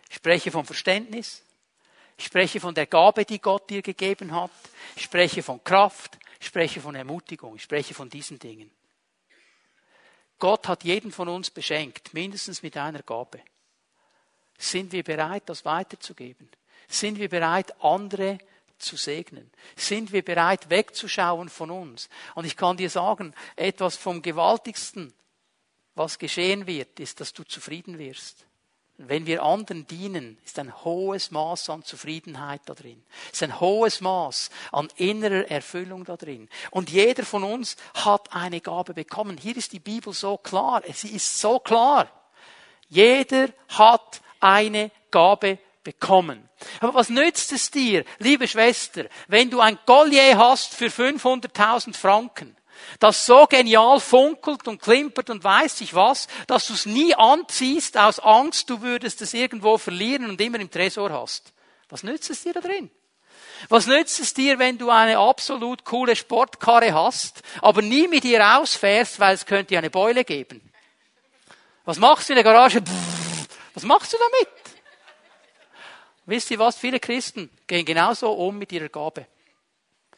ich 0.09 0.17
spreche 0.17 0.51
von 0.51 0.65
Verständnis, 0.65 1.43
ich 2.17 2.27
spreche 2.27 2.61
von 2.61 2.75
der 2.75 2.87
Gabe, 2.87 3.25
die 3.25 3.41
Gott 3.41 3.69
dir 3.69 3.83
gegeben 3.83 4.35
hat, 4.35 4.51
ich 4.95 5.03
spreche 5.03 5.43
von 5.43 5.63
Kraft, 5.65 6.19
ich 6.41 6.47
spreche 6.47 6.81
von 6.81 6.95
Ermutigung, 6.95 7.57
ich 7.57 7.63
spreche 7.63 7.95
von 7.95 8.09
diesen 8.09 8.39
Dingen. 8.39 8.71
Gott 10.39 10.69
hat 10.69 10.85
jeden 10.85 11.13
von 11.13 11.29
uns 11.29 11.51
beschenkt, 11.51 12.13
mindestens 12.15 12.63
mit 12.63 12.77
einer 12.77 13.03
Gabe. 13.03 13.43
Sind 14.59 14.93
wir 14.93 15.03
bereit, 15.03 15.45
das 15.47 15.65
weiterzugeben? 15.65 16.49
Sind 16.89 17.19
wir 17.19 17.29
bereit, 17.29 17.75
andere 17.83 18.39
zu 18.79 18.97
segnen? 18.97 19.51
Sind 19.75 20.13
wir 20.13 20.25
bereit, 20.25 20.71
wegzuschauen 20.71 21.49
von 21.49 21.71
uns? 21.71 22.09
Und 22.35 22.45
ich 22.45 22.57
kann 22.57 22.77
dir 22.77 22.91
sagen, 22.91 23.35
etwas 23.57 23.97
vom 23.97 24.23
Gewaltigsten, 24.23 25.13
was 25.95 26.19
geschehen 26.19 26.67
wird, 26.67 27.01
ist, 27.01 27.21
dass 27.21 27.33
du 27.33 27.43
zufrieden 27.43 27.99
wirst. 27.99 28.47
Wenn 28.99 29.27
wir 29.27 29.43
anderen 29.43 29.87
dienen, 29.87 30.39
ist 30.45 30.59
ein 30.59 30.75
hohes 30.85 31.31
Maß 31.31 31.69
an 31.69 31.85
Zufriedenheit 31.85 32.63
da 32.65 32.73
drin. 32.73 33.03
Ist 33.31 33.43
ein 33.43 33.61
hohes 33.61 34.01
Maß 34.01 34.49
an 34.73 34.89
innerer 34.97 35.51
Erfüllung 35.51 36.05
da 36.05 36.17
drin. 36.17 36.49
Und 36.71 36.89
jeder 36.89 37.25
von 37.25 37.45
uns 37.45 37.77
hat 37.93 38.35
eine 38.35 38.63
Gabe 38.63 38.95
bekommen. 38.95 39.37
Hier 39.37 39.55
ist 39.57 39.75
die 39.75 39.81
Bibel 39.81 40.15
so 40.15 40.39
klar. 40.39 40.83
Sie 40.95 41.11
ist 41.11 41.39
so 41.39 41.59
klar. 41.59 42.11
Jeder 42.89 43.51
hat 43.69 44.23
eine 44.41 44.91
Gabe 45.11 45.59
bekommen. 45.82 46.49
Aber 46.80 46.95
was 46.95 47.09
nützt 47.09 47.53
es 47.53 47.70
dir, 47.70 48.05
liebe 48.18 48.49
Schwester, 48.49 49.07
wenn 49.28 49.51
du 49.51 49.61
ein 49.61 49.78
Collier 49.87 50.37
hast 50.37 50.74
für 50.74 50.87
500.000 50.87 51.95
Franken, 51.95 52.57
das 52.99 53.26
so 53.26 53.47
genial 53.47 54.01
funkelt 54.01 54.66
und 54.68 54.82
klimpert 54.82 55.30
und 55.30 55.45
weiß 55.45 55.80
ich 55.80 55.95
was, 55.95 56.28
dass 56.47 56.66
du 56.66 56.74
es 56.74 56.87
nie 56.87 57.14
anziehst 57.14 57.97
aus 57.97 58.18
Angst, 58.20 58.70
du 58.70 58.82
würdest 58.82 59.22
es 59.22 59.34
irgendwo 59.34 59.78
verlieren 59.78 60.28
und 60.28 60.41
immer 60.41 60.61
im 60.61 60.70
Tresor 60.70 61.11
hast. 61.11 61.53
Was 61.89 62.03
nützt 62.03 62.30
es 62.30 62.43
dir 62.43 62.53
da 62.53 62.61
drin? 62.61 62.91
Was 63.68 63.87
nützt 63.87 64.20
es 64.20 64.34
dir, 64.34 64.59
wenn 64.59 64.76
du 64.76 64.91
eine 64.91 65.18
absolut 65.18 65.84
coole 65.84 66.14
Sportkarre 66.14 66.93
hast, 66.93 67.43
aber 67.62 67.80
nie 67.80 68.07
mit 68.09 68.24
ihr 68.24 68.41
rausfährst, 68.41 69.18
weil 69.18 69.34
es 69.34 69.47
könnte 69.47 69.78
eine 69.78 69.91
Beule 69.91 70.24
geben? 70.24 70.61
Was 71.84 71.99
machst 71.99 72.28
du 72.28 72.32
in 72.32 72.37
der 72.37 72.45
Garage? 72.45 72.82
Pff, 72.82 73.16
was 73.77 73.85
machst 73.85 74.12
du 74.14 74.16
damit? 74.16 74.55
Wisst 76.24 76.51
ihr 76.51 76.59
was? 76.59 76.79
Viele 76.79 76.99
Christen 76.99 77.51
gehen 77.66 77.85
genauso 77.85 78.33
um 78.33 78.57
mit 78.57 78.72
ihrer 78.72 78.89
Gabe. 78.89 79.27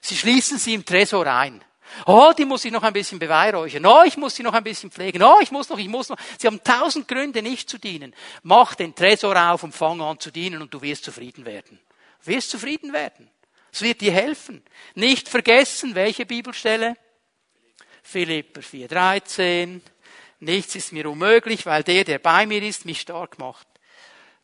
Sie 0.01 0.17
schließen 0.17 0.59
sie 0.59 0.75
im 0.75 0.85
Tresor 0.85 1.27
ein. 1.27 1.63
Oh, 2.07 2.33
die 2.39 2.45
muss 2.45 2.65
ich 2.65 2.71
noch 2.71 2.85
ein 2.85 2.93
bisschen 2.93 3.19
beweihräuchern. 3.19 3.85
Oh, 3.85 4.05
ich 4.07 4.17
muss 4.17 4.37
sie 4.37 4.45
noch 4.45 4.53
ein 4.53 4.63
bisschen 4.63 4.93
pflegen. 4.93 5.25
Oh, 5.25 5.39
ich 5.41 5.51
muss 5.51 5.69
noch, 5.69 5.79
ich 5.79 5.89
muss 5.89 6.09
noch. 6.09 6.17
Sie 6.39 6.47
haben 6.47 6.63
tausend 6.63 7.09
Gründe, 7.09 7.43
nicht 7.43 7.69
zu 7.69 7.79
dienen. 7.79 8.15
Mach 8.45 8.77
den 8.77 8.95
Tresor 8.95 9.37
auf 9.51 9.65
und 9.65 9.75
fang 9.75 10.01
an 10.01 10.21
zu 10.21 10.31
dienen 10.31 10.63
und 10.63 10.73
du 10.73 10.81
wirst 10.81 11.03
zufrieden 11.03 11.45
werden. 11.45 11.81
Du 12.25 12.31
wirst 12.31 12.51
zufrieden 12.51 12.93
werden. 12.93 13.29
Es 13.73 13.83
wird 13.83 14.01
dir 14.01 14.13
helfen. 14.13 14.63
Nicht 14.95 15.29
vergessen, 15.29 15.97
welche 15.97 16.27
Bibelstelle? 16.27 16.97
Philipper 18.05 18.61
4,13. 18.61 19.81
Nichts 20.41 20.75
ist 20.75 20.93
mir 20.93 21.11
unmöglich, 21.11 21.67
weil 21.67 21.83
der, 21.83 22.05
der 22.05 22.19
bei 22.19 22.47
mir 22.47 22.63
ist, 22.63 22.85
mich 22.85 23.01
stark 23.01 23.39
macht. 23.39 23.67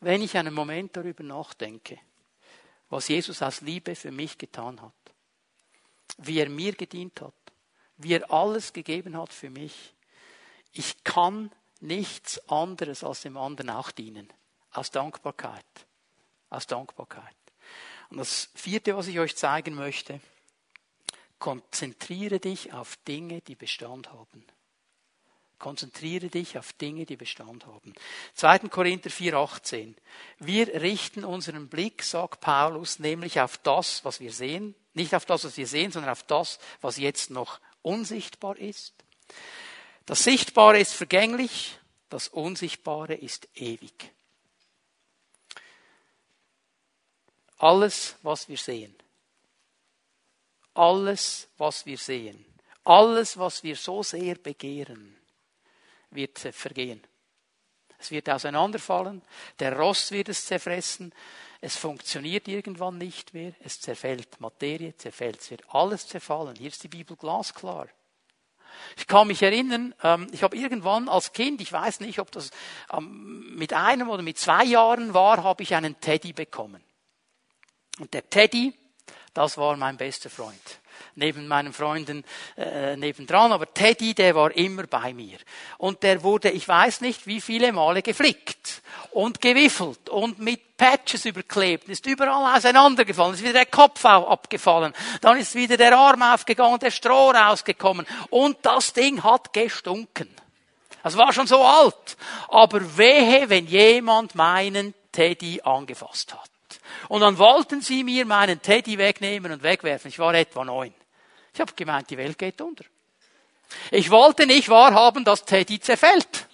Wenn 0.01 0.23
ich 0.23 0.37
einen 0.37 0.55
Moment 0.55 0.97
darüber 0.97 1.23
nachdenke, 1.23 1.99
was 2.91 3.09
Jesus 3.09 3.43
aus 3.43 3.61
Liebe 3.61 3.95
für 3.95 4.11
mich 4.11 4.37
getan 4.37 4.83
hat, 4.83 4.93
wie 6.19 6.39
er 6.39 6.49
mir 6.49 6.73
gedient 6.73 7.21
hat, 7.21 7.35
wie 7.97 8.15
er 8.15 8.31
alles 8.31 8.73
gegeben 8.73 9.17
hat 9.17 9.33
für 9.33 9.51
mich, 9.51 9.95
ich 10.73 11.05
kann 11.05 11.53
nichts 11.81 12.49
anderes 12.49 13.05
als 13.05 13.23
dem 13.23 13.37
anderen 13.37 13.71
auch 13.71 13.91
dienen. 13.91 14.33
Aus 14.73 14.91
Dankbarkeit. 14.91 15.65
Aus 16.51 16.67
Dankbarkeit. 16.67 17.37
Und 18.11 18.19
das 18.19 18.51
vierte, 18.55 18.97
was 18.97 19.07
ich 19.07 19.19
euch 19.21 19.37
zeigen 19.37 19.75
möchte, 19.75 20.21
konzentriere 21.39 22.41
dich 22.41 22.73
auf 22.73 22.97
Dinge, 23.09 23.41
die 23.43 23.55
Bestand 23.55 24.13
haben. 24.13 24.45
Konzentriere 25.59 26.29
dich 26.29 26.59
auf 26.59 26.73
Dinge, 26.75 27.07
die 27.07 27.17
Bestand 27.17 27.67
haben. 27.67 27.95
2. 28.35 28.59
Korinther 28.69 29.11
4,18. 29.11 29.95
Wir 30.39 30.69
richten 30.83 31.25
unseren 31.25 31.69
Blick, 31.69 32.03
sagt 32.03 32.41
Paulus, 32.41 32.99
nämlich 32.99 33.41
auf 33.41 33.59
das, 33.59 34.05
was 34.05 34.21
wir 34.21 34.33
sehen. 34.33 34.75
Nicht 34.95 35.15
auf 35.15 35.25
das, 35.25 35.45
was 35.45 35.57
wir 35.57 35.67
sehen, 35.67 35.91
sondern 35.91 36.13
auf 36.13 36.23
das, 36.25 36.59
was 36.81 36.99
jetzt 36.99 37.31
noch 37.31 37.61
unsichtbar 37.83 38.59
ist. 38.59 38.95
Das 40.07 40.25
Sichtbare 40.25 40.79
ist 40.79 40.93
vergänglich, 40.93 41.79
das 42.11 42.29
Unsichtbare 42.29 43.15
ist 43.15 43.49
ewig. 43.55 44.13
Alles, 47.59 48.17
was 48.23 48.49
wir 48.49 48.59
sehen. 48.59 48.95
Alles, 50.75 51.49
was 51.57 51.87
wir 51.87 51.97
sehen. 51.97 52.45
Alles, 52.83 53.39
was 53.39 53.63
wir 53.63 53.77
so 53.77 54.03
sehr 54.03 54.35
begehren 54.35 55.17
wird 56.15 56.39
vergehen. 56.39 57.03
Es 57.99 58.11
wird 58.11 58.29
auseinanderfallen, 58.29 59.23
der 59.59 59.79
Rost 59.79 60.11
wird 60.13 60.29
es 60.29 60.45
zerfressen, 60.45 61.15
es 61.61 61.77
funktioniert 61.77 62.49
irgendwann 62.49 62.99
nicht 62.99 63.33
mehr, 63.33 63.55
es 63.61 63.81
zerfällt, 63.81 64.41
Materie 64.41 64.95
zerfällt, 64.97 65.41
es 65.41 65.51
wird 65.51 65.63
alles 65.71 66.07
zerfallen. 66.07 66.57
Hier 66.57 66.69
ist 66.69 66.83
die 66.83 66.89
Bibel 66.89 67.17
glasklar. 67.17 67.89
Ich 68.97 69.07
kann 69.07 69.29
mich 69.29 69.43
erinnern, 69.43 69.95
ähm, 70.03 70.27
ich 70.33 70.43
habe 70.43 70.57
irgendwann 70.57 71.09
als 71.09 71.33
Kind, 71.33 71.61
ich 71.61 71.73
weiß 71.73 72.01
nicht, 72.01 72.19
ob 72.19 72.31
das 72.33 72.51
ähm, 72.93 73.55
mit 73.57 73.73
einem 73.73 74.11
oder 74.11 74.23
mit 74.23 74.37
zwei 74.37 74.65
Jahren 74.65 75.15
war, 75.15 75.43
habe 75.43 75.63
ich 75.63 75.75
einen 75.75 75.99
Teddy 76.01 76.33
bekommen. 76.33 76.83
Und 78.01 78.13
der 78.13 78.29
Teddy, 78.29 78.75
das 79.33 79.57
war 79.57 79.77
mein 79.77 79.97
bester 79.97 80.29
Freund 80.29 80.81
neben 81.15 81.49
meinen 81.49 81.73
Freunden 81.73 82.25
äh, 82.57 82.97
nebendran, 82.97 83.53
aber 83.53 83.73
Teddy, 83.73 84.15
der 84.15 84.35
war 84.35 84.55
immer 84.57 84.87
bei 84.87 85.13
mir. 85.13 85.39
Und 85.79 86.03
der 86.03 86.23
wurde, 86.23 86.51
ich 86.51 86.67
weiß 86.67 87.01
nicht, 87.01 87.27
wie 87.27 87.41
viele 87.41 87.73
Male 87.73 88.03
geflickt. 88.03 88.83
und 89.13 89.41
gewiffelt 89.41 90.09
und 90.09 90.39
mit 90.41 90.77
Patches 90.77 91.25
überklebt, 91.25 91.89
ist 91.89 92.05
überall 92.07 92.57
auseinandergefallen, 92.57 93.35
ist 93.35 93.43
wieder 93.43 93.53
der 93.53 93.67
Kopf 93.67 94.05
abgefallen, 94.05 94.93
dann 95.21 95.39
ist 95.39 95.55
wieder 95.55 95.77
der 95.77 95.97
Arm 95.97 96.23
aufgegangen, 96.23 96.81
der 96.81 96.91
Stroh 96.91 97.31
rausgekommen 97.31 98.07
und 98.31 98.59
das 98.63 98.93
Ding 98.93 99.23
hat 99.23 99.53
gestunken. 99.53 100.29
Das 101.05 101.17
war 101.17 101.33
schon 101.33 101.47
so 101.47 101.63
alt. 101.63 102.17
Aber 102.49 102.97
wehe, 102.97 103.49
wenn 103.51 103.67
jemand 103.67 104.35
meinen 104.35 104.95
Teddy 105.13 105.61
angefasst 105.63 106.35
hat. 106.35 106.51
Und 107.09 107.21
dann 107.21 107.39
wollten 107.39 107.81
sie 107.81 108.05
mir 108.05 108.27
meinen 108.27 108.61
Teddy 108.63 108.99
wegnehmen 108.99 109.53
und 109.53 109.63
wegwerfen. 109.63 110.09
Ich 110.09 110.19
war 110.19 110.35
etwa 110.35 110.65
neun. 110.65 110.95
Ich 111.53 111.61
habe 111.61 111.73
gemeint, 111.75 112.11
die 112.11 112.19
Welt 112.19 112.39
geht 112.39 112.61
unter. 112.61 112.85
Ich 113.91 114.11
wollte 114.11 114.47
nicht 114.47 114.69
wahrhaben, 114.69 115.25
dass 115.25 115.45
Teddy 115.45 115.81
zerfällt. 115.81 116.49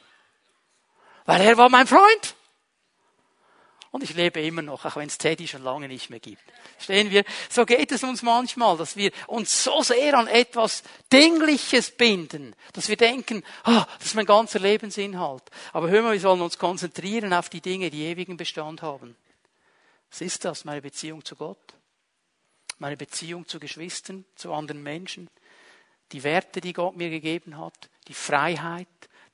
Weil 1.27 1.41
er 1.43 1.57
war 1.57 1.69
mein 1.69 1.87
Freund. 1.87 2.35
Und 3.93 4.05
ich 4.05 4.15
lebe 4.15 4.41
immer 4.41 4.63
noch, 4.63 4.85
auch 4.85 4.95
wenn 4.97 5.09
es 5.09 5.19
Teddy 5.19 5.49
schon 5.49 5.65
lange 5.65 5.89
nicht 5.89 6.11
mehr 6.11 6.21
gibt. 6.21 6.43
Stehen 6.79 7.11
wir? 7.11 7.25
So 7.49 7.67
geht 7.67 7.91
es 7.91 8.05
uns 8.05 8.23
manchmal, 8.23 8.77
dass 8.77 8.97
wir 8.97 9.11
uns 9.27 9.65
so 9.65 9.83
sehr 9.83 10.17
an 10.17 10.29
etwas 10.29 10.85
Dingliches 11.13 11.91
binden, 11.91 12.55
dass 12.73 12.89
wir 12.89 12.97
denken, 12.97 13.43
oh, 13.67 13.83
das 13.99 14.07
ist 14.07 14.15
mein 14.15 14.27
ganzer 14.27 14.61
Lebensinhalt. 14.61 15.43
Aber 15.73 15.91
hör 15.91 16.03
mal, 16.03 16.13
wir 16.13 16.21
sollen 16.21 16.41
uns 16.41 16.57
konzentrieren 16.57 17.33
auf 17.33 17.49
die 17.49 17.61
Dinge, 17.61 17.91
die 17.91 18.05
ewigen 18.05 18.37
Bestand 18.37 18.81
haben. 18.83 19.17
Was 20.11 20.21
ist 20.21 20.45
das? 20.45 20.65
Meine 20.65 20.83
Beziehung 20.83 21.25
zu 21.25 21.37
Gott? 21.37 21.75
Meine 22.79 22.97
Beziehung 22.97 23.47
zu 23.47 23.61
Geschwistern, 23.61 24.25
zu 24.35 24.53
anderen 24.53 24.83
Menschen? 24.83 25.29
Die 26.13 26.23
Werte, 26.23 26.61
die 26.61 26.73
Gott 26.73 26.97
mir 26.97 27.11
gegeben 27.11 27.59
hat? 27.59 27.91
Die 28.09 28.15
Freiheit? 28.15 28.89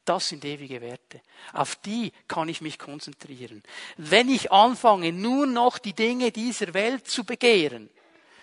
Das 0.05 0.29
sind 0.29 0.45
ewige 0.45 0.81
Werte. 0.81 1.21
Auf 1.53 1.75
die 1.77 2.13
kann 2.29 2.49
ich 2.49 2.61
mich 2.61 2.79
konzentrieren. 2.79 3.63
Wenn 3.97 4.29
ich 4.29 4.53
anfange, 4.53 5.13
nur 5.13 5.47
noch 5.47 5.79
die 5.79 5.95
Dinge 5.95 6.31
dieser 6.31 6.75
Welt 6.75 7.09
zu 7.09 7.25
begehren, 7.25 7.91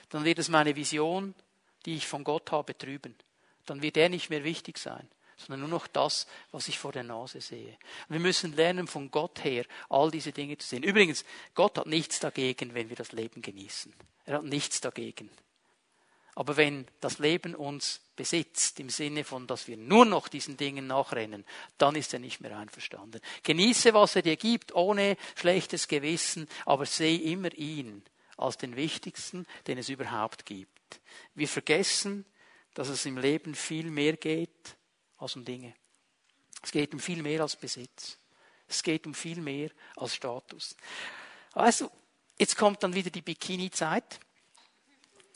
dann 0.09 0.25
wird 0.25 0.39
es 0.39 0.49
meine 0.49 0.75
Vision, 0.75 1.33
die 1.85 1.95
ich 1.95 2.05
von 2.05 2.25
Gott 2.25 2.51
habe, 2.51 2.77
trüben. 2.77 3.15
Dann 3.65 3.81
wird 3.81 3.95
er 3.95 4.09
nicht 4.09 4.29
mehr 4.29 4.43
wichtig 4.43 4.77
sein, 4.77 5.07
sondern 5.45 5.61
nur 5.61 5.79
noch 5.79 5.87
das, 5.87 6.27
was 6.51 6.67
ich 6.67 6.79
vor 6.79 6.91
der 6.91 7.03
Nase 7.03 7.41
sehe. 7.41 7.77
wir 8.09 8.19
müssen 8.19 8.55
lernen, 8.55 8.87
von 8.87 9.11
Gott 9.11 9.43
her 9.43 9.65
all 9.89 10.11
diese 10.11 10.31
Dinge 10.31 10.57
zu 10.57 10.67
sehen. 10.67 10.83
Übrigens, 10.83 11.25
Gott 11.53 11.77
hat 11.77 11.87
nichts 11.87 12.19
dagegen, 12.19 12.73
wenn 12.73 12.89
wir 12.89 12.95
das 12.95 13.11
Leben 13.11 13.41
genießen. 13.41 13.93
Er 14.25 14.37
hat 14.37 14.43
nichts 14.43 14.81
dagegen. 14.81 15.29
Aber 16.35 16.57
wenn 16.57 16.87
das 16.99 17.19
Leben 17.19 17.53
uns 17.53 18.01
besitzt, 18.15 18.79
im 18.79 18.89
Sinne 18.89 19.23
von, 19.23 19.45
dass 19.45 19.67
wir 19.67 19.77
nur 19.77 20.05
noch 20.05 20.27
diesen 20.27 20.57
Dingen 20.57 20.87
nachrennen, 20.87 21.45
dann 21.77 21.95
ist 21.95 22.13
er 22.13 22.19
nicht 22.19 22.41
mehr 22.41 22.57
einverstanden. 22.57 23.21
Genieße, 23.43 23.93
was 23.93 24.15
er 24.15 24.23
dir 24.23 24.37
gibt, 24.37 24.73
ohne 24.73 25.17
schlechtes 25.35 25.87
Gewissen, 25.87 26.47
aber 26.65 26.85
sehe 26.85 27.19
immer 27.19 27.53
ihn 27.53 28.03
als 28.37 28.57
den 28.57 28.75
wichtigsten, 28.75 29.45
den 29.67 29.77
es 29.77 29.89
überhaupt 29.89 30.45
gibt. 30.45 31.01
Wir 31.35 31.47
vergessen, 31.47 32.25
dass 32.73 32.89
es 32.89 33.05
im 33.05 33.17
Leben 33.17 33.53
viel 33.53 33.91
mehr 33.91 34.17
geht 34.17 34.75
als 35.23 35.35
um 35.35 35.45
Dinge. 35.45 35.73
Es 36.61 36.71
geht 36.71 36.93
um 36.93 36.99
viel 36.99 37.21
mehr 37.21 37.41
als 37.41 37.55
Besitz. 37.55 38.17
Es 38.67 38.83
geht 38.83 39.05
um 39.05 39.13
viel 39.13 39.41
mehr 39.41 39.69
als 39.95 40.15
Status. 40.15 40.75
Also, 41.53 41.91
jetzt 42.37 42.57
kommt 42.57 42.83
dann 42.83 42.93
wieder 42.93 43.09
die 43.09 43.21
Bikini-Zeit. 43.21 44.19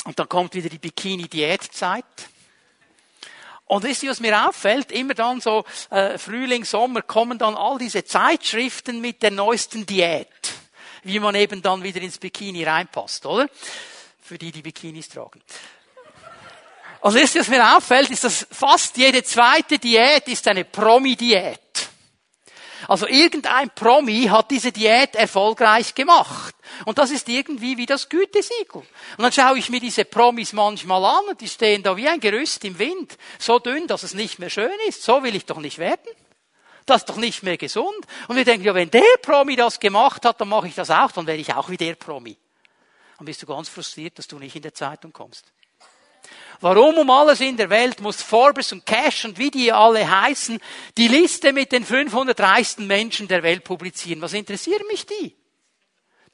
Und 0.06 0.18
dann 0.20 0.30
kommt 0.30 0.54
wieder 0.54 0.70
die 0.70 0.78
Bikini-Diätzeit. 0.78 2.06
Und 3.66 3.84
wisst 3.84 4.04
ihr, 4.04 4.10
was 4.10 4.22
mir 4.22 4.48
auffällt? 4.48 4.92
Immer 4.94 5.14
dann 5.14 5.42
so 5.42 5.66
äh, 5.90 6.18
Frühling, 6.18 6.64
Sommer 6.64 7.02
kommen 7.02 7.38
dann 7.38 7.56
all 7.56 7.78
diese 7.78 8.06
Zeitschriften 8.06 9.02
mit 9.02 9.22
der 9.22 9.32
neuesten 9.32 9.86
Diät, 9.86 10.54
wie 11.04 11.20
man 11.20 11.36
eben 11.36 11.62
dann 11.62 11.84
wieder 11.84 12.02
ins 12.02 12.18
Bikini 12.18 12.64
reinpasst, 12.64 13.26
oder? 13.26 13.50
Für 14.22 14.38
die, 14.38 14.54
die 14.54 14.62
Bikinis 14.62 15.10
tragen. 15.10 15.42
Wisst 17.04 17.36
ihr, 17.36 17.42
was 17.42 17.48
mir 17.48 17.78
auffällt, 17.78 18.10
ist, 18.10 18.24
dass 18.24 18.48
fast 18.52 18.98
jede 18.98 19.24
zweite 19.24 19.80
Diät 19.80 20.28
ist 20.28 20.48
eine 20.48 20.66
Promi-Diät. 20.66 21.60
Also 22.88 23.08
irgendein 23.08 23.70
Promi 23.72 24.28
hat 24.30 24.52
diese 24.52 24.72
Diät 24.72 25.16
erfolgreich 25.16 25.94
gemacht. 25.94 26.56
Und 26.86 26.98
das 26.98 27.12
ist 27.12 27.28
irgendwie 27.28 27.78
wie 27.78 27.86
das 27.86 28.08
Gütesiegel. 28.08 28.82
Und 28.82 28.88
dann 29.24 29.32
schaue 29.32 29.58
ich 29.58 29.70
mir 29.70 29.80
diese 29.80 30.06
Promis 30.06 30.54
manchmal 30.54 31.04
an 31.04 31.26
und 31.30 31.42
die 31.42 31.50
stehen 31.50 31.84
da 31.84 31.98
wie 31.98 32.08
ein 32.08 32.20
Gerüst 32.20 32.64
im 32.64 32.80
Wind. 32.80 33.18
So 33.40 33.60
dünn, 33.60 33.88
dass 33.88 34.04
es 34.04 34.14
nicht 34.14 34.40
mehr 34.40 34.50
schön 34.50 34.72
ist. 34.88 35.04
So 35.04 35.24
will 35.24 35.36
ich 35.36 35.46
doch 35.46 35.58
nicht 35.58 35.80
werden. 35.80 36.08
Das 36.86 37.02
ist 37.02 37.10
doch 37.10 37.18
nicht 37.18 37.44
mehr 37.44 37.58
gesund. 37.58 38.06
Und 38.30 38.38
wir 38.38 38.46
denken, 38.46 38.66
ja, 38.66 38.74
wenn 38.74 38.90
der 38.90 39.18
Promi 39.22 39.58
das 39.58 39.80
gemacht 39.80 40.24
hat, 40.24 40.40
dann 40.40 40.48
mache 40.48 40.68
ich 40.68 40.76
das 40.76 40.90
auch, 40.90 41.12
dann 41.12 41.28
werde 41.28 41.42
ich 41.42 41.54
auch 41.54 41.70
wie 41.70 41.78
der 41.78 41.96
Promi. 41.96 42.38
Dann 43.18 43.26
bist 43.26 43.42
du 43.42 43.46
ganz 43.46 43.68
frustriert, 43.68 44.18
dass 44.18 44.28
du 44.28 44.40
nicht 44.40 44.56
in 44.56 44.62
der 44.62 44.74
Zeitung 44.74 45.12
kommst. 45.12 45.52
Warum 46.60 46.98
um 46.98 47.10
alles 47.10 47.40
in 47.40 47.58
der 47.58 47.70
Welt 47.70 48.02
muss 48.02 48.22
Forbes 48.22 48.72
und 48.72 48.86
Cash 48.86 49.26
und 49.26 49.38
wie 49.38 49.52
die 49.52 49.72
alle 49.72 50.10
heißen, 50.10 50.60
die 50.98 51.08
Liste 51.08 51.54
mit 51.54 51.72
den 51.72 51.86
500 51.86 52.40
reichsten 52.40 52.88
Menschen 52.88 53.28
der 53.28 53.44
Welt 53.44 53.64
publizieren? 53.64 54.22
Was 54.22 54.34
interessieren 54.34 54.86
mich 54.88 55.06
die? 55.06 55.36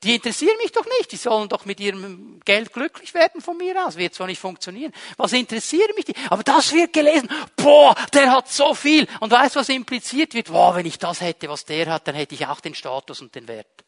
Die 0.04 0.16
interessieren 0.16 0.58
mich 0.62 0.72
doch 0.74 0.86
nicht. 0.98 1.12
Die 1.14 1.18
sollen 1.18 1.48
doch 1.48 1.66
mit 1.66 1.80
ihrem 1.80 2.42
Geld 2.44 2.74
glücklich 2.74 3.14
werden 3.14 3.42
von 3.42 3.58
mir 3.58 3.86
aus. 3.86 3.96
Wird 3.96 4.14
zwar 4.14 4.28
nicht 4.28 4.40
funktionieren. 4.40 4.92
Was 5.16 5.32
interessieren 5.32 5.96
mich 5.96 6.06
die? 6.06 6.16
Aber 6.30 6.44
das 6.44 6.74
wird 6.74 6.92
gelesen. 6.92 7.30
Boah, 7.56 7.96
der 8.14 8.32
hat 8.32 8.50
so 8.50 8.74
viel. 8.74 9.08
Und 9.22 9.32
weißt 9.32 9.56
was 9.56 9.70
impliziert 9.70 10.34
wird? 10.34 10.48
Boah, 10.52 10.76
wenn 10.76 10.86
ich 10.86 11.00
das 11.00 11.22
hätte, 11.22 11.48
was 11.48 11.64
der 11.64 11.88
hat, 11.88 12.08
dann 12.08 12.16
hätte 12.16 12.36
ich 12.36 12.46
auch 12.48 12.60
den 12.60 12.76
Status 12.76 13.22
und 13.22 13.34
den 13.34 13.48
Wert. 13.48 13.86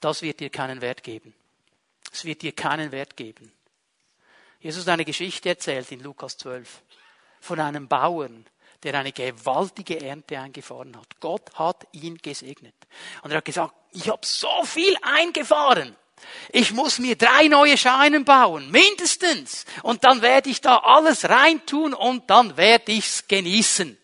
Das 0.00 0.20
wird 0.20 0.40
dir 0.40 0.50
keinen 0.50 0.82
Wert 0.82 1.02
geben. 1.02 1.34
Es 2.12 2.26
wird 2.26 2.42
dir 2.42 2.52
keinen 2.52 2.92
Wert 2.92 3.16
geben. 3.16 3.52
Jesus 4.64 4.88
eine 4.88 5.04
Geschichte 5.04 5.50
erzählt 5.50 5.92
in 5.92 6.00
Lukas 6.00 6.38
12 6.38 6.82
von 7.38 7.60
einem 7.60 7.86
Bauern, 7.86 8.46
der 8.82 8.94
eine 8.94 9.12
gewaltige 9.12 10.00
Ernte 10.00 10.40
eingefahren 10.40 10.96
hat. 10.96 11.20
Gott 11.20 11.54
hat 11.56 11.86
ihn 11.92 12.16
gesegnet. 12.16 12.74
Und 13.22 13.30
er 13.30 13.36
hat 13.36 13.44
gesagt, 13.44 13.74
ich 13.92 14.08
habe 14.08 14.24
so 14.24 14.64
viel 14.64 14.96
eingefahren. 15.02 15.94
Ich 16.48 16.72
muss 16.72 16.98
mir 16.98 17.14
drei 17.14 17.48
neue 17.48 17.76
Scheinen 17.76 18.24
bauen, 18.24 18.70
mindestens. 18.70 19.66
Und 19.82 20.02
dann 20.02 20.22
werde 20.22 20.48
ich 20.48 20.62
da 20.62 20.78
alles 20.78 21.28
reintun 21.28 21.92
und 21.92 22.30
dann 22.30 22.56
werde 22.56 22.92
ich's 22.92 23.28
genießen. 23.28 23.98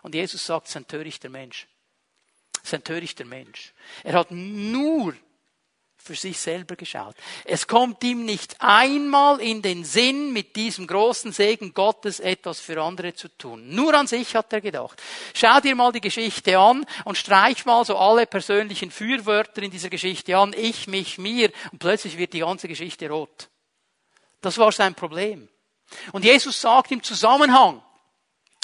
Und 0.00 0.14
Jesus 0.14 0.46
sagt, 0.46 0.64
es 0.64 0.70
ist 0.70 0.76
ein 0.76 0.88
törichter 0.88 1.28
Mensch. 1.28 1.66
Es 2.62 2.70
ist 2.70 2.74
ein 2.74 2.84
törichter 2.84 3.26
Mensch. 3.26 3.74
Er 4.02 4.14
hat 4.14 4.30
nur 4.30 5.14
für 6.06 6.14
sich 6.14 6.38
selber 6.38 6.76
geschaut. 6.76 7.14
Es 7.44 7.66
kommt 7.66 8.02
ihm 8.04 8.24
nicht 8.24 8.56
einmal 8.60 9.40
in 9.40 9.60
den 9.60 9.84
Sinn, 9.84 10.32
mit 10.32 10.56
diesem 10.56 10.86
großen 10.86 11.32
Segen 11.32 11.74
Gottes 11.74 12.20
etwas 12.20 12.60
für 12.60 12.80
andere 12.80 13.14
zu 13.14 13.28
tun. 13.28 13.74
Nur 13.74 13.92
an 13.94 14.06
sich 14.06 14.34
hat 14.34 14.52
er 14.52 14.60
gedacht. 14.60 15.02
Schau 15.34 15.60
dir 15.60 15.74
mal 15.74 15.92
die 15.92 16.00
Geschichte 16.00 16.58
an 16.58 16.86
und 17.04 17.18
streich 17.18 17.64
mal 17.66 17.84
so 17.84 17.96
alle 17.98 18.26
persönlichen 18.26 18.90
Fürwörter 18.90 19.62
in 19.62 19.70
dieser 19.70 19.90
Geschichte 19.90 20.36
an. 20.36 20.54
Ich, 20.56 20.86
mich, 20.86 21.18
mir. 21.18 21.50
Und 21.72 21.80
plötzlich 21.80 22.16
wird 22.16 22.32
die 22.32 22.40
ganze 22.40 22.68
Geschichte 22.68 23.10
rot. 23.10 23.48
Das 24.40 24.58
war 24.58 24.70
sein 24.72 24.94
Problem. 24.94 25.48
Und 26.12 26.24
Jesus 26.24 26.60
sagt 26.60 26.92
im 26.92 27.02
Zusammenhang, 27.02 27.82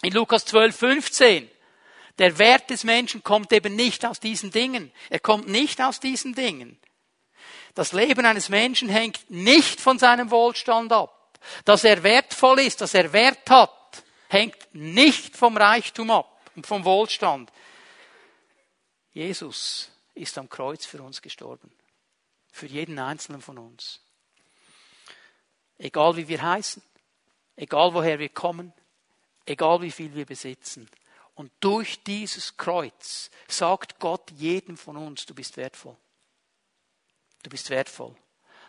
in 0.02 0.12
Lukas 0.12 0.44
12, 0.44 0.76
15, 0.76 1.50
der 2.18 2.38
Wert 2.38 2.70
des 2.70 2.84
Menschen 2.84 3.22
kommt 3.22 3.52
eben 3.52 3.74
nicht 3.74 4.04
aus 4.04 4.20
diesen 4.20 4.50
Dingen. 4.50 4.92
Er 5.08 5.20
kommt 5.20 5.48
nicht 5.48 5.80
aus 5.80 6.00
diesen 6.00 6.34
Dingen. 6.34 6.78
Das 7.74 7.92
Leben 7.92 8.26
eines 8.26 8.48
Menschen 8.48 8.88
hängt 8.88 9.30
nicht 9.30 9.80
von 9.80 9.98
seinem 9.98 10.30
Wohlstand 10.30 10.92
ab. 10.92 11.38
Dass 11.64 11.84
er 11.84 12.02
wertvoll 12.02 12.60
ist, 12.60 12.80
dass 12.80 12.94
er 12.94 13.12
Wert 13.12 13.48
hat, 13.50 14.04
hängt 14.28 14.74
nicht 14.74 15.36
vom 15.36 15.56
Reichtum 15.56 16.10
ab 16.10 16.50
und 16.54 16.66
vom 16.66 16.84
Wohlstand. 16.84 17.50
Jesus 19.12 19.90
ist 20.14 20.38
am 20.38 20.48
Kreuz 20.48 20.86
für 20.86 21.02
uns 21.02 21.20
gestorben. 21.20 21.72
Für 22.50 22.66
jeden 22.66 22.98
einzelnen 22.98 23.40
von 23.40 23.58
uns. 23.58 24.00
Egal 25.78 26.16
wie 26.16 26.28
wir 26.28 26.42
heißen, 26.42 26.82
egal 27.56 27.94
woher 27.94 28.18
wir 28.18 28.28
kommen, 28.28 28.72
egal 29.46 29.80
wie 29.80 29.90
viel 29.90 30.14
wir 30.14 30.26
besitzen. 30.26 30.88
Und 31.34 31.50
durch 31.60 32.02
dieses 32.04 32.56
Kreuz 32.56 33.30
sagt 33.48 33.98
Gott 33.98 34.30
jedem 34.32 34.76
von 34.76 34.96
uns, 34.96 35.26
du 35.26 35.34
bist 35.34 35.56
wertvoll. 35.56 35.96
Du 37.42 37.50
bist 37.50 37.70
wertvoll. 37.70 38.14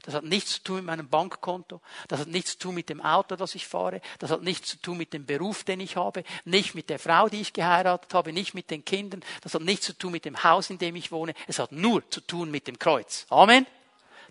Das 0.03 0.15
hat 0.15 0.25
nichts 0.25 0.55
zu 0.55 0.63
tun 0.63 0.75
mit 0.77 0.85
meinem 0.85 1.07
Bankkonto. 1.07 1.81
Das 2.09 2.19
hat 2.19 2.27
nichts 2.27 2.51
zu 2.51 2.59
tun 2.59 2.75
mit 2.75 2.89
dem 2.89 2.99
Auto, 2.99 3.37
das 3.37 3.55
ich 3.55 3.65
fahre. 3.65 4.01
Das 4.19 4.31
hat 4.31 4.41
nichts 4.41 4.69
zu 4.69 4.77
tun 4.77 4.97
mit 4.97 5.13
dem 5.13 5.25
Beruf, 5.25 5.63
den 5.63 5.79
ich 5.79 5.95
habe. 5.95 6.25
Nicht 6.43 6.75
mit 6.75 6.89
der 6.89 6.99
Frau, 6.99 7.29
die 7.29 7.39
ich 7.39 7.53
geheiratet 7.53 8.13
habe. 8.13 8.33
Nicht 8.33 8.53
mit 8.53 8.69
den 8.69 8.83
Kindern. 8.83 9.23
Das 9.41 9.53
hat 9.53 9.61
nichts 9.61 9.85
zu 9.85 9.97
tun 9.97 10.11
mit 10.11 10.25
dem 10.25 10.43
Haus, 10.43 10.69
in 10.69 10.77
dem 10.77 10.97
ich 10.97 11.13
wohne. 11.13 11.33
Es 11.47 11.57
hat 11.57 11.71
nur 11.71 12.09
zu 12.09 12.19
tun 12.19 12.51
mit 12.51 12.67
dem 12.67 12.77
Kreuz. 12.77 13.25
Amen. 13.29 13.65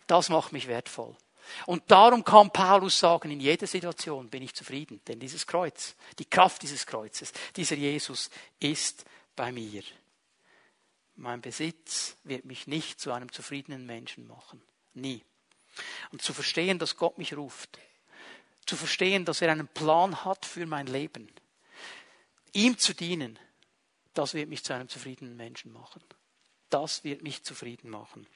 Das 0.06 0.28
macht 0.28 0.52
mich 0.52 0.68
wertvoll. 0.68 1.16
Und 1.64 1.90
darum 1.90 2.22
kann 2.22 2.50
Paulus 2.50 2.98
sagen, 2.98 3.30
in 3.30 3.40
jeder 3.40 3.66
Situation 3.66 4.28
bin 4.28 4.42
ich 4.42 4.54
zufrieden. 4.54 5.00
Denn 5.08 5.20
dieses 5.20 5.46
Kreuz, 5.46 5.94
die 6.18 6.26
Kraft 6.26 6.60
dieses 6.62 6.84
Kreuzes, 6.84 7.32
dieser 7.56 7.76
Jesus 7.76 8.28
ist 8.60 9.06
bei 9.34 9.50
mir. 9.52 9.82
Mein 11.22 11.40
Besitz 11.40 12.16
wird 12.24 12.44
mich 12.44 12.66
nicht 12.66 13.00
zu 13.00 13.12
einem 13.12 13.30
zufriedenen 13.30 13.86
Menschen 13.86 14.26
machen. 14.26 14.60
Nie. 14.92 15.24
Und 16.10 16.20
zu 16.20 16.34
verstehen, 16.34 16.80
dass 16.80 16.96
Gott 16.96 17.16
mich 17.16 17.36
ruft. 17.36 17.78
Zu 18.66 18.76
verstehen, 18.76 19.24
dass 19.24 19.40
er 19.40 19.52
einen 19.52 19.68
Plan 19.68 20.24
hat 20.24 20.44
für 20.44 20.66
mein 20.66 20.88
Leben. 20.88 21.32
Ihm 22.52 22.76
zu 22.76 22.92
dienen, 22.92 23.38
das 24.14 24.34
wird 24.34 24.48
mich 24.48 24.64
zu 24.64 24.74
einem 24.74 24.88
zufriedenen 24.88 25.36
Menschen 25.36 25.72
machen. 25.72 26.02
Das 26.70 27.04
wird 27.04 27.22
mich 27.22 27.44
zufrieden 27.44 27.88
machen. 27.88 28.26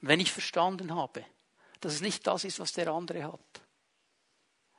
Und 0.00 0.08
wenn 0.08 0.20
ich 0.20 0.30
verstanden 0.30 0.94
habe, 0.94 1.24
dass 1.80 1.94
es 1.94 2.00
nicht 2.00 2.26
das 2.26 2.44
ist, 2.44 2.60
was 2.60 2.72
der 2.72 2.88
andere 2.88 3.24
hat, 3.24 3.62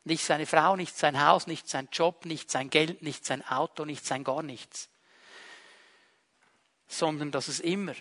nicht 0.06 0.24
seine 0.24 0.46
Frau, 0.46 0.78
nicht 0.78 0.96
sein 0.96 1.22
Haus, 1.26 1.46
nicht 1.46 1.68
sein 1.68 1.90
Job, 1.92 2.26
nicht 2.26 2.50
sein 2.50 2.70
Geld, 2.70 3.02
nicht 3.02 3.26
sein 3.26 3.46
Auto, 3.46 3.84
nicht 3.84 4.06
sein 4.06 4.24
gar 4.24 4.44
nichts, 4.44 4.90
sondern 6.88 7.32
dass 7.32 7.48
es 7.48 7.60
immer 7.60 7.96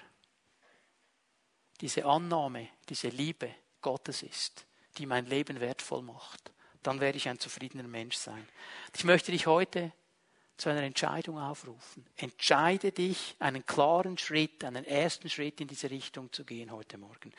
diese 1.80 2.04
Annahme, 2.04 2.68
diese 2.88 3.08
Liebe 3.08 3.54
Gottes 3.80 4.22
ist, 4.22 4.66
die 4.98 5.06
mein 5.06 5.26
Leben 5.26 5.60
wertvoll 5.60 6.02
macht, 6.02 6.52
dann 6.82 7.00
werde 7.00 7.18
ich 7.18 7.28
ein 7.28 7.38
zufriedener 7.38 7.88
Mensch 7.88 8.16
sein. 8.16 8.46
Ich 8.94 9.04
möchte 9.04 9.32
dich 9.32 9.46
heute 9.46 9.92
zu 10.56 10.68
einer 10.68 10.82
Entscheidung 10.82 11.38
aufrufen. 11.38 12.06
Entscheide 12.16 12.92
dich, 12.92 13.34
einen 13.38 13.66
klaren 13.66 14.18
Schritt, 14.18 14.62
einen 14.64 14.84
ersten 14.84 15.28
Schritt 15.28 15.60
in 15.60 15.68
diese 15.68 15.90
Richtung 15.90 16.32
zu 16.32 16.44
gehen 16.44 16.70
heute 16.70 16.98
Morgen. 16.98 17.32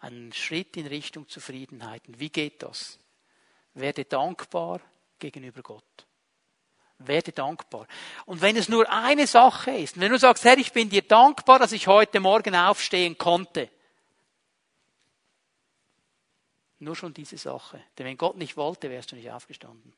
Einen 0.00 0.32
Schritt 0.32 0.76
in 0.76 0.86
Richtung 0.86 1.28
Zufriedenheit. 1.28 2.02
Wie 2.06 2.30
geht 2.30 2.62
das? 2.62 2.98
Werde 3.74 4.04
dankbar 4.04 4.80
gegenüber 5.18 5.62
Gott. 5.62 6.06
Werde 7.06 7.32
dankbar. 7.32 7.86
Und 8.26 8.40
wenn 8.40 8.56
es 8.56 8.68
nur 8.68 8.88
eine 8.90 9.26
Sache 9.26 9.72
ist, 9.72 9.98
wenn 9.98 10.12
du 10.12 10.18
sagst, 10.18 10.44
Herr, 10.44 10.58
ich 10.58 10.72
bin 10.72 10.90
dir 10.90 11.02
dankbar, 11.02 11.58
dass 11.58 11.72
ich 11.72 11.86
heute 11.86 12.20
Morgen 12.20 12.54
aufstehen 12.54 13.18
konnte. 13.18 13.68
Nur 16.78 16.96
schon 16.96 17.14
diese 17.14 17.38
Sache. 17.38 17.82
Denn 17.96 18.06
wenn 18.06 18.16
Gott 18.16 18.36
nicht 18.36 18.56
wollte, 18.56 18.90
wärst 18.90 19.12
du 19.12 19.16
nicht 19.16 19.30
aufgestanden. 19.30 19.92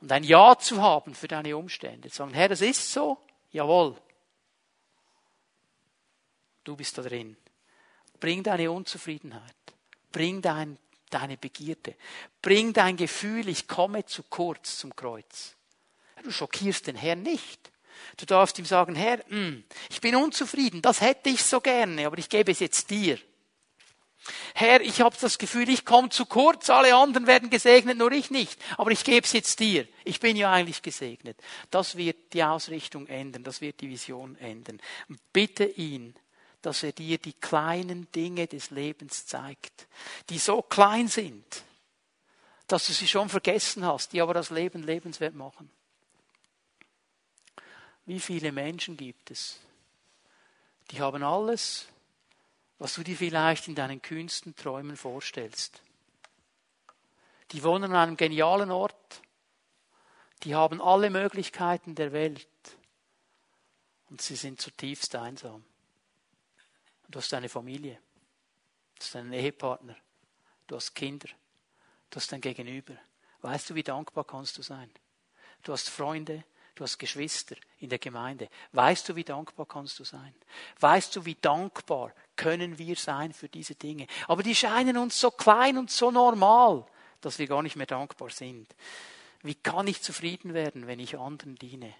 Und 0.00 0.12
ein 0.12 0.24
Ja 0.24 0.56
zu 0.56 0.80
haben 0.80 1.14
für 1.14 1.28
deine 1.28 1.56
Umstände. 1.56 2.10
Zu 2.10 2.18
sagen, 2.18 2.34
Herr, 2.34 2.48
das 2.48 2.60
ist 2.60 2.92
so. 2.92 3.18
Jawohl. 3.50 3.96
Du 6.62 6.76
bist 6.76 6.96
da 6.98 7.02
drin. 7.02 7.36
Bring 8.20 8.42
deine 8.42 8.70
Unzufriedenheit. 8.70 9.54
Bring 10.12 10.42
dein, 10.42 10.78
deine 11.10 11.36
Begierde. 11.36 11.94
Bring 12.42 12.72
dein 12.72 12.96
Gefühl, 12.96 13.48
ich 13.48 13.68
komme 13.68 14.06
zu 14.06 14.22
kurz 14.24 14.78
zum 14.78 14.94
Kreuz. 14.94 15.54
Du 16.22 16.30
schockierst 16.30 16.86
den 16.86 16.96
Herrn 16.96 17.22
nicht. 17.22 17.70
Du 18.16 18.26
darfst 18.26 18.58
ihm 18.58 18.64
sagen, 18.64 18.94
Herr, 18.94 19.24
hm, 19.28 19.64
ich 19.90 20.00
bin 20.00 20.16
unzufrieden, 20.16 20.82
das 20.82 21.00
hätte 21.00 21.30
ich 21.30 21.42
so 21.42 21.60
gerne, 21.60 22.06
aber 22.06 22.18
ich 22.18 22.28
gebe 22.28 22.52
es 22.52 22.60
jetzt 22.60 22.90
dir. 22.90 23.18
Herr, 24.54 24.80
ich 24.80 25.00
habe 25.00 25.16
das 25.20 25.38
Gefühl, 25.38 25.68
ich 25.68 25.84
komme 25.84 26.08
zu 26.08 26.26
kurz, 26.26 26.68
alle 26.70 26.94
anderen 26.94 27.26
werden 27.26 27.50
gesegnet, 27.50 27.98
nur 27.98 28.10
ich 28.12 28.30
nicht. 28.30 28.60
Aber 28.76 28.90
ich 28.90 29.04
gebe 29.04 29.24
es 29.24 29.32
jetzt 29.32 29.60
dir. 29.60 29.86
Ich 30.04 30.18
bin 30.18 30.36
ja 30.36 30.50
eigentlich 30.50 30.82
gesegnet. 30.82 31.38
Das 31.70 31.96
wird 31.96 32.32
die 32.32 32.42
Ausrichtung 32.42 33.06
ändern, 33.06 33.44
das 33.44 33.60
wird 33.60 33.80
die 33.80 33.88
Vision 33.88 34.36
ändern. 34.36 34.80
Bitte 35.32 35.64
ihn, 35.64 36.14
dass 36.66 36.82
er 36.82 36.90
dir 36.90 37.18
die 37.18 37.32
kleinen 37.32 38.10
Dinge 38.10 38.48
des 38.48 38.70
Lebens 38.70 39.24
zeigt, 39.24 39.86
die 40.30 40.38
so 40.40 40.62
klein 40.62 41.06
sind, 41.06 41.62
dass 42.66 42.88
du 42.88 42.92
sie 42.92 43.06
schon 43.06 43.28
vergessen 43.28 43.86
hast, 43.86 44.12
die 44.12 44.20
aber 44.20 44.34
das 44.34 44.50
Leben 44.50 44.82
lebenswert 44.82 45.36
machen. 45.36 45.70
Wie 48.04 48.18
viele 48.18 48.50
Menschen 48.50 48.96
gibt 48.96 49.30
es, 49.30 49.60
die 50.90 51.00
haben 51.00 51.22
alles, 51.22 51.86
was 52.80 52.94
du 52.94 53.04
dir 53.04 53.16
vielleicht 53.16 53.68
in 53.68 53.76
deinen 53.76 54.02
kühnsten 54.02 54.56
Träumen 54.56 54.96
vorstellst. 54.96 55.80
Die 57.52 57.62
wohnen 57.62 57.92
an 57.92 58.08
einem 58.08 58.16
genialen 58.16 58.72
Ort. 58.72 59.22
Die 60.42 60.56
haben 60.56 60.82
alle 60.82 61.10
Möglichkeiten 61.10 61.94
der 61.94 62.10
Welt. 62.10 62.48
Und 64.10 64.20
sie 64.20 64.34
sind 64.34 64.60
zutiefst 64.60 65.14
einsam. 65.14 65.64
Du 67.08 67.18
hast 67.18 67.32
eine 67.34 67.48
Familie. 67.48 67.98
Du 68.96 69.00
hast 69.00 69.16
einen 69.16 69.32
Ehepartner. 69.32 69.96
Du 70.66 70.76
hast 70.76 70.94
Kinder. 70.94 71.28
Du 72.10 72.16
hast 72.16 72.32
ein 72.32 72.40
Gegenüber. 72.40 72.94
Weißt 73.42 73.70
du, 73.70 73.74
wie 73.74 73.82
dankbar 73.82 74.24
kannst 74.24 74.58
du 74.58 74.62
sein? 74.62 74.90
Du 75.62 75.72
hast 75.72 75.88
Freunde, 75.88 76.44
Du 76.76 76.84
hast 76.84 76.98
Geschwister 76.98 77.56
in 77.78 77.88
der 77.88 77.98
Gemeinde. 77.98 78.50
Weißt 78.72 79.08
du, 79.08 79.16
wie 79.16 79.24
dankbar 79.24 79.64
kannst 79.64 79.98
du 79.98 80.04
sein? 80.04 80.34
Weißt 80.78 81.16
du, 81.16 81.24
wie 81.24 81.34
dankbar 81.34 82.12
können 82.36 82.78
wir 82.78 82.96
sein 82.96 83.32
für 83.32 83.48
diese 83.48 83.74
Dinge? 83.74 84.06
Aber 84.28 84.42
die 84.42 84.54
scheinen 84.54 84.98
uns 84.98 85.18
so 85.18 85.30
klein 85.30 85.78
und 85.78 85.90
so 85.90 86.10
normal, 86.10 86.84
dass 87.22 87.38
wir 87.38 87.46
gar 87.46 87.62
nicht 87.62 87.76
mehr 87.76 87.86
dankbar 87.86 88.28
sind. 88.28 88.68
Wie 89.42 89.54
kann 89.54 89.86
ich 89.86 90.02
zufrieden 90.02 90.52
werden, 90.52 90.86
wenn 90.86 91.00
ich 91.00 91.18
anderen 91.18 91.56
diene? 91.56 91.94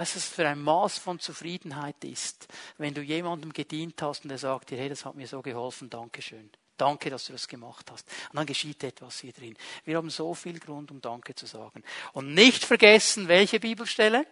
Was 0.00 0.12
für 0.28 0.46
ein 0.46 0.62
Maß 0.62 0.98
von 0.98 1.18
Zufriedenheit 1.18 2.04
ist, 2.04 2.46
wenn 2.76 2.94
du 2.94 3.02
jemandem 3.02 3.52
gedient 3.52 4.00
hast 4.00 4.24
und 4.24 4.30
er 4.30 4.38
sagt 4.38 4.70
dir, 4.70 4.78
hey, 4.78 4.88
das 4.88 5.04
hat 5.04 5.16
mir 5.16 5.26
so 5.26 5.42
geholfen, 5.42 5.90
Dankeschön. 5.90 6.50
Danke, 6.76 7.10
dass 7.10 7.24
du 7.24 7.32
das 7.32 7.48
gemacht 7.48 7.90
hast. 7.90 8.06
Und 8.30 8.36
dann 8.36 8.46
geschieht 8.46 8.84
etwas 8.84 9.18
hier 9.18 9.32
drin. 9.32 9.56
Wir 9.84 9.96
haben 9.96 10.08
so 10.08 10.32
viel 10.34 10.60
Grund, 10.60 10.92
um 10.92 11.00
Danke 11.00 11.34
zu 11.34 11.46
sagen. 11.46 11.82
Und 12.12 12.32
nicht 12.32 12.64
vergessen, 12.64 13.26
welche 13.26 13.58
Bibelstelle? 13.58 14.24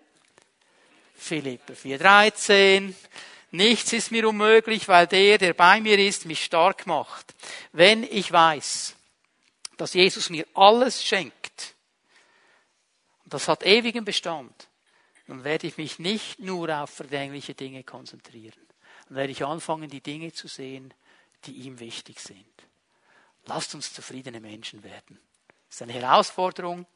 Philipper 1.16 1.74
4,13. 1.74 2.94
Nichts 3.50 3.92
ist 3.92 4.12
mir 4.12 4.28
unmöglich, 4.28 4.86
weil 4.86 5.08
der, 5.08 5.38
der 5.38 5.52
bei 5.52 5.80
mir 5.80 5.98
ist, 5.98 6.26
mich 6.26 6.44
stark 6.44 6.86
macht. 6.86 7.34
Wenn 7.72 8.04
ich 8.04 8.30
weiß, 8.30 8.94
dass 9.78 9.94
Jesus 9.94 10.30
mir 10.30 10.46
alles 10.54 11.04
schenkt, 11.04 11.74
das 13.24 13.48
hat 13.48 13.66
ewigen 13.66 14.04
Bestand, 14.04 14.65
dann 15.26 15.44
werde 15.44 15.66
ich 15.66 15.76
mich 15.76 15.98
nicht 15.98 16.38
nur 16.38 16.68
auf 16.76 16.90
vergängliche 16.90 17.54
Dinge 17.54 17.82
konzentrieren. 17.82 18.60
Dann 19.08 19.16
werde 19.16 19.32
ich 19.32 19.44
anfangen, 19.44 19.90
die 19.90 20.00
Dinge 20.00 20.32
zu 20.32 20.48
sehen, 20.48 20.94
die 21.44 21.52
ihm 21.52 21.80
wichtig 21.80 22.20
sind. 22.20 22.44
Lasst 23.46 23.74
uns 23.74 23.92
zufriedene 23.92 24.40
Menschen 24.40 24.82
werden. 24.82 25.18
Das 25.68 25.76
ist 25.76 25.82
eine 25.82 25.92
Herausforderung, 25.92 26.86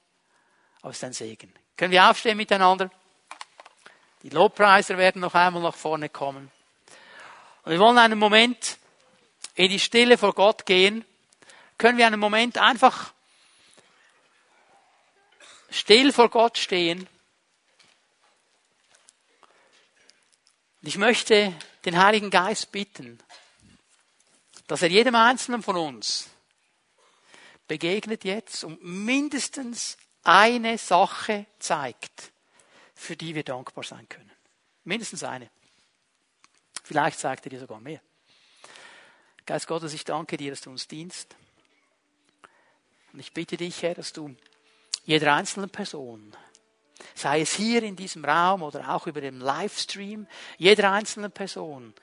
aber 0.83 0.91
es 0.91 0.97
ist 0.99 1.05
ein 1.05 1.12
Segen. 1.12 1.53
Können 1.76 1.93
wir 1.93 2.09
aufstehen 2.09 2.37
miteinander? 2.37 2.91
Die 4.22 4.31
Lobpreiser 4.31 4.99
werden 4.99 5.20
noch 5.20 5.35
einmal 5.35 5.62
nach 5.62 5.74
vorne 5.74 6.09
kommen. 6.09 6.51
Und 7.64 7.72
wir 7.72 7.78
wollen 7.78 7.99
einen 7.99 8.18
Moment 8.18 8.78
in 9.55 9.70
die 9.70 9.78
Stille 9.78 10.18
vor 10.18 10.35
Gott 10.35 10.66
gehen. 10.66 11.05
Können 11.78 11.99
wir 11.99 12.07
einen 12.07 12.20
Moment 12.20 12.59
einfach 12.59 13.12
still 15.70 16.12
vor 16.12 16.28
Gott 16.28 16.59
stehen? 16.59 17.09
Ich 20.83 20.97
möchte 20.97 21.55
den 21.85 21.99
Heiligen 21.99 22.31
Geist 22.31 22.72
bitten, 22.72 23.18
dass 24.66 24.83
er 24.83 24.89
jedem 24.89 25.14
Einzelnen 25.14 25.62
von 25.62 25.76
uns 25.76 26.28
begegnet 27.66 28.24
jetzt 28.24 28.64
und 28.64 28.83
mindestens 28.83 29.97
eine 30.22 30.78
Sache 30.78 31.47
zeigt, 31.59 32.33
für 32.95 33.16
die 33.16 33.35
wir 33.35 33.45
dankbar 33.45 33.85
sein 33.85 34.09
können. 34.09 34.31
Mindestens 34.85 35.22
eine. 35.22 35.51
Vielleicht 36.83 37.18
zeigt 37.18 37.47
er 37.47 37.51
dir 37.51 37.61
sogar 37.61 37.81
mehr. 37.81 38.01
Geist 39.47 39.66
Gottes, 39.66 39.93
ich 39.93 40.05
danke 40.05 40.37
dir, 40.37 40.51
dass 40.51 40.61
du 40.61 40.70
uns 40.70 40.89
dienst. 40.89 41.37
Und 43.12 43.20
ich 43.20 43.33
bitte 43.33 43.57
dich, 43.57 43.83
Herr, 43.83 43.95
dass 43.95 44.12
du 44.12 44.35
jeder 45.05 45.35
einzelnen 45.35 45.70
Person, 45.70 46.37
sei 47.14 47.40
es 47.40 47.55
hier 47.55 47.82
in 47.82 47.96
diesem 47.96 48.24
Raum 48.24 48.62
oder 48.62 48.94
auch 48.94 49.07
über 49.07 49.20
den 49.20 49.40
Livestream, 49.40 50.26
jeder 50.59 50.92
einzelnen 50.92 51.32
Person 51.32 51.94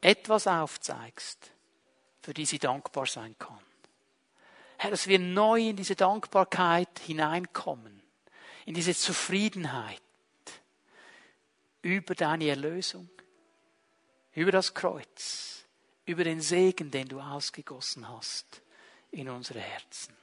etwas 0.00 0.46
aufzeigst, 0.46 1.52
für 2.22 2.34
die 2.34 2.46
sie 2.46 2.58
dankbar 2.58 3.06
sein 3.06 3.36
kann. 3.38 3.60
Herr, 4.78 4.90
dass 4.90 5.06
wir 5.06 5.18
neu 5.18 5.68
in 5.68 5.76
diese 5.76 5.96
Dankbarkeit 5.96 7.00
hineinkommen, 7.00 8.02
in 8.64 8.74
diese 8.74 8.94
Zufriedenheit 8.94 10.00
über 11.82 12.14
deine 12.14 12.48
Erlösung, 12.48 13.08
über 14.32 14.52
das 14.52 14.74
Kreuz, 14.74 15.64
über 16.06 16.24
den 16.24 16.40
Segen, 16.40 16.90
den 16.90 17.08
du 17.08 17.20
ausgegossen 17.20 18.08
hast 18.08 18.62
in 19.10 19.28
unsere 19.28 19.60
Herzen. 19.60 20.19